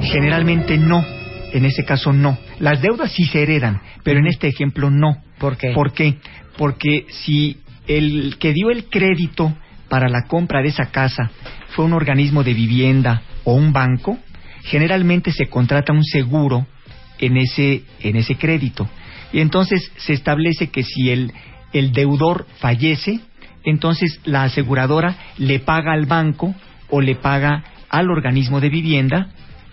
Generalmente 0.00 0.78
no. 0.78 1.04
En 1.52 1.64
ese 1.64 1.84
caso 1.84 2.12
no. 2.12 2.38
Las 2.58 2.82
deudas 2.82 3.12
sí 3.12 3.24
se 3.24 3.42
heredan, 3.42 3.80
pero 4.02 4.18
en 4.18 4.26
este 4.26 4.48
ejemplo 4.48 4.90
no. 4.90 5.22
¿Por 5.38 5.56
qué? 5.56 5.72
¿Por 5.72 5.92
qué? 5.92 6.18
Porque 6.56 7.06
si 7.08 7.58
el 7.86 8.36
que 8.38 8.52
dio 8.52 8.70
el 8.70 8.86
crédito 8.86 9.54
para 9.88 10.08
la 10.08 10.22
compra 10.28 10.62
de 10.62 10.68
esa 10.68 10.86
casa 10.86 11.30
fue 11.68 11.84
un 11.84 11.92
organismo 11.92 12.42
de 12.42 12.54
vivienda 12.54 13.22
o 13.44 13.54
un 13.54 13.72
banco, 13.72 14.18
generalmente 14.64 15.30
se 15.30 15.46
contrata 15.46 15.92
un 15.92 16.04
seguro 16.04 16.66
en 17.18 17.36
ese, 17.36 17.82
en 18.00 18.16
ese 18.16 18.36
crédito. 18.36 18.88
Y 19.32 19.40
entonces 19.40 19.92
se 19.96 20.12
establece 20.12 20.68
que 20.68 20.82
si 20.82 21.10
el, 21.10 21.32
el 21.72 21.92
deudor 21.92 22.46
fallece, 22.58 23.20
entonces 23.64 24.20
la 24.24 24.44
aseguradora 24.44 25.16
le 25.38 25.58
paga 25.58 25.92
al 25.92 26.06
banco 26.06 26.54
o 26.88 27.00
le 27.00 27.16
paga 27.16 27.64
al 27.88 28.10
organismo 28.10 28.60
de 28.60 28.68
vivienda 28.68 29.28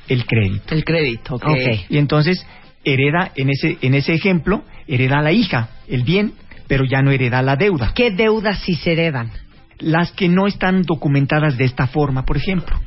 el 0.07 0.25
crédito. 0.25 0.73
El 0.73 0.83
crédito, 0.83 1.35
ok. 1.35 1.45
Ok. 1.47 1.85
Y 1.89 1.97
entonces 1.97 2.45
hereda, 2.83 3.31
en 3.35 3.49
ese, 3.49 3.77
en 3.81 3.93
ese 3.93 4.13
ejemplo, 4.13 4.63
hereda 4.87 5.19
a 5.19 5.21
la 5.21 5.31
hija 5.31 5.69
el 5.87 6.03
bien, 6.03 6.33
pero 6.67 6.85
ya 6.85 7.01
no 7.01 7.11
hereda 7.11 7.41
la 7.41 7.55
deuda. 7.55 7.93
¿Qué 7.95 8.11
deudas 8.11 8.59
sí 8.63 8.75
se 8.75 8.93
heredan? 8.93 9.31
Las 9.79 10.11
que 10.11 10.27
no 10.27 10.47
están 10.47 10.83
documentadas 10.83 11.57
de 11.57 11.65
esta 11.65 11.87
forma, 11.87 12.25
por 12.25 12.37
ejemplo, 12.37 12.79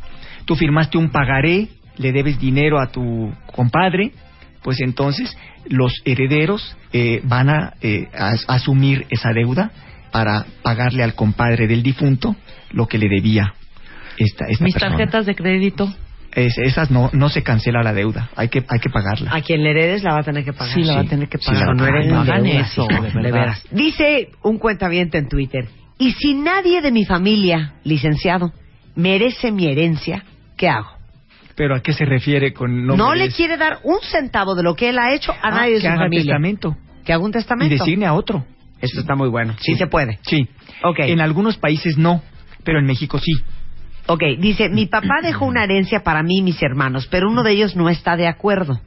tú 0.44 0.56
firmaste 0.56 0.98
un 0.98 1.10
pagaré, 1.10 1.68
le 1.98 2.12
debes 2.12 2.38
dinero 2.38 2.80
a 2.80 2.90
tu 2.90 3.32
compadre, 3.54 4.12
pues 4.66 4.80
entonces 4.80 5.38
los 5.68 5.92
herederos 6.04 6.76
eh, 6.92 7.20
van 7.22 7.48
a, 7.50 7.74
eh, 7.82 8.08
a- 8.18 8.34
asumir 8.48 9.06
esa 9.10 9.30
deuda 9.32 9.70
para 10.10 10.44
pagarle 10.64 11.04
al 11.04 11.14
compadre 11.14 11.68
del 11.68 11.84
difunto 11.84 12.34
lo 12.72 12.88
que 12.88 12.98
le 12.98 13.08
debía 13.08 13.54
esta, 14.18 14.46
esta 14.48 14.64
Mis 14.64 14.74
persona. 14.74 14.96
tarjetas 14.96 15.24
de 15.26 15.36
crédito. 15.36 15.94
Es- 16.32 16.58
esas 16.58 16.90
no, 16.90 17.10
no 17.12 17.28
se 17.28 17.44
cancela 17.44 17.84
la 17.84 17.92
deuda, 17.92 18.28
hay 18.34 18.48
que, 18.48 18.64
hay 18.68 18.80
que 18.80 18.90
pagarla. 18.90 19.30
A 19.32 19.40
quien 19.40 19.62
le 19.62 19.70
heredes 19.70 20.02
la 20.02 20.14
va 20.14 20.18
a 20.20 20.24
tener 20.24 20.44
que 20.44 20.52
pagar. 20.52 20.74
Sí, 20.74 20.82
la 20.82 20.94
va 20.96 21.00
a 21.02 21.04
tener 21.04 21.28
que 21.28 21.38
pagar. 21.38 21.76
no 21.76 21.86
hereden 21.86 22.10
no 22.10 22.20
hagan 22.22 22.44
eso, 22.44 22.88
de 22.88 23.30
veras. 23.30 23.62
Dice 23.70 24.30
un 24.42 24.58
cuentaviente 24.58 25.16
en 25.18 25.28
Twitter, 25.28 25.68
y 25.96 26.10
si 26.10 26.34
nadie 26.34 26.82
de 26.82 26.90
mi 26.90 27.04
familia, 27.04 27.74
licenciado, 27.84 28.52
merece 28.96 29.52
mi 29.52 29.68
herencia, 29.68 30.24
¿qué 30.56 30.68
hago? 30.68 30.95
Pero 31.56 31.74
¿a 31.74 31.80
qué 31.80 31.92
se 31.92 32.04
refiere 32.04 32.52
con 32.52 32.86
No, 32.86 32.96
no 32.96 33.14
le 33.14 33.30
quiere 33.30 33.56
dar 33.56 33.78
un 33.82 33.98
centavo 34.02 34.54
de 34.54 34.62
lo 34.62 34.74
que 34.74 34.90
él 34.90 34.98
ha 34.98 35.12
hecho 35.14 35.32
a 35.32 35.38
Ah, 35.42 35.50
nadie 35.50 35.70
de 35.74 35.80
que 35.80 35.86
su 35.86 35.88
haga 35.88 36.02
familia. 36.02 36.22
testamento 36.24 36.76
Que 37.04 37.12
haga 37.14 37.24
un 37.24 37.30
y 37.30 37.32
testamento. 37.32 37.74
designe 37.74 38.06
a 38.06 38.12
otro. 38.14 38.44
Esto 38.80 39.00
está 39.00 39.14
muy 39.14 39.28
bueno. 39.30 39.54
Sí, 39.60 39.74
se 39.74 39.86
puede. 39.86 40.18
Sí. 40.22 40.48
Ok. 40.84 40.98
En 41.00 41.20
algunos 41.20 41.56
países 41.56 41.96
no, 41.96 42.22
pero 42.62 42.78
en 42.78 42.84
México 42.84 43.18
sí. 43.18 43.32
Ok, 44.08 44.22
dice, 44.38 44.68
mi 44.68 44.86
papá 44.86 45.20
dejó 45.22 45.46
una 45.46 45.64
herencia 45.64 46.00
para 46.04 46.22
mí 46.22 46.38
y 46.38 46.42
mis 46.42 46.62
hermanos, 46.62 47.08
pero 47.10 47.28
uno 47.28 47.42
de 47.42 47.52
ellos 47.52 47.74
no 47.74 47.88
está 47.88 48.16
de 48.16 48.28
acuerdo. 48.28 48.80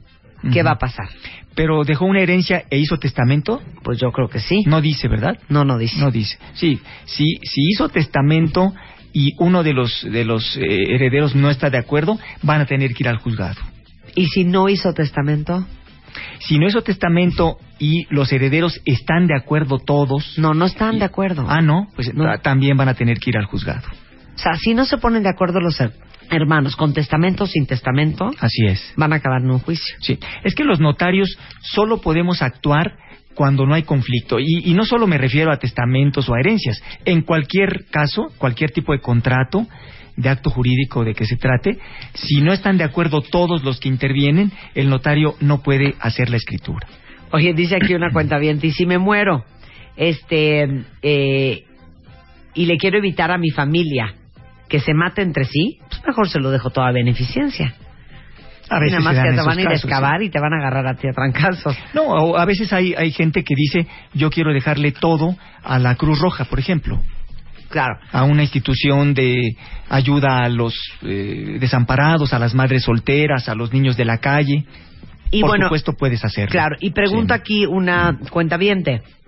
¿Qué 0.52 0.60
Ujú. 0.60 0.66
va 0.66 0.70
a 0.72 0.78
pasar? 0.78 1.08
Pero 1.54 1.82
dejó 1.84 2.06
una 2.06 2.20
herencia 2.20 2.64
e 2.70 2.78
hizo 2.78 2.96
testamento. 2.98 3.60
Pues 3.82 3.98
yo 3.98 4.12
creo 4.12 4.28
que 4.28 4.38
sí. 4.38 4.62
No 4.66 4.80
dice, 4.80 5.08
¿verdad? 5.08 5.38
No, 5.48 5.64
no 5.64 5.76
dice. 5.76 5.98
No 6.00 6.10
dice. 6.10 6.38
Sí, 6.54 6.80
sí, 7.04 7.38
si 7.42 7.60
hizo 7.72 7.88
testamento 7.90 8.72
y 9.12 9.34
uno 9.38 9.62
de 9.62 9.72
los 9.72 10.02
de 10.10 10.24
los 10.24 10.56
eh, 10.56 10.94
herederos 10.94 11.34
no 11.34 11.50
está 11.50 11.70
de 11.70 11.78
acuerdo, 11.78 12.18
van 12.42 12.60
a 12.60 12.66
tener 12.66 12.92
que 12.94 13.02
ir 13.04 13.08
al 13.08 13.18
juzgado. 13.18 13.60
¿Y 14.14 14.26
si 14.26 14.44
no 14.44 14.68
hizo 14.68 14.92
testamento? 14.92 15.66
Si 16.40 16.58
no 16.58 16.66
hizo 16.66 16.82
testamento 16.82 17.58
y 17.78 18.04
los 18.12 18.32
herederos 18.32 18.80
están 18.84 19.26
de 19.28 19.36
acuerdo 19.36 19.78
todos, 19.78 20.36
No, 20.38 20.54
no 20.54 20.64
están 20.66 20.96
y- 20.96 20.98
de 20.98 21.04
acuerdo. 21.04 21.46
Ah, 21.48 21.60
no, 21.60 21.88
pues 21.94 22.12
No. 22.14 22.24
ta- 22.24 22.38
también 22.38 22.76
van 22.76 22.88
a 22.88 22.94
tener 22.94 23.18
que 23.18 23.30
ir 23.30 23.36
al 23.38 23.44
juzgado. 23.46 23.86
sea, 24.36 24.54
si 24.56 24.74
no 24.74 24.86
se 24.86 24.96
ponen 24.98 25.22
de 25.22 25.28
acuerdo 25.28 25.60
los 25.60 25.78
her- 25.80 25.92
hermanos 26.30 26.74
con 26.74 26.94
testamento 26.94 27.44
o 27.44 27.46
sin 27.46 27.66
testamento, 27.66 28.30
Así 28.40 28.64
es. 28.66 28.92
van 28.96 29.12
a 29.12 29.16
acabar 29.16 29.42
en 29.42 29.50
un 29.50 29.58
juicio. 29.58 29.94
Sí, 30.00 30.18
es 30.44 30.54
que 30.54 30.64
los 30.64 30.80
notarios 30.80 31.36
solo 31.60 32.00
podemos 32.00 32.40
actuar 32.40 32.94
cuando 33.40 33.64
no 33.64 33.72
hay 33.72 33.84
conflicto. 33.84 34.38
Y, 34.38 34.64
y 34.66 34.74
no 34.74 34.84
solo 34.84 35.06
me 35.06 35.16
refiero 35.16 35.50
a 35.50 35.56
testamentos 35.56 36.28
o 36.28 36.34
a 36.34 36.40
herencias. 36.40 36.78
En 37.06 37.22
cualquier 37.22 37.86
caso, 37.90 38.30
cualquier 38.36 38.70
tipo 38.70 38.92
de 38.92 39.00
contrato, 39.00 39.66
de 40.14 40.28
acto 40.28 40.50
jurídico 40.50 41.04
de 41.06 41.14
que 41.14 41.24
se 41.24 41.36
trate, 41.36 41.78
si 42.12 42.42
no 42.42 42.52
están 42.52 42.76
de 42.76 42.84
acuerdo 42.84 43.22
todos 43.22 43.64
los 43.64 43.80
que 43.80 43.88
intervienen, 43.88 44.52
el 44.74 44.90
notario 44.90 45.36
no 45.40 45.62
puede 45.62 45.94
hacer 46.00 46.28
la 46.28 46.36
escritura. 46.36 46.86
Oye, 47.32 47.54
dice 47.54 47.76
aquí 47.76 47.94
una 47.94 48.12
cuenta 48.12 48.36
bien, 48.36 48.58
y 48.62 48.72
si 48.72 48.84
me 48.84 48.98
muero, 48.98 49.42
este, 49.96 50.84
eh, 51.00 51.64
y 52.52 52.66
le 52.66 52.76
quiero 52.76 52.98
evitar 52.98 53.30
a 53.30 53.38
mi 53.38 53.48
familia 53.48 54.16
que 54.68 54.80
se 54.80 54.92
mate 54.92 55.22
entre 55.22 55.46
sí, 55.46 55.78
pues 55.88 56.02
mejor 56.06 56.28
se 56.28 56.40
lo 56.40 56.50
dejo 56.50 56.68
toda 56.68 56.92
beneficencia. 56.92 57.74
A 58.70 58.78
veces 58.78 58.98
nada 58.98 59.04
más 59.04 59.14
se 59.14 59.20
dan 59.22 59.30
que 59.30 59.36
te 59.36 59.46
van 59.46 59.58
a 59.58 59.60
ir 59.62 59.68
a 59.68 59.74
excavar 59.74 60.20
sí. 60.20 60.26
y 60.26 60.30
te 60.30 60.40
van 60.40 60.52
a 60.52 60.56
agarrar 60.58 60.86
a 60.86 60.94
ti 60.94 61.08
a 61.08 61.12
trancazos. 61.12 61.76
No, 61.94 62.36
a 62.36 62.44
veces 62.44 62.72
hay, 62.72 62.94
hay 62.94 63.10
gente 63.10 63.42
que 63.44 63.54
dice, 63.56 63.86
yo 64.14 64.30
quiero 64.30 64.52
dejarle 64.52 64.92
todo 64.92 65.36
a 65.62 65.78
la 65.78 65.96
Cruz 65.96 66.20
Roja, 66.20 66.44
por 66.44 66.58
ejemplo. 66.58 67.00
Claro. 67.68 68.00
a 68.10 68.24
una 68.24 68.42
institución 68.42 69.14
de 69.14 69.56
ayuda 69.88 70.38
a 70.38 70.48
los 70.48 70.74
eh, 71.02 71.56
desamparados, 71.60 72.32
a 72.32 72.40
las 72.40 72.52
madres 72.52 72.82
solteras, 72.82 73.48
a 73.48 73.54
los 73.54 73.72
niños 73.72 73.96
de 73.96 74.04
la 74.04 74.18
calle. 74.18 74.64
Y 75.30 75.40
Por 75.40 75.50
bueno, 75.50 75.66
supuesto 75.66 75.92
puedes 75.92 76.24
hacerlo. 76.24 76.50
claro. 76.50 76.74
Y 76.80 76.90
pregunta 76.90 77.36
Sí. 77.36 77.40
aquí 77.40 77.66
una 77.66 78.18
cuenta 78.30 78.58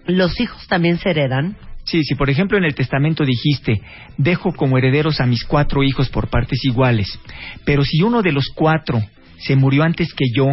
¿los 0.07 0.40
hijos 0.40 0.66
también 0.66 0.99
se 0.99 1.11
heredan? 1.11 1.57
Sí, 1.84 2.03
si 2.05 2.14
por 2.14 2.30
ejemplo 2.30 2.59
en 2.59 2.64
el 2.64 2.74
testamento 2.74 3.24
dijiste, 3.24 3.80
dejo 4.16 4.53
como 4.53 4.76
herederos 4.78 5.20
a 5.20 5.26
mis 5.26 5.45
cuatro 5.45 5.82
hijos 5.82 6.09
por 6.09 6.28
partes 6.28 6.64
iguales, 6.64 7.18
pero 7.64 7.84
si 7.84 8.03
uno 8.03 8.22
de 8.22 8.32
los 8.32 8.49
cuatro 8.55 9.01
se 9.43 9.57
murió 9.57 9.82
antes 9.82 10.12
que 10.14 10.26
yo, 10.34 10.47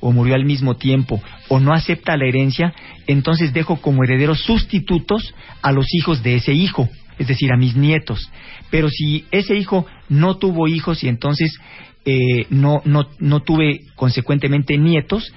o 0.00 0.12
murió 0.12 0.34
al 0.34 0.44
mismo 0.44 0.76
tiempo, 0.76 1.22
o 1.48 1.60
no 1.60 1.72
acepta 1.72 2.16
la 2.16 2.26
herencia, 2.26 2.74
entonces 3.06 3.52
dejo 3.52 3.76
como 3.76 4.04
herederos 4.04 4.40
sustitutos 4.40 5.34
a 5.62 5.72
los 5.72 5.86
hijos 5.94 6.22
de 6.22 6.36
ese 6.36 6.52
hijo, 6.52 6.88
es 7.18 7.28
decir, 7.28 7.52
a 7.52 7.56
mis 7.56 7.76
nietos. 7.76 8.30
Pero 8.70 8.88
si 8.88 9.24
ese 9.30 9.56
hijo 9.56 9.86
no 10.08 10.36
tuvo 10.36 10.68
hijos 10.68 11.02
y 11.02 11.08
entonces 11.08 11.58
eh, 12.04 12.46
no, 12.50 12.82
no, 12.84 13.08
no 13.18 13.40
tuve 13.40 13.80
consecuentemente 13.94 14.78
nietos, 14.78 15.32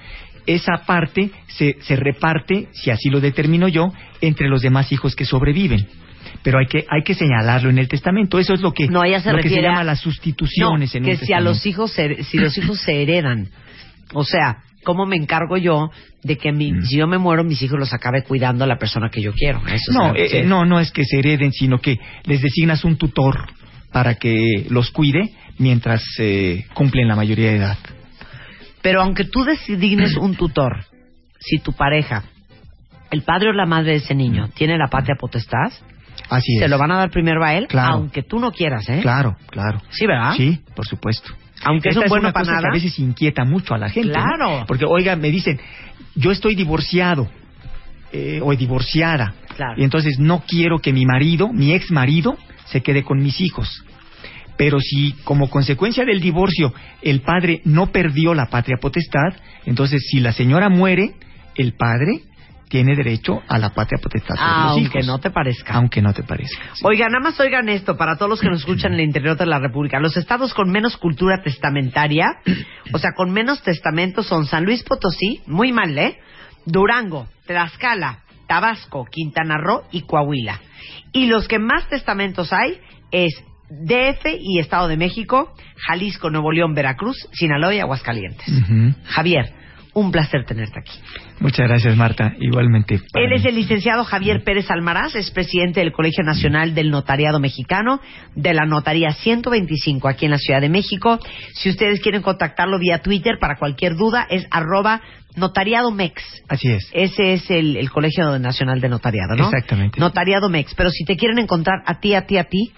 esa 0.46 0.84
parte 0.86 1.30
se, 1.48 1.76
se 1.80 1.96
reparte, 1.96 2.68
si 2.72 2.90
así 2.90 3.08
lo 3.08 3.20
determino 3.20 3.68
yo, 3.68 3.92
entre 4.20 4.48
los 4.48 4.62
demás 4.62 4.92
hijos 4.92 5.14
que 5.14 5.24
sobreviven. 5.24 5.86
Pero 6.42 6.58
hay 6.58 6.66
que, 6.66 6.84
hay 6.88 7.02
que 7.04 7.14
señalarlo 7.14 7.70
en 7.70 7.78
el 7.78 7.88
testamento. 7.88 8.38
Eso 8.38 8.54
es 8.54 8.60
lo 8.60 8.72
que, 8.72 8.88
No, 8.88 9.04
ella 9.04 9.20
se 9.20 9.32
lo 9.32 9.38
que 9.38 9.48
se 9.48 9.60
llama 9.62 9.80
a- 9.80 9.84
las 9.84 10.00
sustituciones 10.00 10.92
No, 10.94 10.98
en 10.98 11.04
que 11.04 11.10
un 11.12 11.16
si 11.18 11.32
a 11.32 11.40
los 11.40 11.64
hijos 11.66 11.92
se, 11.92 12.22
si 12.24 12.38
los 12.38 12.56
hijos 12.58 12.80
se 12.80 13.02
heredan. 13.02 13.48
O 14.14 14.24
sea, 14.24 14.58
¿cómo 14.84 15.06
me 15.06 15.16
encargo 15.16 15.56
yo 15.56 15.90
de 16.22 16.36
que 16.36 16.52
mi- 16.52 16.72
Mm. 16.72 16.82
si 16.84 16.96
yo 16.98 17.06
me 17.06 17.18
muero, 17.18 17.44
mis 17.44 17.60
hijos 17.62 17.78
los 17.78 17.92
acabe 17.92 18.22
cuidando 18.22 18.66
la 18.66 18.76
persona 18.78 19.08
que 19.10 19.20
yo 19.22 19.32
quiero? 19.32 19.60
Eso 19.66 19.92
No, 19.92 20.14
eh, 20.14 20.28
se- 20.28 20.42
no, 20.44 20.64
no 20.64 20.80
es 20.80 20.90
que 20.92 21.04
se 21.04 21.18
hereden, 21.18 21.52
sino 21.52 21.78
que 21.78 21.98
les 22.24 22.40
designas 22.42 22.84
un 22.84 22.96
tutor 22.96 23.46
para 23.92 24.14
que 24.16 24.66
los 24.70 24.90
cuide 24.90 25.32
mientras 25.58 26.02
eh, 26.18 26.64
cumplen 26.74 27.08
la 27.08 27.16
mayoría 27.16 27.50
de 27.50 27.56
edad. 27.56 27.78
Pero 28.82 29.02
aunque 29.02 29.24
tú 29.24 29.44
designes 29.44 30.16
un 30.16 30.34
tutor, 30.36 30.84
si 31.38 31.58
tu 31.58 31.72
pareja, 31.72 32.24
el 33.10 33.22
padre 33.22 33.50
o 33.50 33.52
la 33.52 33.66
madre 33.66 33.90
de 33.92 33.96
ese 33.98 34.14
niño, 34.14 34.48
tiene 34.54 34.78
la 34.78 34.86
patria 34.88 35.16
potestad, 35.18 35.70
Así 36.28 36.56
se 36.58 36.64
es. 36.64 36.70
lo 36.70 36.78
van 36.78 36.90
a 36.92 36.96
dar 36.98 37.10
primero 37.10 37.44
a 37.44 37.54
él, 37.54 37.66
Claro. 37.68 37.94
aunque 37.94 38.22
tú 38.22 38.38
no 38.38 38.52
quieras, 38.52 38.88
¿eh? 38.88 39.00
Claro, 39.02 39.36
claro. 39.50 39.80
Sí, 39.90 40.06
¿verdad? 40.06 40.34
Sí, 40.36 40.60
por 40.74 40.86
supuesto. 40.86 41.30
Aunque 41.64 41.90
es 41.90 41.96
Esta 41.96 42.06
un 42.06 42.08
bueno 42.08 42.28
una 42.28 42.32
cosa 42.32 42.52
que 42.52 42.56
nada. 42.56 42.68
a 42.68 42.72
veces 42.72 42.98
inquieta 42.98 43.44
mucho 43.44 43.74
a 43.74 43.78
la 43.78 43.88
gente. 43.90 44.08
¿no? 44.08 44.14
Claro. 44.14 44.64
Porque, 44.66 44.84
oiga, 44.86 45.14
me 45.16 45.30
dicen, 45.30 45.60
yo 46.14 46.30
estoy 46.30 46.54
divorciado 46.54 47.28
eh, 48.12 48.40
o 48.42 48.54
divorciada. 48.56 49.34
Claro. 49.56 49.74
Y 49.80 49.84
entonces 49.84 50.18
no 50.18 50.42
quiero 50.46 50.78
que 50.78 50.92
mi 50.92 51.04
marido, 51.04 51.52
mi 51.52 51.72
ex 51.74 51.90
marido, 51.90 52.36
se 52.66 52.82
quede 52.82 53.02
con 53.02 53.22
mis 53.22 53.40
hijos. 53.40 53.84
Pero 54.56 54.78
si 54.80 55.12
como 55.24 55.48
consecuencia 55.50 56.04
del 56.04 56.20
divorcio 56.20 56.72
el 57.02 57.20
padre 57.22 57.60
no 57.64 57.86
perdió 57.92 58.34
la 58.34 58.46
patria 58.46 58.76
potestad, 58.80 59.34
entonces 59.66 60.02
si 60.10 60.20
la 60.20 60.32
señora 60.32 60.68
muere, 60.68 61.12
el 61.56 61.74
padre 61.74 62.22
tiene 62.70 62.94
derecho 62.94 63.42
a 63.48 63.58
la 63.58 63.70
patria 63.70 63.98
potestad 64.00 64.36
los 64.36 64.42
Aunque 64.42 65.02
no 65.02 65.18
te 65.18 65.30
parezca. 65.30 65.74
Aunque 65.74 66.00
no 66.00 66.14
te 66.14 66.22
parezca. 66.22 66.62
sí. 66.74 66.82
Oigan, 66.84 67.10
nada 67.10 67.24
más 67.24 67.38
oigan 67.40 67.68
esto 67.68 67.96
para 67.96 68.14
todos 68.16 68.30
los 68.30 68.40
que 68.40 68.48
nos 68.48 68.60
escuchan 68.60 68.92
en 68.92 69.00
el 69.00 69.06
interior 69.06 69.36
de 69.36 69.44
la 69.44 69.58
República. 69.58 69.98
Los 69.98 70.16
estados 70.16 70.54
con 70.54 70.70
menos 70.70 70.96
cultura 70.96 71.42
testamentaria, 71.42 72.26
o 72.92 72.98
sea, 72.98 73.10
con 73.16 73.32
menos 73.32 73.60
testamentos 73.62 74.26
son 74.26 74.46
San 74.46 74.64
Luis 74.64 74.84
Potosí, 74.84 75.40
muy 75.46 75.72
mal, 75.72 75.98
¿eh? 75.98 76.18
Durango, 76.64 77.26
Tlaxcala, 77.46 78.20
Tabasco, 78.46 79.04
Quintana 79.10 79.58
Roo 79.58 79.82
y 79.90 80.02
Coahuila. 80.02 80.60
Y 81.12 81.26
los 81.26 81.48
que 81.48 81.58
más 81.58 81.88
testamentos 81.88 82.52
hay 82.52 82.78
es 83.10 83.34
DF 83.68 84.26
y 84.38 84.60
Estado 84.60 84.86
de 84.86 84.96
México, 84.96 85.52
Jalisco, 85.76 86.30
Nuevo 86.30 86.52
León, 86.52 86.74
Veracruz, 86.74 87.16
Sinaloa 87.32 87.74
y 87.74 87.80
Aguascalientes. 87.80 88.46
Javier, 89.06 89.54
un 89.94 90.12
placer 90.12 90.44
tenerte 90.44 90.80
aquí. 90.80 90.98
Muchas 91.40 91.66
gracias, 91.68 91.96
Marta. 91.96 92.34
Igualmente. 92.38 93.00
Él 93.14 93.32
es 93.32 93.44
el 93.44 93.54
licenciado 93.54 94.04
Javier 94.04 94.44
Pérez 94.44 94.70
Almaraz, 94.70 95.14
es 95.14 95.30
presidente 95.30 95.80
del 95.80 95.92
Colegio 95.92 96.22
Nacional 96.22 96.74
del 96.74 96.90
Notariado 96.90 97.40
Mexicano, 97.40 98.00
de 98.34 98.54
la 98.54 98.66
Notaría 98.66 99.12
125 99.12 100.08
aquí 100.08 100.26
en 100.26 100.32
la 100.32 100.38
Ciudad 100.38 100.60
de 100.60 100.68
México. 100.68 101.18
Si 101.54 101.70
ustedes 101.70 102.00
quieren 102.00 102.22
contactarlo 102.22 102.78
vía 102.78 103.02
Twitter 103.02 103.38
para 103.40 103.56
cualquier 103.56 103.96
duda, 103.96 104.26
es 104.28 104.46
arroba 104.50 105.00
notariado 105.36 105.90
mex. 105.90 106.22
Así 106.48 106.68
es. 106.70 106.88
Ese 106.92 107.34
es 107.34 107.50
el, 107.50 107.76
el 107.76 107.90
Colegio 107.90 108.38
Nacional 108.38 108.80
de 108.80 108.88
Notariado, 108.88 109.36
¿no? 109.36 109.44
Exactamente. 109.44 109.98
Notariado 110.00 110.48
mex. 110.48 110.74
Pero 110.74 110.90
si 110.90 111.04
te 111.04 111.16
quieren 111.16 111.38
encontrar 111.38 111.82
a 111.86 112.00
ti, 112.00 112.14
a 112.14 112.26
ti, 112.26 112.36
a 112.38 112.44
ti, 112.44 112.72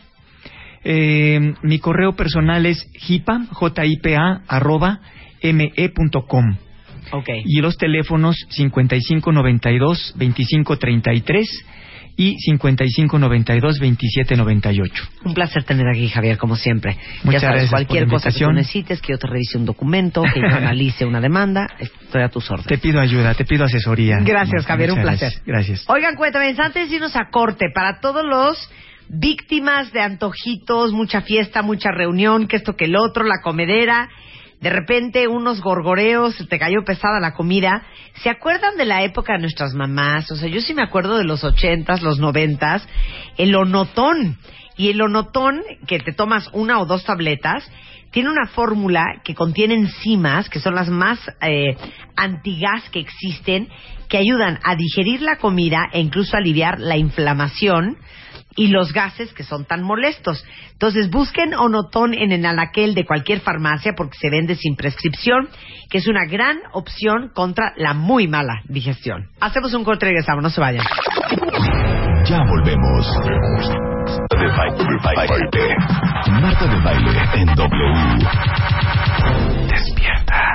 Eh, 0.84 1.54
mi 1.62 1.78
correo 1.78 2.16
personal 2.16 2.66
es 2.66 2.88
jipa, 2.94 3.46
J-I-P-A, 3.52 4.42
arroba, 4.48 5.00
me.com. 5.42 6.56
ok. 7.12 7.28
Y 7.44 7.60
los 7.60 7.76
teléfonos 7.76 8.34
5592-2533 8.50 11.46
y 12.16 12.36
5592-2798. 12.50 14.90
Un 15.24 15.34
placer 15.34 15.64
tener 15.64 15.88
aquí, 15.88 16.08
Javier, 16.08 16.36
como 16.36 16.56
siempre. 16.56 16.98
Muchas 17.24 17.42
ya 17.42 17.48
sabes, 17.48 17.62
gracias 17.62 17.70
por 17.70 17.78
cualquier 17.78 18.04
la 18.04 18.10
cosa 18.12 18.30
que 18.30 18.44
tú 18.44 18.52
necesites, 18.52 19.00
que 19.00 19.12
yo 19.12 19.18
te 19.18 19.26
revise 19.26 19.56
un 19.58 19.64
documento, 19.64 20.22
que 20.22 20.40
yo 20.40 20.46
analice 20.46 21.06
una 21.06 21.20
demanda, 21.20 21.66
estoy 21.78 22.22
a 22.22 22.28
tus 22.28 22.48
órdenes. 22.50 22.68
Te 22.68 22.78
pido 22.78 23.00
ayuda, 23.00 23.34
te 23.34 23.44
pido 23.44 23.64
asesoría. 23.64 24.18
Gracias, 24.20 24.66
Javier, 24.66 24.92
un 24.92 25.00
placer. 25.00 25.32
Gracias. 25.46 25.84
Oigan, 25.88 26.14
cuéntame, 26.16 26.54
antes 26.58 26.90
de 26.90 26.96
irnos 26.96 27.16
a 27.16 27.30
corte, 27.30 27.66
para 27.74 28.00
todos 28.00 28.24
los 28.24 28.70
víctimas 29.08 29.92
de 29.92 30.00
antojitos, 30.00 30.92
mucha 30.92 31.22
fiesta, 31.22 31.62
mucha 31.62 31.90
reunión, 31.90 32.46
que 32.46 32.56
esto 32.56 32.76
que 32.76 32.84
el 32.86 32.96
otro, 32.96 33.24
la 33.24 33.40
comedera, 33.42 34.08
de 34.62 34.70
repente 34.70 35.26
unos 35.26 35.60
gorgoreos, 35.60 36.36
te 36.48 36.58
cayó 36.58 36.84
pesada 36.84 37.18
la 37.18 37.34
comida. 37.34 37.82
¿Se 38.22 38.30
acuerdan 38.30 38.76
de 38.76 38.84
la 38.84 39.02
época 39.02 39.32
de 39.32 39.40
nuestras 39.40 39.74
mamás? 39.74 40.30
O 40.30 40.36
sea, 40.36 40.48
yo 40.48 40.60
sí 40.60 40.72
me 40.72 40.84
acuerdo 40.84 41.18
de 41.18 41.24
los 41.24 41.42
ochentas, 41.42 42.00
los 42.00 42.20
noventas, 42.20 42.88
el 43.36 43.54
onotón. 43.56 44.38
Y 44.76 44.90
el 44.90 45.02
onotón, 45.02 45.62
que 45.88 45.98
te 45.98 46.12
tomas 46.12 46.48
una 46.52 46.80
o 46.80 46.86
dos 46.86 47.04
tabletas, 47.04 47.68
tiene 48.12 48.30
una 48.30 48.46
fórmula 48.46 49.04
que 49.24 49.34
contiene 49.34 49.74
enzimas, 49.74 50.48
que 50.48 50.60
son 50.60 50.76
las 50.76 50.88
más 50.88 51.18
eh, 51.40 51.76
antigas 52.14 52.88
que 52.90 53.00
existen, 53.00 53.68
que 54.08 54.18
ayudan 54.18 54.60
a 54.62 54.76
digerir 54.76 55.22
la 55.22 55.38
comida 55.38 55.88
e 55.92 56.00
incluso 56.00 56.36
a 56.36 56.38
aliviar 56.38 56.78
la 56.78 56.96
inflamación 56.96 57.96
y 58.56 58.68
los 58.68 58.92
gases 58.92 59.32
que 59.32 59.42
son 59.42 59.64
tan 59.64 59.82
molestos. 59.82 60.44
Entonces 60.72 61.10
busquen 61.10 61.54
Onotón 61.54 62.14
en 62.14 62.32
el 62.32 62.44
anaquel 62.44 62.94
de 62.94 63.04
cualquier 63.04 63.40
farmacia 63.40 63.92
porque 63.96 64.18
se 64.18 64.30
vende 64.30 64.54
sin 64.54 64.76
prescripción, 64.76 65.48
que 65.90 65.98
es 65.98 66.06
una 66.06 66.24
gran 66.26 66.58
opción 66.72 67.30
contra 67.34 67.72
la 67.76 67.94
muy 67.94 68.28
mala 68.28 68.62
digestión. 68.68 69.28
Hacemos 69.40 69.72
un 69.74 69.84
corte 69.84 70.06
y 70.06 70.08
regresamos, 70.10 70.42
no 70.42 70.50
se 70.50 70.60
vayan. 70.60 70.84
Ya 72.24 72.38
volvemos. 72.44 73.06
De 74.30 74.46
baile. 74.98 75.76
Marta 76.40 76.66
de 76.66 76.80
baile 76.82 77.20
en 77.34 77.46
W. 77.54 78.18
Despierta. 79.68 80.51